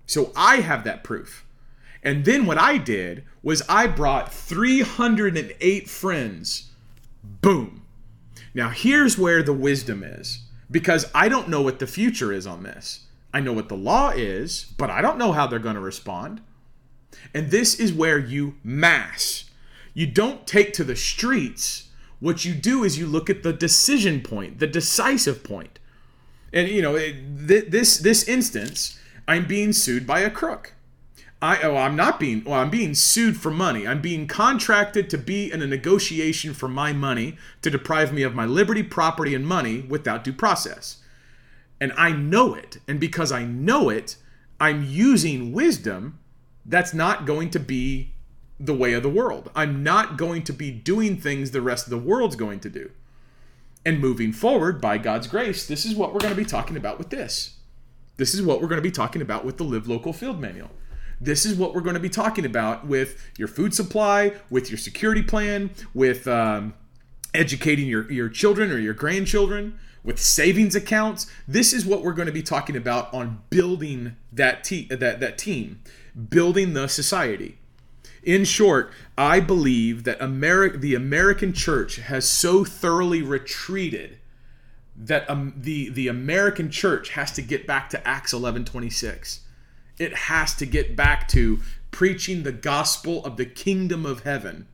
So 0.07 0.31
I 0.35 0.61
have 0.61 0.83
that 0.85 1.03
proof. 1.03 1.45
And 2.01 2.25
then 2.25 2.47
what 2.47 2.57
I 2.57 2.79
did 2.79 3.25
was 3.43 3.61
I 3.69 3.85
brought 3.85 4.33
308 4.33 5.87
friends. 5.87 6.71
Boom. 7.41 7.83
Now 8.53 8.69
here's 8.69 9.17
where 9.17 9.43
the 9.43 9.53
wisdom 9.53 10.03
is 10.03 10.43
because 10.69 11.09
I 11.13 11.29
don't 11.29 11.49
know 11.49 11.61
what 11.61 11.79
the 11.79 11.87
future 11.87 12.33
is 12.33 12.47
on 12.47 12.63
this. 12.63 13.05
I 13.33 13.39
know 13.39 13.53
what 13.53 13.69
the 13.69 13.77
law 13.77 14.09
is, 14.09 14.73
but 14.77 14.89
I 14.89 15.01
don't 15.01 15.17
know 15.17 15.31
how 15.31 15.47
they're 15.47 15.59
going 15.59 15.75
to 15.75 15.81
respond. 15.81 16.41
And 17.33 17.51
this 17.51 17.79
is 17.79 17.93
where 17.93 18.17
you 18.17 18.55
mass. 18.63 19.49
You 19.93 20.07
don't 20.07 20.47
take 20.47 20.73
to 20.73 20.83
the 20.83 20.95
streets. 20.95 21.89
What 22.19 22.45
you 22.45 22.53
do 22.53 22.83
is 22.83 22.97
you 22.97 23.05
look 23.05 23.29
at 23.29 23.43
the 23.43 23.53
decision 23.53 24.21
point, 24.21 24.59
the 24.59 24.67
decisive 24.67 25.43
point. 25.43 25.79
And 26.53 26.67
you 26.67 26.81
know, 26.81 26.95
it, 26.95 27.47
th- 27.47 27.65
this 27.69 27.97
this 27.97 28.27
instance, 28.27 28.99
I'm 29.27 29.45
being 29.45 29.73
sued 29.73 30.07
by 30.07 30.21
a 30.21 30.29
crook. 30.29 30.73
I 31.41 31.61
oh, 31.61 31.75
I'm 31.77 31.95
not 31.95 32.19
being 32.19 32.43
well, 32.43 32.59
I'm 32.59 32.69
being 32.69 32.95
sued 32.95 33.37
for 33.37 33.51
money. 33.51 33.87
I'm 33.87 34.01
being 34.01 34.27
contracted 34.27 35.09
to 35.11 35.17
be 35.17 35.51
in 35.51 35.61
a 35.61 35.67
negotiation 35.67 36.53
for 36.53 36.67
my 36.67 36.93
money 36.93 37.37
to 37.61 37.69
deprive 37.69 38.11
me 38.11 38.23
of 38.23 38.33
my 38.33 38.45
liberty, 38.45 38.81
property, 38.81 39.35
and 39.35 39.45
money 39.45 39.81
without 39.81 40.23
due 40.23 40.33
process. 40.33 40.97
And 41.79 41.93
I 41.95 42.11
know 42.11 42.55
it. 42.55 42.79
And 42.87 42.99
because 42.99 43.31
I 43.31 43.43
know 43.45 43.89
it, 43.89 44.15
I'm 44.59 44.83
using 44.83 45.53
wisdom 45.53 46.17
that's 46.65 46.93
not 46.93 47.25
going 47.25 47.51
to 47.51 47.59
be 47.59 48.13
the 48.59 48.73
way 48.73 48.93
of 48.93 49.03
the 49.03 49.09
world. 49.09 49.51
I'm 49.55 49.83
not 49.83 50.17
going 50.17 50.43
to 50.45 50.53
be 50.53 50.71
doing 50.71 51.17
things 51.17 51.51
the 51.51 51.61
rest 51.61 51.85
of 51.85 51.91
the 51.91 51.97
world's 51.97 52.35
going 52.35 52.59
to 52.61 52.69
do. 52.69 52.89
And 53.85 54.01
moving 54.01 54.33
forward, 54.33 54.81
by 54.81 54.97
God's 54.97 55.27
grace, 55.27 55.67
this 55.67 55.85
is 55.85 55.95
what 55.95 56.13
we're 56.13 56.19
going 56.19 56.33
to 56.33 56.41
be 56.41 56.43
talking 56.43 56.75
about 56.75 56.97
with 56.97 57.11
this. 57.11 57.57
This 58.17 58.33
is 58.33 58.41
what 58.41 58.59
we're 58.59 58.67
going 58.67 58.79
to 58.79 58.89
be 58.89 58.91
talking 58.91 59.21
about 59.21 59.45
with 59.45 59.57
the 59.57 59.63
Live 59.63 59.87
Local 59.87 60.11
Field 60.11 60.41
Manual. 60.41 60.71
This 61.19 61.45
is 61.45 61.55
what 61.55 61.73
we're 61.73 61.81
going 61.81 61.95
to 61.95 61.99
be 61.99 62.09
talking 62.09 62.45
about 62.45 62.85
with 62.85 63.29
your 63.37 63.47
food 63.47 63.73
supply, 63.73 64.33
with 64.49 64.69
your 64.69 64.77
security 64.77 65.23
plan, 65.23 65.71
with 65.93 66.27
um, 66.27 66.73
educating 67.33 67.87
your, 67.87 68.11
your 68.11 68.29
children 68.29 68.71
or 68.71 68.77
your 68.79 68.93
grandchildren, 68.93 69.79
with 70.03 70.19
savings 70.19 70.75
accounts. 70.75 71.29
This 71.47 71.73
is 71.73 71.85
what 71.85 72.03
we're 72.03 72.13
going 72.13 72.27
to 72.27 72.31
be 72.31 72.43
talking 72.43 72.75
about 72.75 73.13
on 73.13 73.41
building 73.49 74.15
that, 74.31 74.63
te- 74.63 74.87
that, 74.87 75.19
that 75.19 75.37
team, 75.37 75.81
building 76.29 76.73
the 76.73 76.87
society 76.87 77.57
In 78.23 78.45
short, 78.45 78.91
I 79.17 79.39
believe 79.39 80.03
that 80.03 80.19
Ameri- 80.19 80.79
the 80.79 80.95
American 80.95 81.53
church 81.53 81.97
has 81.97 82.27
so 82.27 82.63
thoroughly 82.63 83.21
retreated 83.21 84.19
that 84.97 85.29
um, 85.29 85.53
the 85.55 85.89
the 85.89 86.07
American 86.07 86.71
church 86.71 87.09
has 87.09 87.31
to 87.33 87.41
get 87.41 87.67
back 87.67 87.89
to 87.91 88.07
Acts 88.07 88.33
11:26. 88.33 89.39
It 89.99 90.13
has 90.13 90.53
to 90.55 90.65
get 90.65 90.95
back 90.95 91.27
to 91.29 91.59
preaching 91.91 92.43
the 92.43 92.51
gospel 92.51 93.23
of 93.25 93.37
the 93.37 93.45
kingdom 93.45 94.05
of 94.05 94.23
heaven. 94.23 94.67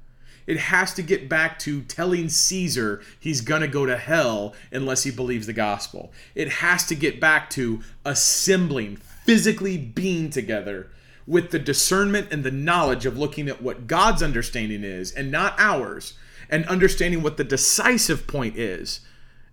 It 0.46 0.58
has 0.58 0.94
to 0.96 1.02
get 1.02 1.30
back 1.30 1.58
to 1.60 1.82
telling 1.84 2.28
Caesar 2.28 3.02
he's 3.18 3.42
going 3.42 3.62
to 3.62 3.68
go 3.68 3.86
to 3.86 3.96
hell 3.96 4.54
unless 4.72 5.04
he 5.04 5.12
believes 5.12 5.48
the 5.48 5.54
gospel. 5.54 6.12
It 6.36 6.50
has 6.50 6.86
to 6.88 6.96
get 6.96 7.22
back 7.22 7.50
to 7.52 7.82
assembling, 8.04 8.98
physically 8.98 9.78
being 9.78 10.30
together 10.30 10.90
with 11.26 11.52
the 11.52 11.60
discernment 11.60 12.28
and 12.32 12.44
the 12.44 12.52
knowledge 12.52 13.06
of 13.06 13.18
looking 13.18 13.48
at 13.48 13.62
what 13.62 13.88
God's 13.88 14.22
understanding 14.22 14.84
is 14.84 15.14
and 15.14 15.32
not 15.32 15.56
ours, 15.58 16.16
and 16.50 16.66
understanding 16.66 17.22
what 17.22 17.38
the 17.38 17.46
decisive 17.46 18.28
point 18.28 18.58
is 18.58 19.00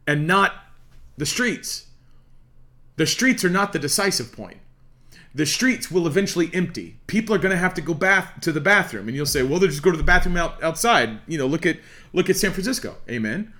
and 0.09 0.27
not 0.27 0.55
the 1.17 1.27
streets. 1.27 1.87
The 2.97 3.07
streets 3.07 3.45
are 3.45 3.51
not 3.51 3.73
the 3.73 3.79
decisive 3.79 4.33
point 4.33 4.60
the 5.35 5.47
streets 5.47 5.91
will 5.91 6.07
eventually 6.07 6.51
empty. 6.53 6.97
People 7.07 7.35
are 7.35 7.39
going 7.39 7.53
to 7.53 7.59
have 7.59 7.75
to 7.75 7.81
go 7.81 7.95
bath 7.95 8.41
to 8.41 8.53
the 8.53 8.61
bathroom, 8.61 9.07
and 9.09 9.17
you'll 9.17 9.27
say, 9.27 9.43
"Well, 9.43 9.59
they'll 9.59 9.71
just 9.71 9.83
go 9.83 9.91
to 9.91 9.97
the 9.97 10.03
bathroom 10.03 10.37
out, 10.37 10.63
outside." 10.63 11.21
You 11.27 11.39
know, 11.39 11.47
look 11.47 11.67
at 11.67 11.79
look 12.13 12.29
at 12.29 12.37
San 12.37 12.53
Francisco. 12.53 12.97
Amen. 13.09 13.53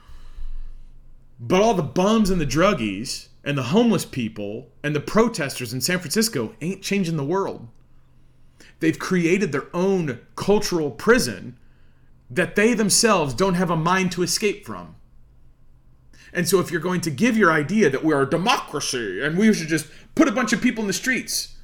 But 1.39 1.63
all 1.63 1.75
the 1.75 1.83
bums 1.83 2.29
and 2.29 2.41
the 2.41 2.47
druggies 2.47 3.29
and 3.45 3.57
the 3.57 3.65
homeless 3.65 4.05
people 4.05 4.69
and 4.83 4.95
the 4.95 5.01
protesters 5.01 5.73
in 5.73 5.81
San 5.81 5.99
Francisco 5.99 6.55
ain't 6.61 6.83
changing 6.83 7.17
the 7.17 7.25
world. 7.25 7.69
They've 8.81 8.99
created 8.99 9.53
their 9.53 9.75
own 9.75 10.21
cultural 10.37 10.91
prison 10.91 11.57
that 12.29 12.57
they 12.57 12.75
themselves 12.75 13.35
don't 13.35 13.55
have 13.55 13.71
a 13.71 13.77
mind 13.77 14.13
to 14.13 14.23
escape 14.23 14.67
from. 14.67 14.97
And 16.33 16.49
so, 16.49 16.61
if 16.61 16.71
you're 16.71 16.81
going 16.81 17.01
to 17.03 17.11
give 17.11 17.37
your 17.37 17.53
idea 17.53 17.91
that 17.91 18.05
we 18.05 18.15
are 18.15 18.23
a 18.23 18.31
democracy 18.31 19.23
and 19.23 19.37
we 19.37 19.53
should 19.53 19.69
just 19.69 19.87
put 20.15 20.29
a 20.29 20.33
bunch 20.33 20.53
of 20.53 20.61
people 20.61 20.83
in 20.83 20.87
the 20.87 20.93
streets, 20.93 21.57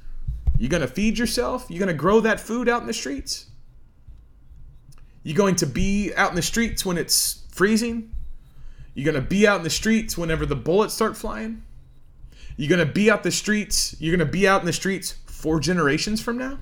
you 0.57 0.69
going 0.69 0.81
to 0.81 0.87
feed 0.87 1.17
yourself? 1.17 1.65
You 1.69 1.79
going 1.79 1.87
to 1.87 1.93
grow 1.93 2.19
that 2.21 2.39
food 2.39 2.67
out 2.67 2.81
in 2.81 2.87
the 2.87 2.93
streets? 2.93 3.47
You 5.23 5.33
going 5.33 5.55
to 5.57 5.65
be 5.65 6.13
out 6.15 6.29
in 6.29 6.35
the 6.35 6.41
streets 6.41 6.85
when 6.85 6.97
it's 6.97 7.43
freezing? 7.51 8.11
You 8.93 9.03
going 9.03 9.15
to 9.15 9.21
be 9.21 9.45
out 9.45 9.57
in 9.57 9.63
the 9.63 9.69
streets 9.69 10.17
whenever 10.17 10.45
the 10.45 10.55
bullets 10.55 10.93
start 10.93 11.15
flying? 11.15 11.63
You 12.55 12.67
going 12.67 12.85
to 12.85 12.91
be 12.91 13.11
out 13.11 13.23
the 13.23 13.31
streets? 13.31 13.95
You're 13.99 14.15
going 14.15 14.25
to 14.25 14.31
be 14.31 14.47
out 14.47 14.61
in 14.61 14.65
the 14.65 14.73
streets 14.73 15.11
four 15.27 15.59
generations 15.59 16.21
from 16.21 16.37
now? 16.37 16.57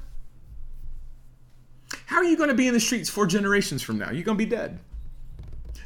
How 2.07 2.17
are 2.17 2.25
you 2.25 2.35
going 2.35 2.49
to 2.49 2.55
be 2.55 2.67
in 2.67 2.73
the 2.73 2.79
streets 2.79 3.09
four 3.09 3.25
generations 3.25 3.81
from 3.81 3.97
now? 3.97 4.11
You're 4.11 4.23
going 4.23 4.37
to 4.37 4.43
be 4.43 4.49
dead. 4.49 4.79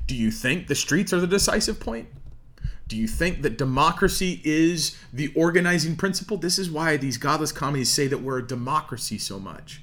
Do 0.07 0.15
you 0.15 0.31
think 0.31 0.67
the 0.67 0.75
streets 0.75 1.13
are 1.13 1.19
the 1.19 1.27
decisive 1.27 1.79
point? 1.79 2.07
Do 2.89 2.97
you 2.97 3.07
think 3.07 3.43
that 3.43 3.57
democracy 3.57 4.41
is 4.43 4.97
the 5.13 5.31
organizing 5.35 5.95
principle? 5.95 6.37
This 6.37 6.57
is 6.57 6.71
why 6.71 6.97
these 6.97 7.19
godless 7.19 7.51
communists 7.51 7.95
say 7.95 8.07
that 8.07 8.23
we're 8.23 8.39
a 8.39 8.47
democracy 8.47 9.19
so 9.19 9.39
much. 9.39 9.81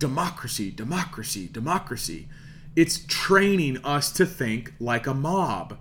Democracy, 0.00 0.72
democracy, 0.72 1.48
democracy. 1.50 2.28
It's 2.74 3.06
training 3.06 3.78
us 3.84 4.10
to 4.14 4.26
think 4.26 4.74
like 4.80 5.06
a 5.06 5.14
mob. 5.14 5.78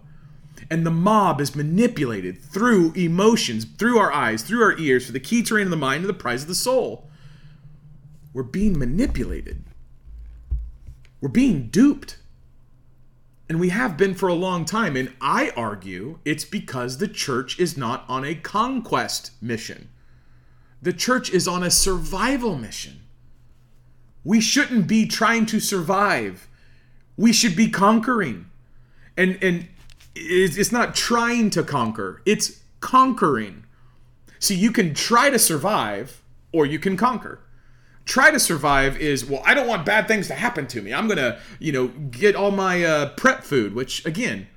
And 0.70 0.86
the 0.86 0.91
mob 0.91 1.41
is 1.41 1.55
manipulated 1.55 2.39
through 2.39 2.93
emotions, 2.93 3.66
through 3.66 3.97
our 3.97 4.14
eyes, 4.14 4.43
through 4.43 4.62
our 4.62 4.78
ears, 4.78 5.07
for 5.07 5.14
the 5.14 5.20
key 5.20 5.41
terrain 5.41 5.66
of 5.66 5.72
the 5.72 5.78
mind 5.78 6.01
and 6.01 6.09
the 6.09 6.14
prize 6.14 6.43
of 6.43 6.47
the 6.47 6.53
soul. 6.53 7.09
We're 8.34 8.43
being 8.43 8.78
manipulated. 8.78 9.64
We're 11.22 11.30
being 11.30 11.70
duped. 11.70 12.18
And 13.52 13.60
we 13.60 13.68
have 13.68 13.97
been 13.97 14.16
for 14.16 14.30
a 14.30 14.34
long 14.34 14.64
time. 14.64 14.95
And 14.95 15.12
I 15.20 15.52
argue 15.58 16.20
it's 16.24 16.45
because 16.45 16.99
the 16.99 17.08
church 17.10 17.60
is 17.60 17.76
not 17.76 18.06
on 18.08 18.24
a 18.24 18.34
conquest 18.34 19.32
mission. 19.41 19.89
The 20.82 20.93
church 20.93 21.30
is 21.30 21.49
on 21.49 21.62
a 21.62 21.70
survival 21.70 22.56
mission. 22.56 23.02
We 24.24 24.39
shouldn't 24.39 24.88
be 24.88 25.06
trying 25.06 25.47
to 25.47 25.60
survive. 25.60 26.47
We 27.18 27.34
should 27.34 27.58
be 27.58 27.70
conquering. 27.70 28.45
And 29.18 29.38
and 29.41 29.68
it's 30.16 30.72
not 30.72 30.95
trying 30.95 31.49
to 31.49 31.62
conquer, 31.62 32.22
it's 32.26 32.62
conquering. 32.80 33.66
See, 34.39 34.56
you 34.56 34.72
can 34.72 34.93
try 34.93 35.30
to 35.30 35.38
survive 35.38 36.24
or 36.54 36.66
you 36.66 36.80
can 36.80 36.95
conquer 36.95 37.41
try 38.06 38.32
to 38.32 38.39
survive 38.39 38.97
is 38.97 39.26
well 39.26 39.41
i 39.45 39.54
don't 39.54 39.68
want 39.68 39.86
bad 39.86 40.08
things 40.08 40.28
to 40.28 40.34
happen 40.34 40.68
to 40.68 40.82
me. 40.82 40.93
I'm 40.93 41.08
gonna 41.08 41.39
you 41.60 41.72
know 41.72 41.88
get 41.88 42.36
all 42.36 42.52
my 42.52 42.84
uh, 42.84 43.10
prep 43.16 43.43
food 43.43 43.74
which 43.76 44.06
again 44.06 44.47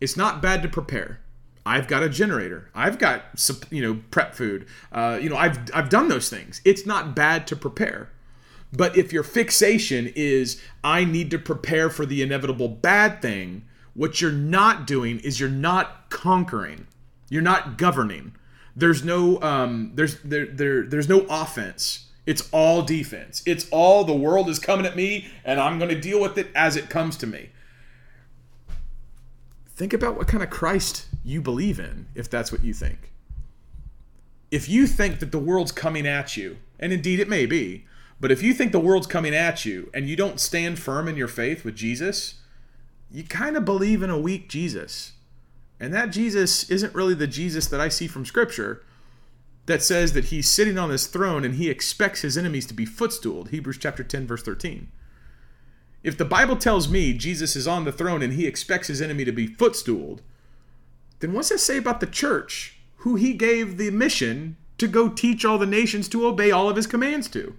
it's 0.00 0.16
not 0.16 0.42
bad 0.42 0.62
to 0.62 0.68
prepare. 0.68 1.20
I've 1.66 1.88
got 1.88 2.02
a 2.02 2.10
generator. 2.10 2.70
I've 2.74 2.98
got 2.98 3.22
you 3.70 3.82
know 3.82 4.00
prep 4.10 4.34
food. 4.34 4.66
Uh, 4.92 5.18
you 5.20 5.28
know 5.28 5.36
i've 5.36 5.58
i've 5.74 5.88
done 5.88 6.08
those 6.08 6.28
things. 6.28 6.60
It's 6.64 6.86
not 6.86 7.14
bad 7.14 7.46
to 7.48 7.56
prepare. 7.56 8.10
But 8.72 8.98
if 8.98 9.12
your 9.12 9.22
fixation 9.22 10.12
is 10.16 10.60
i 10.82 11.04
need 11.04 11.30
to 11.30 11.38
prepare 11.38 11.90
for 11.90 12.04
the 12.06 12.22
inevitable 12.22 12.68
bad 12.68 13.22
thing 13.22 13.64
what 13.94 14.20
you're 14.20 14.32
not 14.32 14.86
doing 14.86 15.20
is 15.20 15.38
you're 15.38 15.48
not 15.48 16.10
conquering. 16.10 16.86
You're 17.30 17.42
not 17.42 17.78
governing. 17.78 18.34
There's 18.76 19.04
no 19.04 19.40
um, 19.40 19.92
there's 19.94 20.20
there, 20.22 20.46
there 20.46 20.82
there's 20.84 21.08
no 21.08 21.26
offense 21.30 22.06
it's 22.26 22.48
all 22.52 22.82
defense. 22.82 23.42
It's 23.46 23.68
all 23.70 24.04
the 24.04 24.14
world 24.14 24.48
is 24.48 24.58
coming 24.58 24.86
at 24.86 24.96
me 24.96 25.28
and 25.44 25.60
I'm 25.60 25.78
going 25.78 25.90
to 25.90 26.00
deal 26.00 26.20
with 26.20 26.38
it 26.38 26.48
as 26.54 26.76
it 26.76 26.88
comes 26.88 27.16
to 27.18 27.26
me. 27.26 27.50
Think 29.76 29.92
about 29.92 30.16
what 30.16 30.28
kind 30.28 30.42
of 30.42 30.50
Christ 30.50 31.06
you 31.24 31.40
believe 31.40 31.78
in 31.78 32.06
if 32.14 32.30
that's 32.30 32.52
what 32.52 32.64
you 32.64 32.72
think. 32.72 33.12
If 34.50 34.68
you 34.68 34.86
think 34.86 35.18
that 35.18 35.32
the 35.32 35.38
world's 35.38 35.72
coming 35.72 36.06
at 36.06 36.36
you, 36.36 36.58
and 36.78 36.92
indeed 36.92 37.18
it 37.18 37.28
may 37.28 37.44
be, 37.44 37.86
but 38.20 38.30
if 38.30 38.42
you 38.42 38.54
think 38.54 38.70
the 38.72 38.78
world's 38.78 39.06
coming 39.08 39.34
at 39.34 39.64
you 39.64 39.90
and 39.92 40.08
you 40.08 40.14
don't 40.14 40.38
stand 40.38 40.78
firm 40.78 41.08
in 41.08 41.16
your 41.16 41.28
faith 41.28 41.64
with 41.64 41.74
Jesus, 41.74 42.34
you 43.10 43.24
kind 43.24 43.56
of 43.56 43.64
believe 43.64 44.02
in 44.02 44.10
a 44.10 44.18
weak 44.18 44.48
Jesus. 44.48 45.12
And 45.80 45.92
that 45.92 46.10
Jesus 46.10 46.70
isn't 46.70 46.94
really 46.94 47.14
the 47.14 47.26
Jesus 47.26 47.66
that 47.66 47.80
I 47.80 47.88
see 47.88 48.06
from 48.06 48.24
Scripture 48.24 48.82
that 49.66 49.82
says 49.82 50.12
that 50.12 50.26
he's 50.26 50.48
sitting 50.48 50.78
on 50.78 50.90
his 50.90 51.06
throne 51.06 51.44
and 51.44 51.54
he 51.54 51.70
expects 51.70 52.20
his 52.20 52.36
enemies 52.36 52.66
to 52.66 52.74
be 52.74 52.84
footstooled. 52.84 53.48
Hebrews 53.48 53.78
chapter 53.78 54.04
10 54.04 54.26
verse 54.26 54.42
13. 54.42 54.88
If 56.02 56.18
the 56.18 56.24
Bible 56.26 56.56
tells 56.56 56.88
me 56.88 57.14
Jesus 57.14 57.56
is 57.56 57.66
on 57.66 57.84
the 57.84 57.92
throne 57.92 58.22
and 58.22 58.34
he 58.34 58.46
expects 58.46 58.88
his 58.88 59.00
enemy 59.00 59.24
to 59.24 59.32
be 59.32 59.46
footstooled, 59.46 60.20
then 61.20 61.32
what's 61.32 61.48
that 61.48 61.58
say 61.58 61.78
about 61.78 62.00
the 62.00 62.06
church, 62.06 62.78
who 62.96 63.14
he 63.14 63.32
gave 63.32 63.78
the 63.78 63.90
mission 63.90 64.56
to 64.76 64.86
go 64.86 65.08
teach 65.08 65.44
all 65.44 65.56
the 65.56 65.64
nations 65.64 66.08
to 66.08 66.26
obey 66.26 66.50
all 66.50 66.68
of 66.68 66.76
his 66.76 66.86
commands 66.86 67.28
to? 67.28 67.56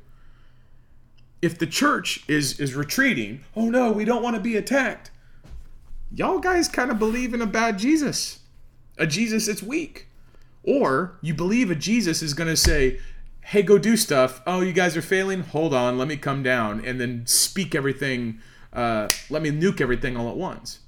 If 1.41 1.57
the 1.57 1.67
church 1.67 2.23
is 2.27 2.59
is 2.59 2.75
retreating, 2.75 3.43
oh 3.55 3.69
no, 3.69 3.91
we 3.91 4.05
don't 4.05 4.23
want 4.23 4.35
to 4.35 4.41
be 4.41 4.55
attacked. 4.55 5.09
Y'all 6.13 6.39
guys 6.39 6.67
kind 6.67 6.91
of 6.91 6.99
believe 6.99 7.33
in 7.33 7.41
a 7.41 7.47
bad 7.47 7.79
Jesus. 7.79 8.39
A 8.97 9.07
Jesus 9.07 9.47
that's 9.47 9.63
weak. 9.63 10.07
Or 10.65 11.17
you 11.21 11.33
believe 11.33 11.69
a 11.69 11.75
Jesus 11.75 12.21
is 12.21 12.33
going 12.33 12.49
to 12.49 12.57
say, 12.57 12.99
hey, 13.41 13.61
go 13.61 13.77
do 13.77 13.95
stuff. 13.95 14.41
Oh, 14.47 14.61
you 14.61 14.73
guys 14.73 14.97
are 14.97 15.01
failing? 15.01 15.41
Hold 15.41 15.73
on, 15.73 15.97
let 15.97 16.07
me 16.07 16.17
come 16.17 16.41
down 16.41 16.83
and 16.83 16.99
then 16.99 17.27
speak 17.27 17.75
everything, 17.75 18.39
uh, 18.73 19.07
let 19.29 19.41
me 19.41 19.51
nuke 19.51 19.79
everything 19.79 20.17
all 20.17 20.29
at 20.29 20.35
once. 20.35 20.79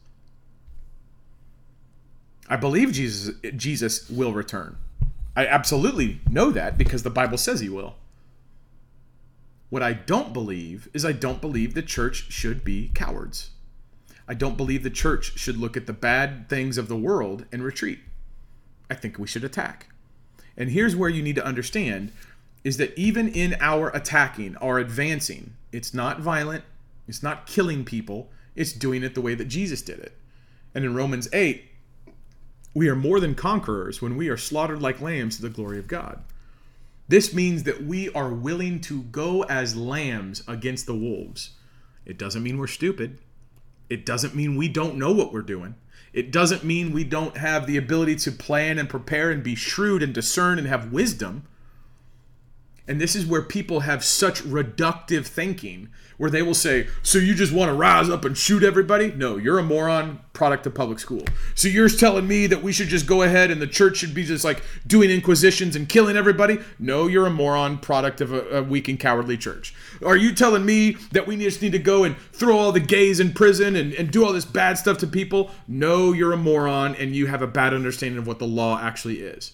I 2.50 2.56
believe 2.56 2.94
Jesus, 2.94 3.36
Jesus 3.56 4.10
will 4.10 4.34
return. 4.34 4.78
I 5.36 5.46
absolutely 5.46 6.22
know 6.30 6.50
that 6.52 6.78
because 6.78 7.04
the 7.04 7.10
Bible 7.12 7.38
says 7.38 7.60
he 7.60 7.70
will. 7.70 7.96
What 9.70 9.84
I 9.84 9.94
don't 9.94 10.34
believe 10.34 10.88
is 10.94 11.06
I 11.06 11.12
don't 11.12 11.42
believe 11.42 11.74
the 11.74 11.82
church 11.84 12.32
should 12.32 12.64
be 12.64 12.90
cowards. 12.96 13.52
I 14.28 14.34
don't 14.34 14.58
believe 14.58 14.82
the 14.82 14.90
church 14.90 15.38
should 15.38 15.58
look 15.58 15.78
at 15.78 15.86
the 15.86 15.94
bad 15.94 16.50
things 16.50 16.78
of 16.78 16.88
the 16.88 16.98
world 16.98 17.46
and 17.52 17.64
retreat. 17.64 18.00
I 18.90 18.96
think 18.96 19.18
we 19.18 19.28
should 19.28 19.44
attack. 19.44 19.88
And 20.56 20.72
here's 20.72 20.96
where 20.96 21.10
you 21.10 21.22
need 21.22 21.36
to 21.36 21.46
understand 21.46 22.12
is 22.64 22.78
that 22.78 22.98
even 22.98 23.30
in 23.30 23.56
our 23.60 23.90
attacking, 23.96 24.58
our 24.58 24.80
advancing, 24.80 25.54
it's 25.72 25.94
not 25.94 26.20
violent, 26.20 26.64
it's 27.08 27.24
not 27.24 27.46
killing 27.48 27.86
people, 27.86 28.30
it's 28.56 28.74
doing 28.74 29.04
it 29.04 29.16
the 29.16 29.22
way 29.22 29.36
that 29.36 29.48
Jesus 29.48 29.82
did 29.82 30.00
it. 30.00 30.14
And 30.74 30.84
in 30.84 30.96
Romans 30.96 31.30
8, 31.32 31.64
we 32.74 32.90
are 32.90 32.96
more 32.96 33.20
than 33.20 33.36
conquerors 33.36 34.02
when 34.02 34.18
we 34.18 34.30
are 34.30 34.38
slaughtered 34.38 34.82
like 34.82 35.02
lambs 35.02 35.38
to 35.38 35.44
the 35.44 35.50
glory 35.50 35.80
of 35.80 35.88
God. 35.88 36.24
This 37.08 37.34
means 37.34 37.64
that 37.64 37.84
we 37.84 38.10
are 38.10 38.34
willing 38.34 38.82
to 38.82 39.04
go 39.04 39.44
as 39.44 39.78
lambs 39.78 40.44
against 40.48 40.86
the 40.86 40.96
wolves. 40.96 41.52
It 42.06 42.18
doesn't 42.18 42.44
mean 42.44 42.58
we're 42.58 42.68
stupid. 42.68 43.20
It 43.90 44.06
doesn't 44.06 44.36
mean 44.36 44.58
we 44.58 44.68
don't 44.68 44.98
know 44.98 45.12
what 45.12 45.32
we're 45.32 45.42
doing. 45.42 45.76
It 46.14 46.32
doesn't 46.32 46.64
mean 46.64 46.92
we 46.92 47.04
don't 47.04 47.38
have 47.38 47.68
the 47.68 47.78
ability 47.78 48.16
to 48.18 48.32
plan 48.32 48.80
and 48.80 48.90
prepare 48.90 49.30
and 49.30 49.44
be 49.44 49.56
shrewd 49.56 50.02
and 50.02 50.14
discern 50.14 50.58
and 50.58 50.68
have 50.68 50.92
wisdom. 50.92 51.44
And 52.88 53.02
this 53.02 53.16
is 53.16 53.26
where 53.26 53.42
people 53.42 53.82
have 53.82 54.04
such 54.04 54.42
reductive 54.44 55.26
thinking, 55.26 55.90
where 56.18 56.30
they 56.30 56.42
will 56.42 56.54
say, 56.54 56.88
So 57.04 57.18
you 57.18 57.34
just 57.34 57.52
want 57.52 57.70
to 57.70 57.74
rise 57.74 58.10
up 58.10 58.24
and 58.24 58.38
shoot 58.38 58.64
everybody? 58.64 59.12
No, 59.12 59.36
you're 59.36 59.60
a 59.60 59.64
moron, 59.64 60.22
product 60.32 60.66
of 60.68 60.74
public 60.74 61.00
school. 61.00 61.26
So 61.54 61.68
you're 61.68 61.90
telling 61.90 62.28
me 62.28 62.48
that 62.48 62.64
we 62.64 62.72
should 62.72 62.88
just 62.88 63.06
go 63.06 63.24
ahead 63.24 63.52
and 63.52 63.62
the 63.62 63.68
church 63.68 63.98
should 63.98 64.14
be 64.14 64.24
just 64.24 64.46
like 64.46 64.64
doing 64.86 65.10
inquisitions 65.10 65.76
and 65.76 65.90
killing 65.90 66.16
everybody? 66.16 66.60
No, 66.80 67.08
you're 67.08 67.26
a 67.26 67.32
moron, 67.32 67.78
product 67.80 68.22
of 68.22 68.32
a, 68.32 68.60
a 68.60 68.64
weak 68.64 68.88
and 68.88 69.00
cowardly 69.00 69.38
church. 69.38 69.74
Are 70.06 70.16
you 70.16 70.34
telling 70.34 70.66
me 70.66 70.92
that 71.12 71.28
we 71.28 71.36
just 71.38 71.62
need 71.62 71.74
to 71.74 71.80
go 71.80 72.04
and 72.06 72.16
throw 72.32 72.58
all 72.58 72.72
the 72.72 72.80
gays 72.80 73.20
in 73.20 73.34
prison 73.34 73.76
and, 73.76 73.94
and 73.94 74.12
do 74.12 74.24
all 74.24 74.32
this 74.32 74.46
bad 74.46 74.78
stuff 74.78 74.98
to 75.00 75.08
people? 75.08 75.52
No, 75.68 76.14
you're 76.14 76.34
a 76.34 76.38
moron 76.38 76.96
and 76.96 77.16
you 77.16 77.28
have 77.28 77.42
a 77.42 77.48
bad 77.48 77.74
understanding 77.74 78.20
of 78.20 78.28
what 78.28 78.40
the 78.40 78.48
law 78.48 78.80
actually 78.80 79.20
is. 79.20 79.52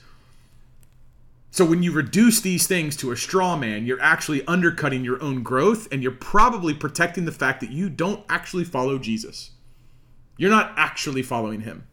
So 1.54 1.64
when 1.64 1.84
you 1.84 1.92
reduce 1.92 2.42
these 2.42 2.66
things 2.66 2.98
to 2.98 3.12
a 3.12 3.16
straw 3.16 3.56
man, 3.56 3.86
you're 3.86 4.02
actually 4.02 4.44
undercutting 4.48 5.06
your 5.06 5.22
own 5.22 5.44
growth 5.44 5.88
and 5.92 6.02
you're 6.02 6.12
probably 6.12 6.74
protecting 6.74 7.26
the 7.26 7.32
fact 7.32 7.62
that 7.62 7.70
you 7.70 7.92
don't 7.92 8.26
actually 8.28 8.64
follow 8.64 8.98
Jesus. 8.98 9.52
You're 10.36 10.50
not 10.50 10.74
actually 10.78 11.22
following 11.22 11.62
him. 11.62 11.86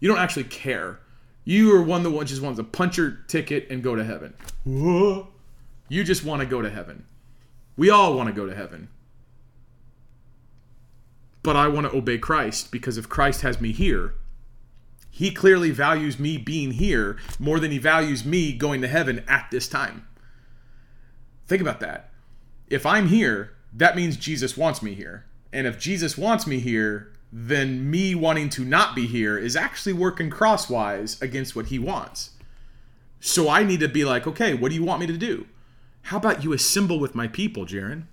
You 0.00 0.08
don't 0.08 0.18
actually 0.18 0.42
care. 0.42 0.98
You 1.44 1.72
are 1.76 1.80
one 1.80 2.02
that 2.02 2.24
just 2.24 2.42
wants 2.42 2.58
to 2.58 2.64
punch 2.64 2.96
your 2.98 3.12
ticket 3.28 3.70
and 3.70 3.80
go 3.80 3.94
to 3.94 4.02
heaven. 4.02 4.34
You 5.88 6.02
just 6.02 6.24
want 6.24 6.40
to 6.40 6.46
go 6.46 6.60
to 6.60 6.68
heaven. 6.68 7.04
We 7.76 7.90
all 7.90 8.16
want 8.16 8.28
to 8.28 8.34
go 8.34 8.46
to 8.46 8.56
heaven. 8.56 8.88
But 11.44 11.54
I 11.54 11.68
want 11.68 11.88
to 11.88 11.96
obey 11.96 12.18
Christ 12.18 12.72
because 12.72 12.98
if 12.98 13.08
Christ 13.08 13.42
has 13.42 13.60
me 13.60 13.70
here, 13.70 14.14
he 15.10 15.30
clearly 15.30 15.70
values 15.70 16.18
me 16.18 16.38
being 16.38 16.72
here 16.72 17.16
more 17.38 17.60
than 17.60 17.70
he 17.70 17.78
values 17.78 18.24
me 18.24 18.52
going 18.52 18.80
to 18.80 18.88
heaven 18.88 19.24
at 19.28 19.48
this 19.50 19.68
time. 19.68 20.06
Think 21.46 21.60
about 21.60 21.80
that. 21.80 22.10
If 22.68 22.86
I'm 22.86 23.08
here, 23.08 23.52
that 23.72 23.96
means 23.96 24.16
Jesus 24.16 24.56
wants 24.56 24.82
me 24.82 24.94
here. 24.94 25.26
And 25.52 25.66
if 25.66 25.78
Jesus 25.78 26.16
wants 26.16 26.46
me 26.46 26.60
here, 26.60 27.12
then 27.32 27.90
me 27.90 28.14
wanting 28.14 28.48
to 28.50 28.64
not 28.64 28.94
be 28.94 29.06
here 29.06 29.36
is 29.36 29.56
actually 29.56 29.92
working 29.92 30.30
crosswise 30.30 31.20
against 31.20 31.54
what 31.54 31.66
he 31.66 31.78
wants. 31.78 32.30
So 33.20 33.48
I 33.48 33.64
need 33.64 33.80
to 33.80 33.88
be 33.88 34.04
like, 34.04 34.26
okay, 34.26 34.54
what 34.54 34.70
do 34.70 34.74
you 34.74 34.84
want 34.84 35.00
me 35.00 35.06
to 35.08 35.18
do? 35.18 35.46
How 36.02 36.16
about 36.16 36.42
you 36.42 36.52
assemble 36.52 36.98
with 36.98 37.14
my 37.14 37.28
people, 37.28 37.66
Jarrin? 37.66 38.04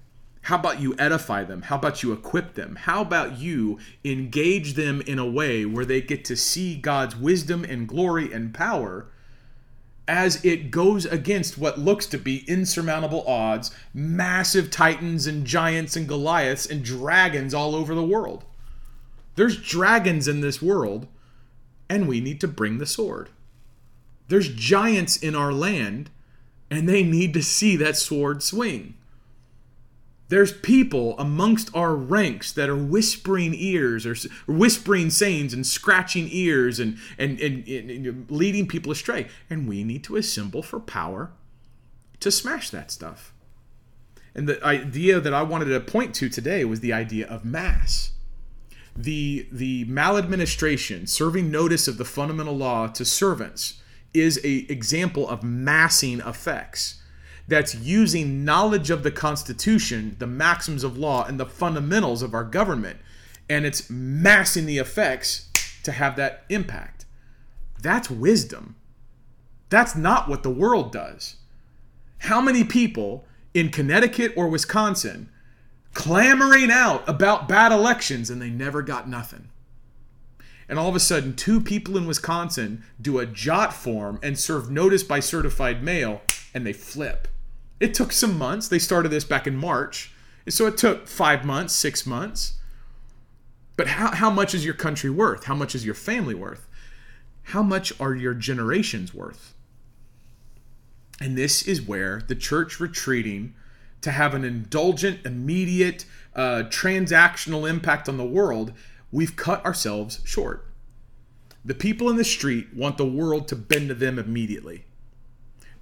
How 0.43 0.55
about 0.57 0.79
you 0.79 0.95
edify 0.97 1.43
them? 1.43 1.63
How 1.63 1.77
about 1.77 2.03
you 2.03 2.13
equip 2.13 2.53
them? 2.53 2.75
How 2.75 3.01
about 3.01 3.37
you 3.37 3.79
engage 4.05 4.73
them 4.73 5.01
in 5.01 5.19
a 5.19 5.25
way 5.25 5.65
where 5.65 5.85
they 5.85 6.01
get 6.01 6.23
to 6.25 6.37
see 6.37 6.75
God's 6.75 7.15
wisdom 7.15 7.63
and 7.63 7.87
glory 7.87 8.31
and 8.31 8.53
power 8.53 9.07
as 10.07 10.43
it 10.45 10.71
goes 10.71 11.05
against 11.05 11.57
what 11.57 11.77
looks 11.77 12.05
to 12.05 12.17
be 12.17 12.45
insurmountable 12.47 13.27
odds, 13.27 13.71
massive 13.93 14.71
titans 14.71 15.27
and 15.27 15.45
giants 15.45 15.97
and 15.97 16.07
Goliaths 16.07 16.65
and 16.65 16.83
dragons 16.83 17.53
all 17.53 17.75
over 17.75 17.93
the 17.93 18.05
world? 18.05 18.45
There's 19.35 19.57
dragons 19.57 20.27
in 20.27 20.41
this 20.41 20.61
world, 20.61 21.07
and 21.89 22.07
we 22.07 22.21
need 22.21 22.39
to 22.41 22.47
bring 22.47 22.77
the 22.77 22.85
sword. 22.85 23.29
There's 24.29 24.49
giants 24.49 25.17
in 25.17 25.35
our 25.35 25.53
land, 25.53 26.09
and 26.71 26.87
they 26.87 27.03
need 27.03 27.33
to 27.33 27.43
see 27.43 27.75
that 27.75 27.97
sword 27.97 28.41
swing. 28.41 28.95
There's 30.29 30.51
people 30.51 31.17
amongst 31.17 31.73
our 31.73 31.95
ranks 31.95 32.51
that 32.51 32.69
are 32.69 32.75
whispering 32.75 33.53
ears 33.55 34.05
or 34.05 34.11
s- 34.11 34.27
whispering 34.45 35.09
sayings 35.09 35.53
and 35.53 35.65
scratching 35.65 36.27
ears 36.29 36.79
and, 36.79 36.97
and, 37.17 37.39
and, 37.39 37.67
and, 37.67 37.89
and 37.89 38.31
leading 38.31 38.67
people 38.67 38.91
astray. 38.91 39.27
And 39.49 39.67
we 39.67 39.83
need 39.83 40.03
to 40.05 40.17
assemble 40.17 40.61
for 40.61 40.79
power 40.79 41.31
to 42.19 42.29
smash 42.29 42.69
that 42.71 42.91
stuff. 42.91 43.33
And 44.35 44.49
the 44.49 44.63
idea 44.63 45.19
that 45.19 45.33
I 45.33 45.43
wanted 45.43 45.65
to 45.65 45.79
point 45.79 46.13
to 46.15 46.29
today 46.29 46.65
was 46.65 46.81
the 46.81 46.93
idea 46.93 47.25
of 47.27 47.45
mass. 47.45 48.11
The, 48.95 49.47
the 49.51 49.85
maladministration, 49.85 51.07
serving 51.07 51.49
notice 51.49 51.87
of 51.87 51.97
the 51.97 52.05
fundamental 52.05 52.57
law 52.57 52.87
to 52.87 53.05
servants, 53.05 53.81
is 54.13 54.39
a 54.43 54.71
example 54.71 55.27
of 55.27 55.43
massing 55.43 56.19
effects 56.19 57.01
that's 57.47 57.75
using 57.75 58.43
knowledge 58.43 58.89
of 58.89 59.03
the 59.03 59.11
Constitution, 59.11 60.15
the 60.19 60.27
maxims 60.27 60.83
of 60.83 60.97
law, 60.97 61.25
and 61.25 61.39
the 61.39 61.45
fundamentals 61.45 62.21
of 62.21 62.33
our 62.33 62.43
government, 62.43 62.99
and 63.49 63.65
it's 63.65 63.89
massing 63.89 64.65
the 64.65 64.77
effects 64.77 65.49
to 65.83 65.91
have 65.91 66.15
that 66.17 66.43
impact. 66.49 67.05
That's 67.81 68.09
wisdom. 68.09 68.75
That's 69.69 69.95
not 69.95 70.27
what 70.27 70.43
the 70.43 70.49
world 70.49 70.91
does. 70.91 71.37
How 72.19 72.41
many 72.41 72.63
people 72.63 73.25
in 73.53 73.69
Connecticut 73.69 74.33
or 74.35 74.47
Wisconsin 74.47 75.29
clamoring 75.93 76.71
out 76.71 77.07
about 77.07 77.47
bad 77.47 77.71
elections 77.71 78.29
and 78.29 78.41
they 78.41 78.49
never 78.49 78.81
got 78.81 79.07
nothing? 79.07 79.49
and 80.69 80.77
all 80.77 80.89
of 80.89 80.95
a 80.95 80.99
sudden 80.99 81.35
two 81.35 81.61
people 81.61 81.97
in 81.97 82.05
Wisconsin 82.05 82.83
do 83.01 83.19
a 83.19 83.25
jot 83.25 83.73
form 83.73 84.19
and 84.21 84.37
serve 84.37 84.69
notice 84.69 85.03
by 85.03 85.19
certified 85.19 85.83
mail 85.83 86.21
and 86.53 86.65
they 86.65 86.73
flip. 86.73 87.27
It 87.79 87.93
took 87.93 88.11
some 88.11 88.37
months. 88.37 88.67
They 88.67 88.79
started 88.79 89.09
this 89.09 89.23
back 89.23 89.47
in 89.47 89.55
March. 89.55 90.11
So 90.49 90.65
it 90.65 90.77
took 90.77 91.07
five 91.07 91.45
months, 91.45 91.73
six 91.73 92.05
months. 92.05 92.53
But 93.75 93.87
how, 93.87 94.11
how 94.11 94.29
much 94.29 94.55
is 94.55 94.65
your 94.65 94.73
country 94.73 95.09
worth? 95.09 95.45
How 95.45 95.55
much 95.55 95.75
is 95.75 95.85
your 95.85 95.95
family 95.95 96.33
worth? 96.33 96.67
How 97.43 97.61
much 97.61 97.93
are 97.99 98.15
your 98.15 98.33
generations 98.33 99.13
worth? 99.13 99.53
And 101.21 101.37
this 101.37 101.67
is 101.67 101.81
where 101.81 102.23
the 102.27 102.35
church 102.35 102.79
retreating 102.79 103.53
to 104.01 104.11
have 104.11 104.33
an 104.33 104.43
indulgent, 104.43 105.25
immediate, 105.25 106.05
uh, 106.35 106.63
transactional 106.69 107.69
impact 107.69 108.07
on 108.07 108.17
the 108.17 108.25
world, 108.25 108.73
we've 109.11 109.35
cut 109.35 109.63
ourselves 109.65 110.21
short. 110.23 110.65
The 111.65 111.73
people 111.73 112.09
in 112.09 112.15
the 112.15 112.23
street 112.23 112.73
want 112.75 112.97
the 112.97 113.05
world 113.05 113.47
to 113.49 113.55
bend 113.55 113.89
to 113.89 113.95
them 113.95 114.19
immediately. 114.19 114.85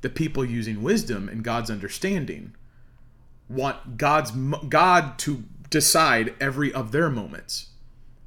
The 0.05 0.11
people 0.11 0.45
using 0.45 0.83
wisdom 0.83 1.27
and 1.27 1.43
God's 1.43 1.71
understanding 1.71 2.53
want 3.49 3.97
God's 3.97 4.29
God 4.69 5.17
to 5.17 5.43
decide 5.71 6.35
every 6.39 6.71
of 6.71 6.91
their 6.91 7.09
moments. 7.09 7.69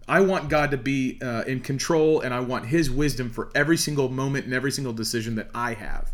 I 0.09 0.19
want 0.23 0.49
God 0.49 0.73
to 0.73 0.77
be 0.77 1.21
uh, 1.23 1.45
in 1.47 1.61
control, 1.61 2.21
and 2.21 2.35
I 2.35 2.41
want 2.41 2.67
His 2.67 2.91
wisdom 2.91 3.31
for 3.31 3.53
every 3.55 3.77
single 3.77 4.09
moment 4.09 4.45
and 4.45 4.53
every 4.55 4.73
single 4.73 4.93
decision 4.93 5.37
that 5.37 5.51
I 5.55 5.75
have. 5.75 6.11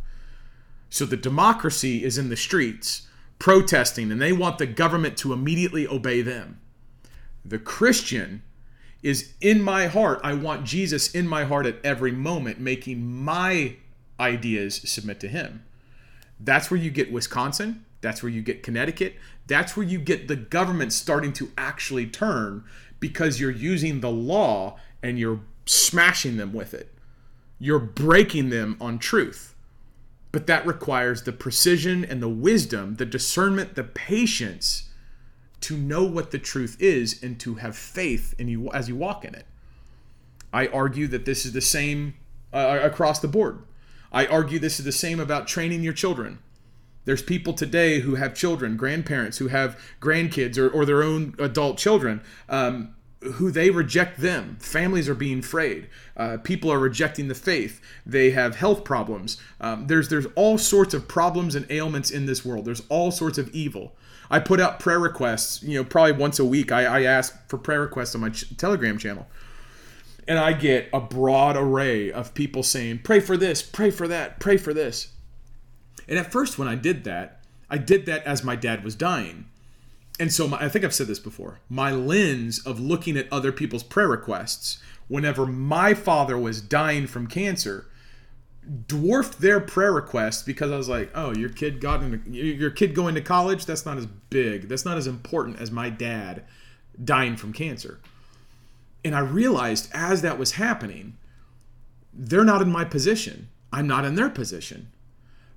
So 0.90 1.06
the 1.06 1.16
democracy 1.16 2.04
is 2.04 2.18
in 2.18 2.28
the 2.28 2.36
streets 2.36 3.08
protesting, 3.38 4.12
and 4.12 4.20
they 4.20 4.34
want 4.34 4.58
the 4.58 4.66
government 4.66 5.16
to 5.16 5.32
immediately 5.32 5.88
obey 5.88 6.20
them. 6.20 6.60
The 7.42 7.58
Christian 7.58 8.42
is 9.02 9.32
in 9.40 9.62
my 9.62 9.86
heart. 9.86 10.20
I 10.22 10.34
want 10.34 10.66
Jesus 10.66 11.14
in 11.14 11.26
my 11.26 11.44
heart 11.44 11.64
at 11.64 11.82
every 11.82 12.12
moment, 12.12 12.60
making 12.60 13.02
my 13.02 13.76
ideas 14.18 14.76
submit 14.90 15.20
to 15.20 15.28
Him. 15.28 15.64
That's 16.40 16.70
where 16.70 16.80
you 16.80 16.90
get 16.90 17.12
Wisconsin. 17.12 17.84
That's 18.00 18.22
where 18.22 18.30
you 18.30 18.42
get 18.42 18.62
Connecticut. 18.62 19.16
That's 19.46 19.76
where 19.76 19.86
you 19.86 19.98
get 19.98 20.28
the 20.28 20.36
government 20.36 20.92
starting 20.92 21.32
to 21.34 21.50
actually 21.56 22.06
turn 22.06 22.64
because 23.00 23.40
you're 23.40 23.50
using 23.50 24.00
the 24.00 24.10
law 24.10 24.78
and 25.02 25.18
you're 25.18 25.40
smashing 25.66 26.36
them 26.36 26.52
with 26.52 26.74
it. 26.74 26.94
You're 27.58 27.78
breaking 27.78 28.50
them 28.50 28.76
on 28.80 28.98
truth. 28.98 29.54
But 30.32 30.46
that 30.48 30.66
requires 30.66 31.22
the 31.22 31.32
precision 31.32 32.04
and 32.04 32.22
the 32.22 32.28
wisdom, 32.28 32.96
the 32.96 33.06
discernment, 33.06 33.74
the 33.76 33.84
patience 33.84 34.90
to 35.60 35.76
know 35.76 36.02
what 36.04 36.30
the 36.30 36.38
truth 36.38 36.76
is 36.80 37.22
and 37.22 37.38
to 37.40 37.54
have 37.54 37.76
faith 37.76 38.34
in 38.38 38.48
you 38.48 38.70
as 38.72 38.88
you 38.88 38.96
walk 38.96 39.24
in 39.24 39.34
it. 39.34 39.46
I 40.52 40.66
argue 40.66 41.06
that 41.08 41.24
this 41.24 41.46
is 41.46 41.52
the 41.52 41.60
same 41.60 42.14
uh, 42.52 42.80
across 42.82 43.20
the 43.20 43.28
board. 43.28 43.62
I 44.14 44.26
argue 44.26 44.60
this 44.60 44.78
is 44.78 44.84
the 44.84 44.92
same 44.92 45.18
about 45.18 45.48
training 45.48 45.82
your 45.82 45.92
children. 45.92 46.38
There's 47.04 47.22
people 47.22 47.52
today 47.52 48.00
who 48.00 48.14
have 48.14 48.32
children, 48.34 48.76
grandparents 48.76 49.38
who 49.38 49.48
have 49.48 49.78
grandkids 50.00 50.56
or, 50.56 50.70
or 50.70 50.86
their 50.86 51.02
own 51.02 51.34
adult 51.38 51.76
children, 51.76 52.22
um, 52.48 52.94
who 53.20 53.50
they 53.50 53.70
reject 53.70 54.20
them. 54.20 54.56
Families 54.60 55.08
are 55.08 55.14
being 55.16 55.42
frayed. 55.42 55.88
Uh, 56.16 56.36
people 56.42 56.72
are 56.72 56.78
rejecting 56.78 57.26
the 57.26 57.34
faith. 57.34 57.80
They 58.06 58.30
have 58.30 58.56
health 58.56 58.84
problems. 58.84 59.36
Um, 59.60 59.88
there's 59.88 60.08
there's 60.08 60.26
all 60.36 60.58
sorts 60.58 60.94
of 60.94 61.08
problems 61.08 61.54
and 61.56 61.66
ailments 61.68 62.10
in 62.10 62.26
this 62.26 62.44
world. 62.44 62.64
There's 62.66 62.82
all 62.88 63.10
sorts 63.10 63.36
of 63.36 63.50
evil. 63.50 63.96
I 64.30 64.38
put 64.38 64.60
out 64.60 64.78
prayer 64.78 65.00
requests. 65.00 65.62
You 65.62 65.78
know, 65.78 65.84
probably 65.84 66.12
once 66.12 66.38
a 66.38 66.44
week. 66.44 66.70
I, 66.70 66.84
I 66.84 67.02
ask 67.02 67.36
for 67.48 67.58
prayer 67.58 67.80
requests 67.80 68.14
on 68.14 68.20
my 68.20 68.30
ch- 68.30 68.56
Telegram 68.56 68.96
channel 68.96 69.26
and 70.26 70.38
I 70.38 70.52
get 70.52 70.88
a 70.92 71.00
broad 71.00 71.56
array 71.56 72.10
of 72.10 72.34
people 72.34 72.62
saying, 72.62 73.00
pray 73.04 73.20
for 73.20 73.36
this, 73.36 73.62
pray 73.62 73.90
for 73.90 74.08
that, 74.08 74.40
pray 74.40 74.56
for 74.56 74.72
this. 74.72 75.08
And 76.08 76.18
at 76.18 76.32
first, 76.32 76.58
when 76.58 76.68
I 76.68 76.74
did 76.74 77.04
that, 77.04 77.40
I 77.70 77.78
did 77.78 78.06
that 78.06 78.24
as 78.24 78.44
my 78.44 78.56
dad 78.56 78.84
was 78.84 78.94
dying. 78.94 79.46
And 80.20 80.32
so 80.32 80.46
my, 80.48 80.58
I 80.58 80.68
think 80.68 80.84
I've 80.84 80.94
said 80.94 81.06
this 81.06 81.18
before. 81.18 81.60
My 81.68 81.90
lens 81.90 82.64
of 82.64 82.78
looking 82.78 83.16
at 83.16 83.32
other 83.32 83.52
people's 83.52 83.82
prayer 83.82 84.08
requests, 84.08 84.78
whenever 85.08 85.46
my 85.46 85.94
father 85.94 86.38
was 86.38 86.60
dying 86.60 87.06
from 87.06 87.26
cancer, 87.26 87.86
dwarfed 88.86 89.40
their 89.40 89.60
prayer 89.60 89.92
request 89.92 90.46
because 90.46 90.70
I 90.70 90.76
was 90.76 90.88
like, 90.88 91.10
"Oh, 91.14 91.34
your 91.34 91.50
kid 91.50 91.80
got 91.80 92.02
in 92.02 92.22
your 92.32 92.70
kid 92.70 92.94
going 92.94 93.14
to 93.14 93.20
college. 93.20 93.66
That's 93.66 93.84
not 93.84 93.98
as 93.98 94.06
big. 94.06 94.68
That's 94.68 94.84
not 94.84 94.96
as 94.96 95.06
important 95.06 95.60
as 95.60 95.70
my 95.70 95.90
dad 95.90 96.44
dying 97.02 97.36
from 97.36 97.52
cancer." 97.52 98.00
And 99.04 99.14
I 99.14 99.20
realized 99.20 99.90
as 99.92 100.22
that 100.22 100.38
was 100.38 100.52
happening, 100.52 101.18
they're 102.12 102.44
not 102.44 102.62
in 102.62 102.70
my 102.70 102.84
position. 102.84 103.48
I'm 103.72 103.86
not 103.86 104.04
in 104.04 104.14
their 104.14 104.30
position. 104.30 104.90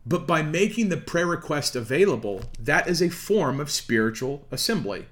But 0.06 0.26
by 0.26 0.41
making 0.41 0.89
the 0.89 0.98
prayer 0.98 1.28
request 1.28 1.76
available, 1.76 2.43
that 2.60 2.88
is 2.88 3.02
a 3.02 3.10
form 3.10 3.60
of 3.60 3.70
spiritual 3.70 4.45
assembly. 4.52 5.06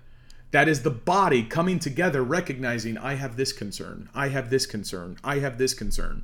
That 0.51 0.69
is 0.69 0.83
the 0.83 0.89
body 0.89 1.43
coming 1.43 1.79
together, 1.79 2.23
recognizing 2.23 2.97
I 2.97 3.15
have 3.15 3.35
this 3.35 3.51
concern, 3.51 4.09
I 4.15 4.29
have 4.29 4.49
this 4.49 4.65
concern, 4.65 5.17
I 5.23 5.39
have 5.39 5.57
this 5.57 5.73
concern. 5.73 6.23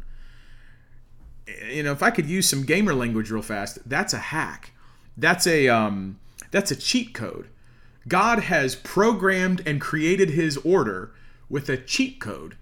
You 1.70 1.84
know, 1.84 1.92
if 1.92 2.02
I 2.02 2.12
could 2.12 2.28
use 2.28 2.48
some 2.48 2.64
gamer 2.64 2.94
language 2.94 3.30
real 3.30 3.42
fast, 3.42 3.80
that's 3.90 4.14
a 4.14 4.20
hack. 4.20 4.72
That's 5.18 5.46
a 5.46 5.68
um, 5.68 6.20
that's 6.50 6.72
a 6.72 6.78
cheat 6.78 7.14
code. 7.14 7.50
God 8.08 8.44
has 8.44 8.74
programmed 8.74 9.62
and 9.68 9.82
created 9.82 10.30
His 10.30 10.56
order 10.58 11.12
with 11.52 11.70
a 11.70 11.78
cheat 11.78 12.20
code 12.20 12.56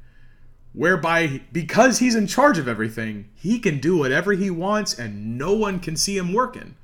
whereby 0.74 1.42
because 1.52 2.00
he's 2.00 2.16
in 2.16 2.28
charge 2.28 2.58
of 2.58 2.68
everything, 2.68 3.30
he 3.36 3.60
can 3.60 3.80
do 3.80 3.98
whatever 3.98 4.34
he 4.34 4.50
wants 4.50 4.98
and 4.98 5.38
no 5.38 5.54
one 5.54 5.80
can 5.80 5.96
see 5.96 6.18
him 6.18 6.34
working. 6.34 6.76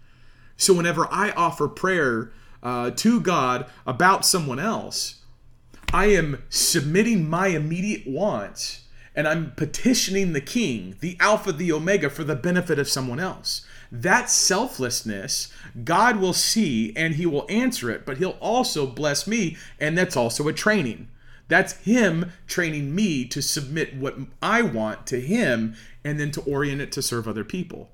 So 0.57 0.73
whenever 0.73 1.07
I 1.11 1.31
offer 1.31 1.67
prayer 1.67 2.31
uh, 2.63 2.91
to 2.91 3.19
God 3.19 3.69
about 3.85 4.25
someone 4.25 4.59
else, 4.59 5.21
I 5.93 6.05
am 6.07 6.43
submitting 6.49 7.29
my 7.29 7.47
immediate 7.47 8.07
wants 8.07 8.81
and 9.15 9.27
I'm 9.27 9.51
petitioning 9.55 10.33
the 10.33 10.41
king, 10.41 10.97
the 10.99 11.15
Alpha, 11.19 11.51
the 11.53 11.71
Omega, 11.71 12.09
for 12.09 12.23
the 12.23 12.35
benefit 12.35 12.77
of 12.79 12.89
someone 12.89 13.19
else. 13.19 13.65
That 13.91 14.29
selflessness, 14.29 15.53
God 15.85 16.17
will 16.17 16.33
see 16.33 16.93
and 16.97 17.15
he 17.15 17.25
will 17.25 17.45
answer 17.47 17.89
it, 17.89 18.05
but 18.05 18.17
he'll 18.17 18.37
also 18.41 18.85
bless 18.85 19.25
me, 19.25 19.55
and 19.79 19.97
that's 19.97 20.17
also 20.17 20.49
a 20.49 20.53
training. 20.53 21.07
That's 21.47 21.73
him 21.73 22.31
training 22.47 22.95
me 22.95 23.25
to 23.25 23.41
submit 23.41 23.95
what 23.95 24.17
I 24.41 24.61
want 24.61 25.05
to 25.07 25.21
him 25.21 25.75
and 26.03 26.19
then 26.19 26.31
to 26.31 26.41
orient 26.41 26.81
it 26.81 26.91
to 26.93 27.01
serve 27.01 27.27
other 27.27 27.43
people. 27.43 27.91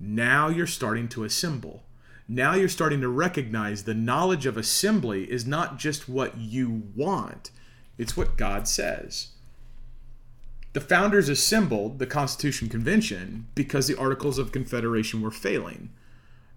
Now 0.00 0.48
you're 0.48 0.66
starting 0.66 1.08
to 1.10 1.24
assemble. 1.24 1.84
Now 2.28 2.54
you're 2.54 2.68
starting 2.68 3.00
to 3.00 3.08
recognize 3.08 3.84
the 3.84 3.94
knowledge 3.94 4.46
of 4.46 4.56
assembly 4.56 5.30
is 5.30 5.46
not 5.46 5.78
just 5.78 6.08
what 6.08 6.38
you 6.38 6.84
want, 6.96 7.50
it's 7.98 8.16
what 8.16 8.36
God 8.36 8.66
says. 8.66 9.28
The 10.72 10.80
founders 10.80 11.28
assembled 11.28 11.98
the 11.98 12.06
Constitution 12.06 12.68
Convention 12.68 13.48
because 13.54 13.86
the 13.86 13.98
Articles 13.98 14.38
of 14.38 14.52
Confederation 14.52 15.20
were 15.20 15.30
failing. 15.30 15.90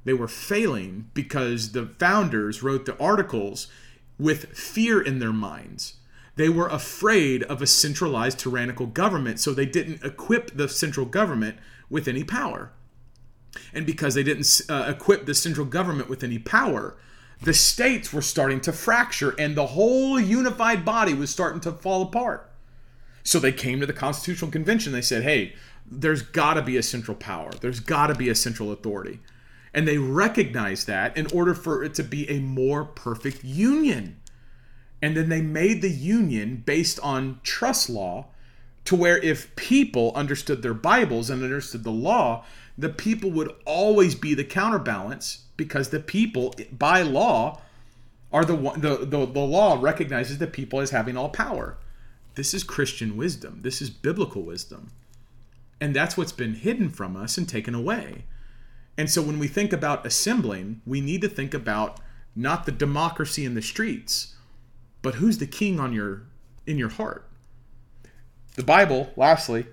They 0.05 0.13
were 0.13 0.29
failing 0.29 1.09
because 1.13 1.73
the 1.73 1.87
founders 1.99 2.63
wrote 2.63 2.85
the 2.85 2.97
articles 2.97 3.67
with 4.17 4.57
fear 4.57 5.01
in 5.01 5.19
their 5.19 5.33
minds. 5.33 5.95
They 6.35 6.49
were 6.49 6.67
afraid 6.67 7.43
of 7.43 7.61
a 7.61 7.67
centralized 7.67 8.39
tyrannical 8.39 8.87
government, 8.87 9.39
so 9.39 9.53
they 9.53 9.65
didn't 9.65 10.03
equip 10.03 10.51
the 10.55 10.67
central 10.67 11.05
government 11.05 11.57
with 11.89 12.07
any 12.07 12.23
power. 12.23 12.71
And 13.73 13.85
because 13.85 14.15
they 14.15 14.23
didn't 14.23 14.61
uh, 14.69 14.85
equip 14.89 15.25
the 15.25 15.33
central 15.33 15.65
government 15.65 16.09
with 16.09 16.23
any 16.23 16.39
power, 16.39 16.97
the 17.41 17.53
states 17.53 18.11
were 18.11 18.21
starting 18.21 18.59
to 18.61 18.73
fracture 18.73 19.35
and 19.37 19.55
the 19.55 19.67
whole 19.67 20.19
unified 20.19 20.83
body 20.83 21.13
was 21.13 21.29
starting 21.29 21.61
to 21.61 21.71
fall 21.71 22.01
apart. 22.01 22.49
So 23.23 23.39
they 23.39 23.51
came 23.51 23.79
to 23.79 23.85
the 23.85 23.93
Constitutional 23.93 24.51
Convention. 24.51 24.93
They 24.93 25.01
said, 25.01 25.23
hey, 25.23 25.55
there's 25.85 26.21
got 26.21 26.55
to 26.55 26.61
be 26.61 26.77
a 26.77 26.83
central 26.83 27.15
power, 27.15 27.51
there's 27.61 27.79
got 27.79 28.07
to 28.07 28.15
be 28.15 28.29
a 28.29 28.35
central 28.35 28.71
authority. 28.71 29.19
And 29.73 29.87
they 29.87 29.97
recognized 29.97 30.87
that 30.87 31.17
in 31.17 31.27
order 31.33 31.53
for 31.53 31.83
it 31.83 31.93
to 31.95 32.03
be 32.03 32.29
a 32.29 32.39
more 32.39 32.85
perfect 32.85 33.43
union. 33.43 34.17
And 35.01 35.15
then 35.15 35.29
they 35.29 35.41
made 35.41 35.81
the 35.81 35.89
union 35.89 36.63
based 36.65 36.99
on 37.01 37.39
trust 37.43 37.89
law 37.89 38.27
to 38.85 38.95
where 38.95 39.17
if 39.17 39.55
people 39.55 40.11
understood 40.15 40.61
their 40.61 40.73
Bibles 40.73 41.29
and 41.29 41.43
understood 41.43 41.83
the 41.83 41.91
law, 41.91 42.45
the 42.77 42.89
people 42.89 43.31
would 43.31 43.53
always 43.65 44.15
be 44.15 44.33
the 44.33 44.43
counterbalance 44.43 45.45
because 45.57 45.89
the 45.89 45.99
people 45.99 46.53
by 46.71 47.01
law 47.01 47.61
are 48.31 48.45
the 48.45 48.55
one 48.55 48.81
the, 48.81 48.97
the, 48.97 49.25
the 49.25 49.39
law 49.39 49.77
recognizes 49.79 50.37
the 50.37 50.47
people 50.47 50.79
as 50.79 50.91
having 50.91 51.17
all 51.17 51.29
power. 51.29 51.77
This 52.35 52.53
is 52.53 52.63
Christian 52.63 53.15
wisdom. 53.15 53.59
This 53.61 53.81
is 53.81 53.89
biblical 53.89 54.43
wisdom. 54.43 54.91
And 55.79 55.95
that's 55.95 56.17
what's 56.17 56.31
been 56.31 56.55
hidden 56.55 56.89
from 56.89 57.15
us 57.15 57.37
and 57.37 57.47
taken 57.47 57.73
away. 57.73 58.25
And 58.97 59.09
so 59.09 59.21
when 59.21 59.39
we 59.39 59.47
think 59.47 59.73
about 59.73 60.05
assembling, 60.05 60.81
we 60.85 61.01
need 61.01 61.21
to 61.21 61.29
think 61.29 61.53
about 61.53 61.99
not 62.35 62.65
the 62.65 62.71
democracy 62.71 63.45
in 63.45 63.53
the 63.53 63.61
streets, 63.61 64.34
but 65.05 65.15
who's 65.15 65.37
the 65.37 65.45
king 65.45 65.79
on 65.79 65.93
your 65.93 66.23
in 66.65 66.79
your 66.79 66.89
heart? 66.89 67.29
The 68.55 68.63
Bible, 68.63 69.11
lastly, 69.15 69.67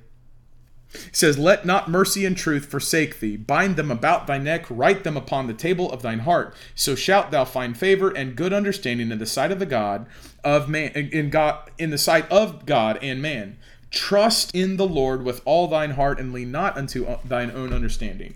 says, 1.11 1.39
Let 1.39 1.65
not 1.65 1.89
mercy 1.89 2.27
and 2.27 2.37
truth 2.37 2.67
forsake 2.67 3.19
thee. 3.19 3.39
Bind 3.39 3.77
them 3.77 3.91
about 3.91 4.27
thy 4.27 4.37
neck, 4.37 4.67
write 4.69 5.05
them 5.05 5.17
upon 5.17 5.47
the 5.47 5.55
table 5.55 5.91
of 5.91 6.03
thine 6.03 6.19
heart. 6.19 6.55
So 6.75 6.95
shalt 6.95 7.31
thou 7.31 7.47
find 7.47 7.79
favor 7.79 8.11
and 8.11 8.37
good 8.37 8.53
understanding 8.53 9.11
in 9.11 9.19
the 9.19 9.25
sight 9.25 9.51
of 9.51 9.59
the 9.59 9.65
God 9.65 10.05
of 10.45 10.69
man 10.69 10.91
in 10.91 11.31
God 11.31 11.71
in 11.79 11.89
the 11.89 11.97
sight 11.97 12.31
of 12.31 12.67
God 12.67 12.99
and 13.01 13.23
man. 13.23 13.57
Trust 13.91 14.55
in 14.55 14.77
the 14.77 14.87
Lord 14.87 15.25
with 15.25 15.41
all 15.47 15.67
thine 15.67 15.93
heart 15.93 16.21
and 16.21 16.35
lean 16.35 16.53
not 16.53 16.77
unto 16.77 17.07
uh, 17.07 17.21
thine 17.25 17.51
own 17.51 17.73
understanding. 17.73 18.35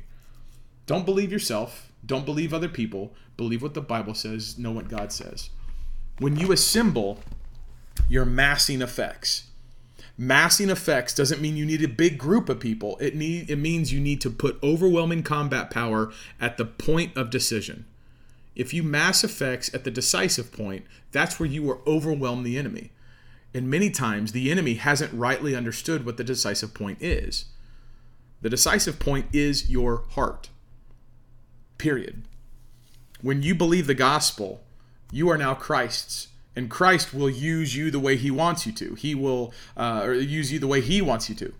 Don't 0.86 1.04
believe 1.04 1.30
yourself. 1.30 1.92
Don't 2.06 2.24
believe 2.24 2.54
other 2.54 2.70
people. 2.70 3.12
Believe 3.36 3.60
what 3.60 3.74
the 3.74 3.82
Bible 3.82 4.14
says. 4.14 4.56
Know 4.56 4.72
what 4.72 4.88
God 4.88 5.12
says 5.12 5.50
when 6.18 6.36
you 6.36 6.52
assemble, 6.52 7.20
you're 8.08 8.24
massing 8.24 8.82
effects. 8.82 9.44
Massing 10.18 10.70
effects 10.70 11.14
doesn't 11.14 11.42
mean 11.42 11.56
you 11.56 11.66
need 11.66 11.82
a 11.82 11.88
big 11.88 12.16
group 12.16 12.48
of 12.48 12.58
people. 12.58 12.96
It 13.00 13.14
need 13.14 13.50
it 13.50 13.56
means 13.56 13.92
you 13.92 14.00
need 14.00 14.20
to 14.22 14.30
put 14.30 14.58
overwhelming 14.62 15.22
combat 15.22 15.70
power 15.70 16.10
at 16.40 16.56
the 16.56 16.64
point 16.64 17.14
of 17.16 17.28
decision. 17.28 17.84
If 18.54 18.72
you 18.72 18.82
mass 18.82 19.22
effects 19.22 19.72
at 19.74 19.84
the 19.84 19.90
decisive 19.90 20.50
point, 20.50 20.86
that's 21.12 21.38
where 21.38 21.48
you 21.48 21.62
will 21.62 21.82
overwhelm 21.86 22.42
the 22.42 22.56
enemy. 22.56 22.92
And 23.52 23.68
many 23.68 23.90
times 23.90 24.32
the 24.32 24.50
enemy 24.50 24.74
hasn't 24.74 25.12
rightly 25.12 25.54
understood 25.54 26.06
what 26.06 26.16
the 26.16 26.24
decisive 26.24 26.72
point 26.72 27.02
is. 27.02 27.46
The 28.40 28.50
decisive 28.50 28.98
point 28.98 29.26
is 29.34 29.68
your 29.70 30.04
heart. 30.10 30.48
Period. 31.76 32.22
When 33.20 33.42
you 33.42 33.54
believe 33.54 33.86
the 33.86 33.94
gospel, 33.94 34.62
you 35.10 35.28
are 35.30 35.38
now 35.38 35.54
Christ's, 35.54 36.28
and 36.54 36.70
Christ 36.70 37.12
will 37.12 37.30
use 37.30 37.76
you 37.76 37.90
the 37.90 38.00
way 38.00 38.16
He 38.16 38.30
wants 38.30 38.66
you 38.66 38.72
to. 38.72 38.94
He 38.94 39.14
will 39.14 39.52
uh, 39.76 40.02
or 40.04 40.14
use 40.14 40.52
you 40.52 40.58
the 40.58 40.66
way 40.66 40.80
He 40.80 41.00
wants 41.00 41.28
you 41.28 41.34
to. 41.36 41.52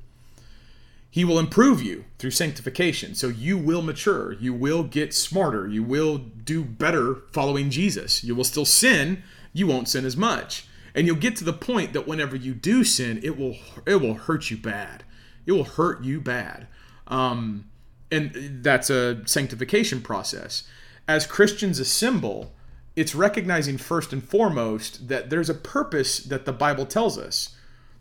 He 1.16 1.24
will 1.24 1.38
improve 1.38 1.82
you 1.82 2.04
through 2.18 2.32
sanctification. 2.32 3.14
So 3.14 3.28
you 3.28 3.56
will 3.56 3.80
mature. 3.80 4.34
You 4.34 4.52
will 4.52 4.82
get 4.82 5.14
smarter. 5.14 5.66
You 5.66 5.82
will 5.82 6.18
do 6.18 6.62
better 6.62 7.22
following 7.32 7.70
Jesus. 7.70 8.22
You 8.22 8.34
will 8.34 8.44
still 8.44 8.66
sin. 8.66 9.22
You 9.54 9.66
won't 9.66 9.88
sin 9.88 10.04
as 10.04 10.14
much. 10.14 10.66
And 10.94 11.06
you'll 11.06 11.16
get 11.16 11.34
to 11.36 11.44
the 11.44 11.54
point 11.54 11.94
that 11.94 12.06
whenever 12.06 12.36
you 12.36 12.52
do 12.52 12.84
sin, 12.84 13.20
it 13.22 13.38
will 13.38 13.56
it 13.86 13.96
will 14.02 14.14
hurt 14.14 14.50
you 14.50 14.58
bad. 14.58 15.04
It 15.46 15.52
will 15.52 15.64
hurt 15.64 16.04
you 16.04 16.20
bad. 16.20 16.66
Um, 17.06 17.70
and 18.10 18.62
that's 18.62 18.90
a 18.90 19.26
sanctification 19.26 20.02
process. 20.02 20.64
As 21.08 21.26
Christians 21.26 21.78
assemble, 21.78 22.52
it's 22.96 23.14
recognizing 23.14 23.76
first 23.76 24.12
and 24.12 24.26
foremost 24.26 25.08
that 25.08 25.28
there's 25.28 25.50
a 25.50 25.54
purpose 25.54 26.18
that 26.18 26.46
the 26.46 26.52
Bible 26.52 26.86
tells 26.86 27.18
us 27.18 27.54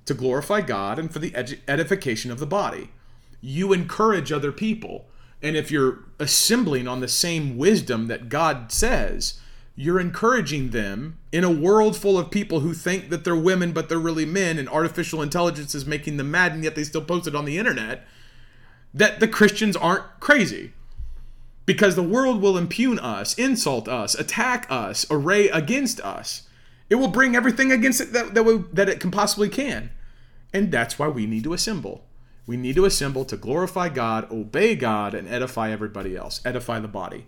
to 0.05 0.13
glorify 0.13 0.61
God 0.61 0.97
and 0.97 1.11
for 1.11 1.19
the 1.19 1.35
edification 1.67 2.31
of 2.31 2.39
the 2.39 2.45
body. 2.45 2.91
You 3.41 3.73
encourage 3.73 4.31
other 4.31 4.53
people. 4.53 5.05
And 5.43 5.57
if 5.57 5.69
you're 5.69 5.99
assembling 6.17 6.87
on 6.87 7.01
the 7.01 7.07
same 7.09 7.57
wisdom 7.57 8.07
that 8.07 8.29
God 8.29 8.71
says, 8.71 9.39
you're 9.75 9.99
encouraging 9.99 10.69
them 10.69 11.17
in 11.33 11.43
a 11.43 11.51
world 11.51 11.97
full 11.97 12.17
of 12.17 12.31
people 12.31 12.61
who 12.61 12.73
think 12.73 13.09
that 13.09 13.25
they're 13.25 13.35
women 13.35 13.73
but 13.73 13.89
they're 13.89 13.99
really 13.99 14.25
men 14.25 14.57
and 14.57 14.69
artificial 14.69 15.21
intelligence 15.21 15.75
is 15.75 15.85
making 15.85 16.15
them 16.15 16.31
mad 16.31 16.53
and 16.53 16.63
yet 16.63 16.75
they 16.75 16.83
still 16.85 17.03
post 17.03 17.27
it 17.27 17.35
on 17.35 17.43
the 17.43 17.57
internet 17.57 18.07
that 18.93 19.19
the 19.19 19.27
Christians 19.27 19.75
aren't 19.75 20.05
crazy 20.21 20.71
because 21.65 21.95
the 21.95 22.03
world 22.03 22.41
will 22.41 22.57
impugn 22.57 22.99
us, 22.99 23.33
insult 23.35 23.87
us, 23.87 24.15
attack 24.15 24.67
us, 24.69 25.05
array 25.09 25.49
against 25.49 25.99
us. 26.01 26.47
It 26.89 26.95
will 26.95 27.07
bring 27.07 27.35
everything 27.35 27.71
against 27.71 28.01
it 28.01 28.13
that, 28.13 28.33
that, 28.35 28.43
we, 28.43 28.57
that 28.73 28.89
it 28.89 28.99
can 28.99 29.11
possibly 29.11 29.49
can. 29.49 29.89
And 30.53 30.71
that's 30.71 30.99
why 30.99 31.07
we 31.07 31.25
need 31.25 31.43
to 31.45 31.53
assemble. 31.53 32.05
We 32.47 32.57
need 32.57 32.75
to 32.75 32.85
assemble 32.85 33.25
to 33.25 33.37
glorify 33.37 33.89
God, 33.89 34.31
obey 34.31 34.75
God, 34.75 35.15
and 35.15 35.27
edify 35.27 35.71
everybody 35.71 36.15
else, 36.15 36.41
edify 36.45 36.79
the 36.79 36.87
body. 36.87 37.25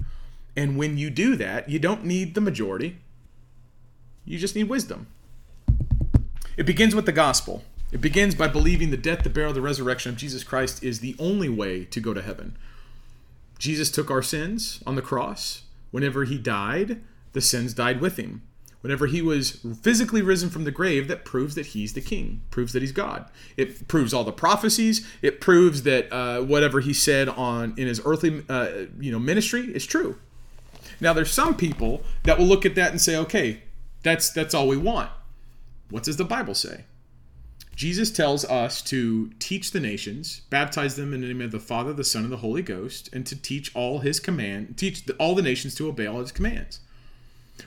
And 0.55 0.77
when 0.77 0.97
you 0.97 1.09
do 1.09 1.35
that, 1.35 1.69
you 1.69 1.79
don't 1.79 2.05
need 2.05 2.35
the 2.35 2.41
majority, 2.41 2.97
you 4.25 4.37
just 4.37 4.55
need 4.55 4.69
wisdom. 4.69 5.07
It 6.57 6.65
begins 6.65 6.93
with 6.93 7.05
the 7.05 7.11
gospel. 7.11 7.63
It 7.91 8.01
begins 8.01 8.35
by 8.35 8.47
believing 8.47 8.91
the 8.91 8.97
death, 8.97 9.23
the 9.23 9.29
burial, 9.29 9.53
the 9.53 9.61
resurrection 9.61 10.11
of 10.11 10.17
Jesus 10.17 10.43
Christ 10.43 10.83
is 10.83 10.99
the 10.99 11.15
only 11.17 11.47
way 11.47 11.85
to 11.85 12.01
go 12.01 12.13
to 12.13 12.21
heaven. 12.21 12.57
Jesus 13.57 13.91
took 13.91 14.11
our 14.11 14.21
sins 14.21 14.81
on 14.85 14.95
the 14.95 15.01
cross. 15.01 15.63
Whenever 15.91 16.25
he 16.25 16.37
died, 16.37 17.01
the 17.33 17.41
sins 17.41 17.73
died 17.73 18.01
with 18.01 18.17
him. 18.17 18.43
Whenever 18.81 19.07
he 19.07 19.21
was 19.21 19.65
physically 19.81 20.21
risen 20.21 20.49
from 20.49 20.63
the 20.63 20.71
grave, 20.71 21.07
that 21.07 21.25
proves 21.25 21.55
that 21.55 21.67
he's 21.67 21.93
the 21.93 22.01
king, 22.01 22.41
proves 22.51 22.73
that 22.73 22.81
he's 22.81 22.91
God. 22.91 23.29
It 23.57 23.87
proves 23.87 24.13
all 24.13 24.23
the 24.23 24.31
prophecies. 24.31 25.05
It 25.21 25.41
proves 25.41 25.83
that 25.83 26.11
uh, 26.13 26.41
whatever 26.41 26.79
he 26.79 26.93
said 26.93 27.27
on 27.27 27.73
in 27.75 27.87
his 27.87 27.99
earthly, 28.05 28.43
uh, 28.47 28.85
you 28.99 29.11
know, 29.11 29.19
ministry 29.19 29.73
is 29.73 29.85
true. 29.85 30.17
Now, 31.01 31.13
there's 31.13 31.31
some 31.31 31.55
people 31.55 32.03
that 32.23 32.37
will 32.37 32.45
look 32.45 32.65
at 32.65 32.75
that 32.75 32.91
and 32.91 33.01
say, 33.01 33.15
"Okay, 33.17 33.63
that's 34.03 34.29
that's 34.29 34.53
all 34.53 34.67
we 34.67 34.77
want." 34.77 35.09
What 35.89 36.03
does 36.03 36.17
the 36.17 36.25
Bible 36.25 36.53
say? 36.53 36.85
Jesus 37.77 38.09
tells 38.09 38.43
us 38.45 38.81
to 38.81 39.29
teach 39.37 39.69
the 39.69 39.79
nations, 39.79 40.41
baptize 40.49 40.95
them 40.95 41.13
in 41.13 41.21
the 41.21 41.27
name 41.27 41.41
of 41.41 41.51
the 41.51 41.59
Father, 41.59 41.93
the 41.93 42.03
Son, 42.03 42.23
and 42.23 42.31
the 42.31 42.37
Holy 42.37 42.63
Ghost, 42.63 43.07
and 43.13 43.23
to 43.27 43.35
teach 43.35 43.73
all 43.75 43.99
his 43.99 44.19
command, 44.19 44.77
teach 44.77 45.03
all 45.19 45.35
the 45.35 45.43
nations 45.43 45.75
to 45.75 45.87
obey 45.87 46.07
all 46.07 46.21
his 46.21 46.31
commands. 46.31 46.79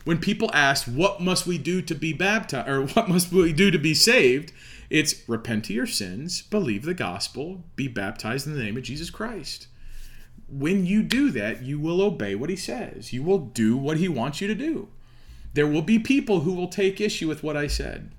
When 0.02 0.18
people 0.18 0.50
ask, 0.52 0.86
"What 0.86 1.22
must 1.22 1.46
we 1.46 1.58
do 1.58 1.80
to 1.82 1.94
be 1.94 2.12
baptized?" 2.12 2.68
or 2.68 2.86
"What 2.86 3.08
must 3.08 3.30
we 3.30 3.52
do 3.52 3.70
to 3.70 3.78
be 3.78 3.94
saved?" 3.94 4.52
It's 4.90 5.14
repent 5.28 5.70
of 5.70 5.76
your 5.76 5.86
sins, 5.86 6.42
believe 6.42 6.82
the 6.82 6.92
gospel, 6.92 7.62
be 7.76 7.86
baptized 7.86 8.48
in 8.48 8.54
the 8.54 8.64
name 8.64 8.76
of 8.76 8.82
Jesus 8.82 9.10
Christ. 9.10 9.68
When 10.48 10.86
you 10.86 11.04
do 11.04 11.30
that, 11.30 11.62
you 11.62 11.78
will 11.78 12.02
obey 12.02 12.34
what 12.34 12.50
he 12.50 12.56
says. 12.56 13.12
You 13.12 13.22
will 13.22 13.38
do 13.38 13.76
what 13.76 13.98
he 13.98 14.08
wants 14.08 14.40
you 14.40 14.48
to 14.48 14.56
do. 14.56 14.88
There 15.54 15.68
will 15.68 15.82
be 15.82 16.00
people 16.00 16.40
who 16.40 16.52
will 16.52 16.66
take 16.66 17.00
issue 17.00 17.28
with 17.28 17.44
what 17.44 17.56
I 17.56 17.68
said. 17.68 18.10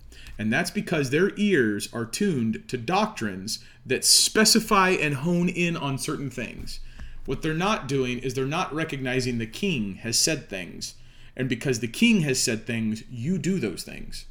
And 0.41 0.51
that's 0.51 0.71
because 0.71 1.11
their 1.11 1.33
ears 1.37 1.87
are 1.93 2.03
tuned 2.03 2.67
to 2.67 2.75
doctrines 2.75 3.59
that 3.85 4.03
specify 4.03 4.89
and 4.89 5.13
hone 5.13 5.47
in 5.47 5.77
on 5.77 5.99
certain 5.99 6.31
things. 6.31 6.79
What 7.27 7.43
they're 7.43 7.53
not 7.53 7.87
doing 7.87 8.17
is 8.17 8.33
they're 8.33 8.47
not 8.47 8.73
recognizing 8.73 9.37
the 9.37 9.45
king 9.45 9.97
has 9.97 10.17
said 10.17 10.49
things. 10.49 10.95
And 11.37 11.47
because 11.47 11.79
the 11.79 11.87
king 11.87 12.21
has 12.21 12.41
said 12.41 12.65
things, 12.65 13.03
you 13.07 13.37
do 13.37 13.59
those 13.59 13.83
things. 13.83 14.25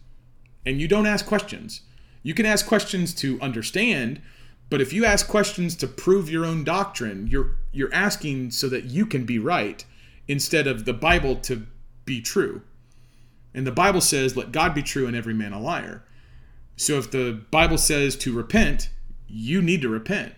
And 0.66 0.80
you 0.80 0.88
don't 0.88 1.06
ask 1.06 1.24
questions. 1.24 1.82
You 2.24 2.34
can 2.34 2.44
ask 2.44 2.66
questions 2.66 3.14
to 3.14 3.40
understand, 3.40 4.20
but 4.68 4.80
if 4.80 4.92
you 4.92 5.04
ask 5.04 5.28
questions 5.28 5.76
to 5.76 5.86
prove 5.86 6.28
your 6.28 6.44
own 6.44 6.64
doctrine, 6.64 7.28
you're 7.28 7.52
you're 7.70 7.94
asking 7.94 8.50
so 8.50 8.68
that 8.68 8.82
you 8.82 9.06
can 9.06 9.24
be 9.24 9.38
right 9.38 9.84
instead 10.26 10.66
of 10.66 10.86
the 10.86 10.92
Bible 10.92 11.36
to 11.36 11.68
be 12.04 12.20
true. 12.20 12.62
And 13.54 13.66
the 13.66 13.72
Bible 13.72 14.00
says, 14.00 14.36
let 14.36 14.52
God 14.52 14.74
be 14.74 14.82
true 14.82 15.06
and 15.06 15.16
every 15.16 15.34
man 15.34 15.52
a 15.52 15.60
liar. 15.60 16.04
So 16.76 16.98
if 16.98 17.10
the 17.10 17.42
Bible 17.50 17.78
says 17.78 18.16
to 18.16 18.32
repent, 18.32 18.90
you 19.26 19.60
need 19.60 19.82
to 19.82 19.88
repent. 19.88 20.34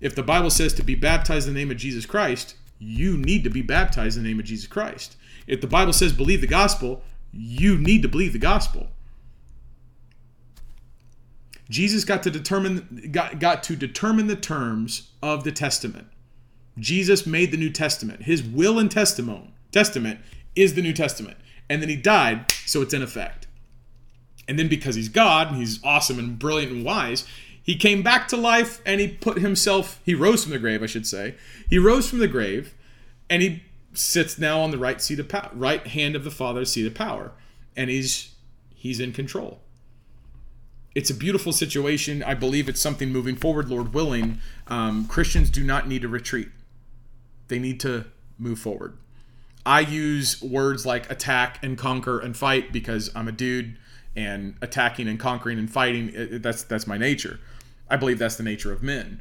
If 0.00 0.14
the 0.14 0.22
Bible 0.22 0.50
says 0.50 0.72
to 0.74 0.82
be 0.82 0.94
baptized 0.94 1.46
in 1.46 1.54
the 1.54 1.60
name 1.60 1.70
of 1.70 1.76
Jesus 1.76 2.06
Christ, 2.06 2.56
you 2.78 3.16
need 3.16 3.44
to 3.44 3.50
be 3.50 3.62
baptized 3.62 4.16
in 4.16 4.22
the 4.22 4.28
name 4.28 4.40
of 4.40 4.46
Jesus 4.46 4.66
Christ. 4.66 5.16
If 5.46 5.60
the 5.60 5.66
Bible 5.66 5.92
says 5.92 6.12
believe 6.12 6.40
the 6.40 6.46
gospel, 6.46 7.02
you 7.32 7.78
need 7.78 8.02
to 8.02 8.08
believe 8.08 8.32
the 8.32 8.38
gospel. 8.38 8.88
Jesus 11.70 12.04
got 12.04 12.22
to 12.22 12.30
determine 12.30 13.08
got, 13.10 13.38
got 13.38 13.62
to 13.64 13.76
determine 13.76 14.26
the 14.26 14.36
terms 14.36 15.10
of 15.22 15.44
the 15.44 15.52
testament. 15.52 16.06
Jesus 16.78 17.26
made 17.26 17.50
the 17.50 17.56
New 17.56 17.70
Testament. 17.70 18.24
His 18.24 18.42
will 18.42 18.78
and 18.78 18.90
testament 18.90 19.50
testament 19.70 20.20
is 20.54 20.74
the 20.74 20.82
New 20.82 20.92
Testament. 20.92 21.36
And 21.68 21.82
then 21.82 21.88
he 21.88 21.96
died, 21.96 22.52
so 22.66 22.82
it's 22.82 22.94
in 22.94 23.02
effect. 23.02 23.46
And 24.46 24.58
then 24.58 24.68
because 24.68 24.94
he's 24.94 25.08
God 25.08 25.48
and 25.48 25.56
he's 25.56 25.82
awesome 25.84 26.18
and 26.18 26.38
brilliant 26.38 26.72
and 26.72 26.84
wise, 26.84 27.26
he 27.62 27.76
came 27.76 28.02
back 28.02 28.28
to 28.28 28.36
life 28.36 28.82
and 28.84 29.00
he 29.00 29.08
put 29.08 29.38
himself 29.38 30.00
he 30.04 30.14
rose 30.14 30.42
from 30.42 30.52
the 30.52 30.58
grave, 30.58 30.82
I 30.82 30.86
should 30.86 31.06
say. 31.06 31.34
He 31.70 31.78
rose 31.78 32.08
from 32.08 32.18
the 32.18 32.28
grave 32.28 32.74
and 33.30 33.40
he 33.40 33.62
sits 33.94 34.38
now 34.38 34.60
on 34.60 34.70
the 34.70 34.78
right 34.78 35.00
seat 35.00 35.18
of 35.18 35.28
power, 35.28 35.50
right 35.54 35.86
hand 35.86 36.14
of 36.14 36.24
the 36.24 36.30
Father's 36.30 36.72
seat 36.72 36.86
of 36.86 36.94
power. 36.94 37.32
And 37.76 37.88
he's 37.88 38.34
he's 38.74 39.00
in 39.00 39.12
control 39.12 39.60
it's 40.94 41.10
a 41.10 41.14
beautiful 41.14 41.52
situation. 41.52 42.22
I 42.22 42.34
believe 42.34 42.68
it's 42.68 42.80
something 42.80 43.10
moving 43.10 43.36
forward, 43.36 43.68
Lord 43.68 43.92
willing. 43.92 44.40
Um, 44.68 45.06
Christians 45.06 45.50
do 45.50 45.64
not 45.64 45.88
need 45.88 46.02
to 46.02 46.08
retreat, 46.08 46.48
they 47.48 47.58
need 47.58 47.80
to 47.80 48.06
move 48.38 48.58
forward. 48.58 48.96
I 49.66 49.80
use 49.80 50.42
words 50.42 50.84
like 50.84 51.10
attack 51.10 51.62
and 51.62 51.78
conquer 51.78 52.18
and 52.18 52.36
fight 52.36 52.72
because 52.72 53.10
I'm 53.14 53.28
a 53.28 53.32
dude 53.32 53.76
and 54.16 54.56
attacking 54.60 55.08
and 55.08 55.18
conquering 55.18 55.58
and 55.58 55.70
fighting 55.70 56.10
it, 56.12 56.42
that's 56.42 56.62
that's 56.62 56.86
my 56.86 56.98
nature. 56.98 57.40
I 57.88 57.96
believe 57.96 58.18
that's 58.18 58.36
the 58.36 58.42
nature 58.42 58.72
of 58.72 58.82
men. 58.82 59.20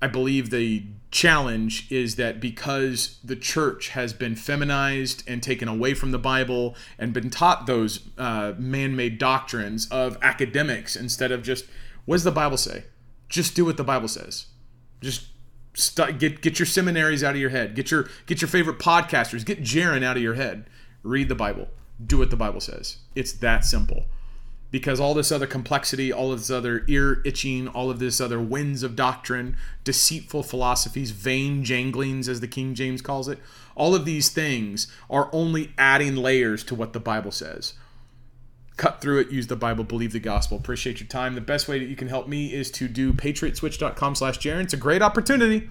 I 0.00 0.08
believe 0.08 0.50
the 0.50 0.84
challenge 1.12 1.86
is 1.92 2.16
that 2.16 2.40
because 2.40 3.18
the 3.22 3.36
church 3.36 3.90
has 3.90 4.12
been 4.12 4.34
feminized 4.34 5.22
and 5.28 5.42
taken 5.42 5.68
away 5.68 5.94
from 5.94 6.10
the 6.10 6.18
Bible 6.18 6.74
and 6.98 7.12
been 7.12 7.30
taught 7.30 7.66
those 7.66 8.00
uh, 8.18 8.54
man 8.58 8.96
made 8.96 9.18
doctrines 9.18 9.86
of 9.90 10.18
academics 10.22 10.96
instead 10.96 11.30
of 11.30 11.42
just, 11.42 11.66
what 12.04 12.16
does 12.16 12.24
the 12.24 12.32
Bible 12.32 12.56
say? 12.56 12.84
Just 13.28 13.54
do 13.54 13.64
what 13.64 13.76
the 13.76 13.84
Bible 13.84 14.08
says. 14.08 14.46
Just 15.00 15.26
st- 15.74 16.18
get 16.18 16.42
get 16.42 16.58
your 16.58 16.66
seminaries 16.66 17.24
out 17.24 17.34
of 17.34 17.40
your 17.40 17.50
head. 17.50 17.74
Get 17.74 17.90
your 17.90 18.08
get 18.26 18.40
your 18.40 18.48
favorite 18.48 18.78
podcasters. 18.78 19.44
Get 19.44 19.62
Jarrin 19.62 20.02
out 20.02 20.16
of 20.16 20.22
your 20.22 20.34
head. 20.34 20.64
Read 21.02 21.28
the 21.28 21.34
Bible. 21.34 21.68
Do 22.04 22.18
what 22.18 22.30
the 22.30 22.36
Bible 22.36 22.60
says. 22.60 22.98
It's 23.14 23.32
that 23.34 23.64
simple 23.64 24.06
because 24.72 24.98
all 24.98 25.14
this 25.14 25.30
other 25.30 25.46
complexity, 25.46 26.12
all 26.12 26.32
of 26.32 26.40
this 26.40 26.50
other 26.50 26.84
ear 26.88 27.20
itching, 27.24 27.68
all 27.68 27.90
of 27.90 27.98
this 28.00 28.20
other 28.20 28.40
winds 28.40 28.82
of 28.82 28.96
doctrine, 28.96 29.54
deceitful 29.84 30.42
philosophies, 30.42 31.10
vain 31.10 31.62
janglings, 31.62 32.26
as 32.26 32.40
the 32.40 32.48
King 32.48 32.74
James 32.74 33.02
calls 33.02 33.28
it, 33.28 33.38
all 33.76 33.94
of 33.94 34.06
these 34.06 34.30
things 34.30 34.90
are 35.10 35.28
only 35.32 35.72
adding 35.76 36.16
layers 36.16 36.64
to 36.64 36.74
what 36.74 36.94
the 36.94 37.00
Bible 37.00 37.30
says. 37.30 37.74
Cut 38.82 39.00
through 39.00 39.20
it, 39.20 39.30
use 39.30 39.46
the 39.46 39.54
Bible, 39.54 39.84
believe 39.84 40.10
the 40.12 40.18
gospel. 40.18 40.56
Appreciate 40.56 40.98
your 40.98 41.06
time. 41.06 41.36
The 41.36 41.40
best 41.40 41.68
way 41.68 41.78
that 41.78 41.84
you 41.84 41.94
can 41.94 42.08
help 42.08 42.26
me 42.26 42.52
is 42.52 42.68
to 42.72 42.88
do 42.88 43.12
patriotswitch.com 43.12 44.16
slash 44.16 44.40
Jarrin. 44.40 44.64
It's 44.64 44.74
a 44.74 44.76
great 44.76 45.02
opportunity. 45.02 45.70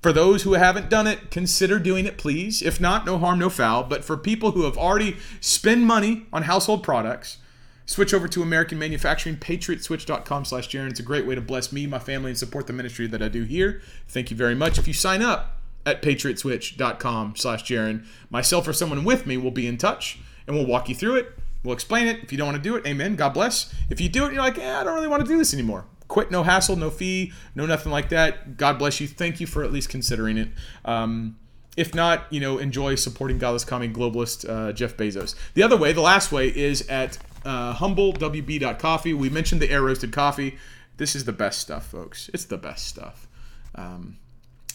For 0.00 0.14
those 0.14 0.44
who 0.44 0.54
haven't 0.54 0.88
done 0.88 1.06
it, 1.06 1.30
consider 1.30 1.78
doing 1.78 2.06
it, 2.06 2.16
please. 2.16 2.62
If 2.62 2.80
not, 2.80 3.04
no 3.04 3.18
harm, 3.18 3.38
no 3.38 3.50
foul. 3.50 3.82
But 3.82 4.02
for 4.02 4.16
people 4.16 4.52
who 4.52 4.62
have 4.62 4.78
already 4.78 5.18
spent 5.42 5.82
money 5.82 6.24
on 6.32 6.44
household 6.44 6.82
products, 6.82 7.36
Switch 7.84 8.14
over 8.14 8.28
to 8.28 8.42
American 8.42 8.78
Manufacturing, 8.78 9.36
patriotswitch.com 9.36 10.44
slash 10.46 10.68
Jarrin. 10.70 10.90
It's 10.90 11.00
a 11.00 11.02
great 11.02 11.26
way 11.26 11.34
to 11.34 11.42
bless 11.42 11.70
me, 11.70 11.86
my 11.86 11.98
family, 11.98 12.30
and 12.30 12.38
support 12.38 12.66
the 12.66 12.74
ministry 12.74 13.06
that 13.06 13.22
I 13.22 13.28
do 13.28 13.44
here. 13.44 13.82
Thank 14.08 14.30
you 14.30 14.36
very 14.36 14.54
much. 14.54 14.78
If 14.78 14.86
you 14.86 14.94
sign 14.94 15.20
up 15.20 15.58
at 15.86 16.00
patriotswitch.com 16.02 17.36
slash 17.36 17.64
Jarrin, 17.64 18.06
myself 18.30 18.68
or 18.68 18.74
someone 18.74 19.04
with 19.04 19.26
me 19.26 19.36
will 19.36 19.50
be 19.50 19.66
in 19.66 19.78
touch 19.78 20.18
and 20.46 20.56
we'll 20.56 20.66
walk 20.66 20.90
you 20.90 20.94
through 20.94 21.16
it. 21.16 21.38
We'll 21.62 21.74
explain 21.74 22.06
it. 22.06 22.22
If 22.22 22.32
you 22.32 22.38
don't 22.38 22.46
want 22.46 22.56
to 22.56 22.62
do 22.62 22.76
it, 22.76 22.86
amen. 22.86 23.16
God 23.16 23.30
bless. 23.30 23.74
If 23.90 24.00
you 24.00 24.08
do 24.08 24.26
it, 24.26 24.32
you're 24.32 24.42
like, 24.42 24.58
eh, 24.58 24.80
I 24.80 24.84
don't 24.84 24.94
really 24.94 25.08
want 25.08 25.24
to 25.24 25.28
do 25.28 25.36
this 25.36 25.52
anymore. 25.52 25.84
Quit, 26.06 26.30
no 26.30 26.42
hassle, 26.42 26.76
no 26.76 26.90
fee, 26.90 27.32
no 27.54 27.66
nothing 27.66 27.92
like 27.92 28.08
that. 28.10 28.56
God 28.56 28.78
bless 28.78 29.00
you. 29.00 29.08
Thank 29.08 29.40
you 29.40 29.46
for 29.46 29.62
at 29.64 29.72
least 29.72 29.88
considering 29.88 30.38
it. 30.38 30.48
Um, 30.84 31.36
if 31.76 31.94
not, 31.94 32.26
you 32.30 32.40
know, 32.40 32.58
enjoy 32.58 32.94
supporting 32.94 33.38
godless 33.38 33.64
commie 33.64 33.88
globalist 33.88 34.48
uh, 34.48 34.72
Jeff 34.72 34.96
Bezos. 34.96 35.34
The 35.54 35.62
other 35.62 35.76
way, 35.76 35.92
the 35.92 36.00
last 36.00 36.32
way, 36.32 36.48
is 36.48 36.86
at 36.88 37.18
uh, 37.44 37.74
humblewb.coffee. 37.74 39.14
We 39.14 39.28
mentioned 39.28 39.60
the 39.60 39.70
air 39.70 39.82
roasted 39.82 40.12
coffee. 40.12 40.58
This 40.96 41.14
is 41.14 41.24
the 41.24 41.32
best 41.32 41.60
stuff, 41.60 41.86
folks. 41.86 42.30
It's 42.32 42.46
the 42.46 42.58
best 42.58 42.86
stuff. 42.86 43.28
Um, 43.74 44.16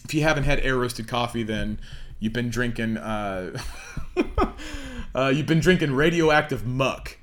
if 0.05 0.13
you 0.13 0.23
haven't 0.23 0.43
had 0.43 0.59
air 0.59 0.77
roasted 0.77 1.07
coffee, 1.07 1.43
then 1.43 1.79
you've 2.19 2.33
been 2.33 2.49
drinking. 2.49 2.97
Uh, 2.97 3.59
uh, 5.15 5.31
you've 5.33 5.45
been 5.45 5.59
drinking 5.59 5.93
radioactive 5.93 6.65
muck. 6.65 7.17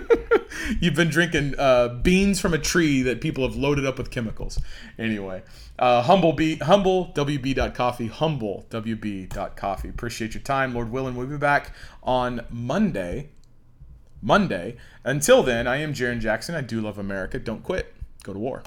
you've 0.80 0.94
been 0.94 1.08
drinking 1.08 1.54
uh, 1.58 1.88
beans 1.88 2.40
from 2.40 2.54
a 2.54 2.58
tree 2.58 3.02
that 3.02 3.20
people 3.20 3.46
have 3.46 3.56
loaded 3.56 3.86
up 3.86 3.98
with 3.98 4.10
chemicals. 4.10 4.58
Anyway, 4.98 5.42
uh, 5.78 6.02
humble 6.02 6.32
b 6.32 6.56
humble 6.56 7.12
wb.coffee 7.14 8.08
humble 8.08 8.66
wb.coffee. 8.70 9.88
Appreciate 9.88 10.34
your 10.34 10.42
time, 10.42 10.74
Lord 10.74 10.90
willing. 10.90 11.14
We'll 11.14 11.26
be 11.26 11.36
back 11.36 11.74
on 12.02 12.46
Monday 12.50 13.30
Monday. 14.22 14.76
Until 15.04 15.42
then, 15.42 15.66
I 15.66 15.76
am 15.76 15.94
Jarrin 15.94 16.20
Jackson. 16.20 16.54
I 16.54 16.60
do 16.60 16.80
love 16.80 16.98
America. 16.98 17.38
Don't 17.38 17.62
quit. 17.62 17.94
Go 18.22 18.32
to 18.32 18.38
war. 18.38 18.62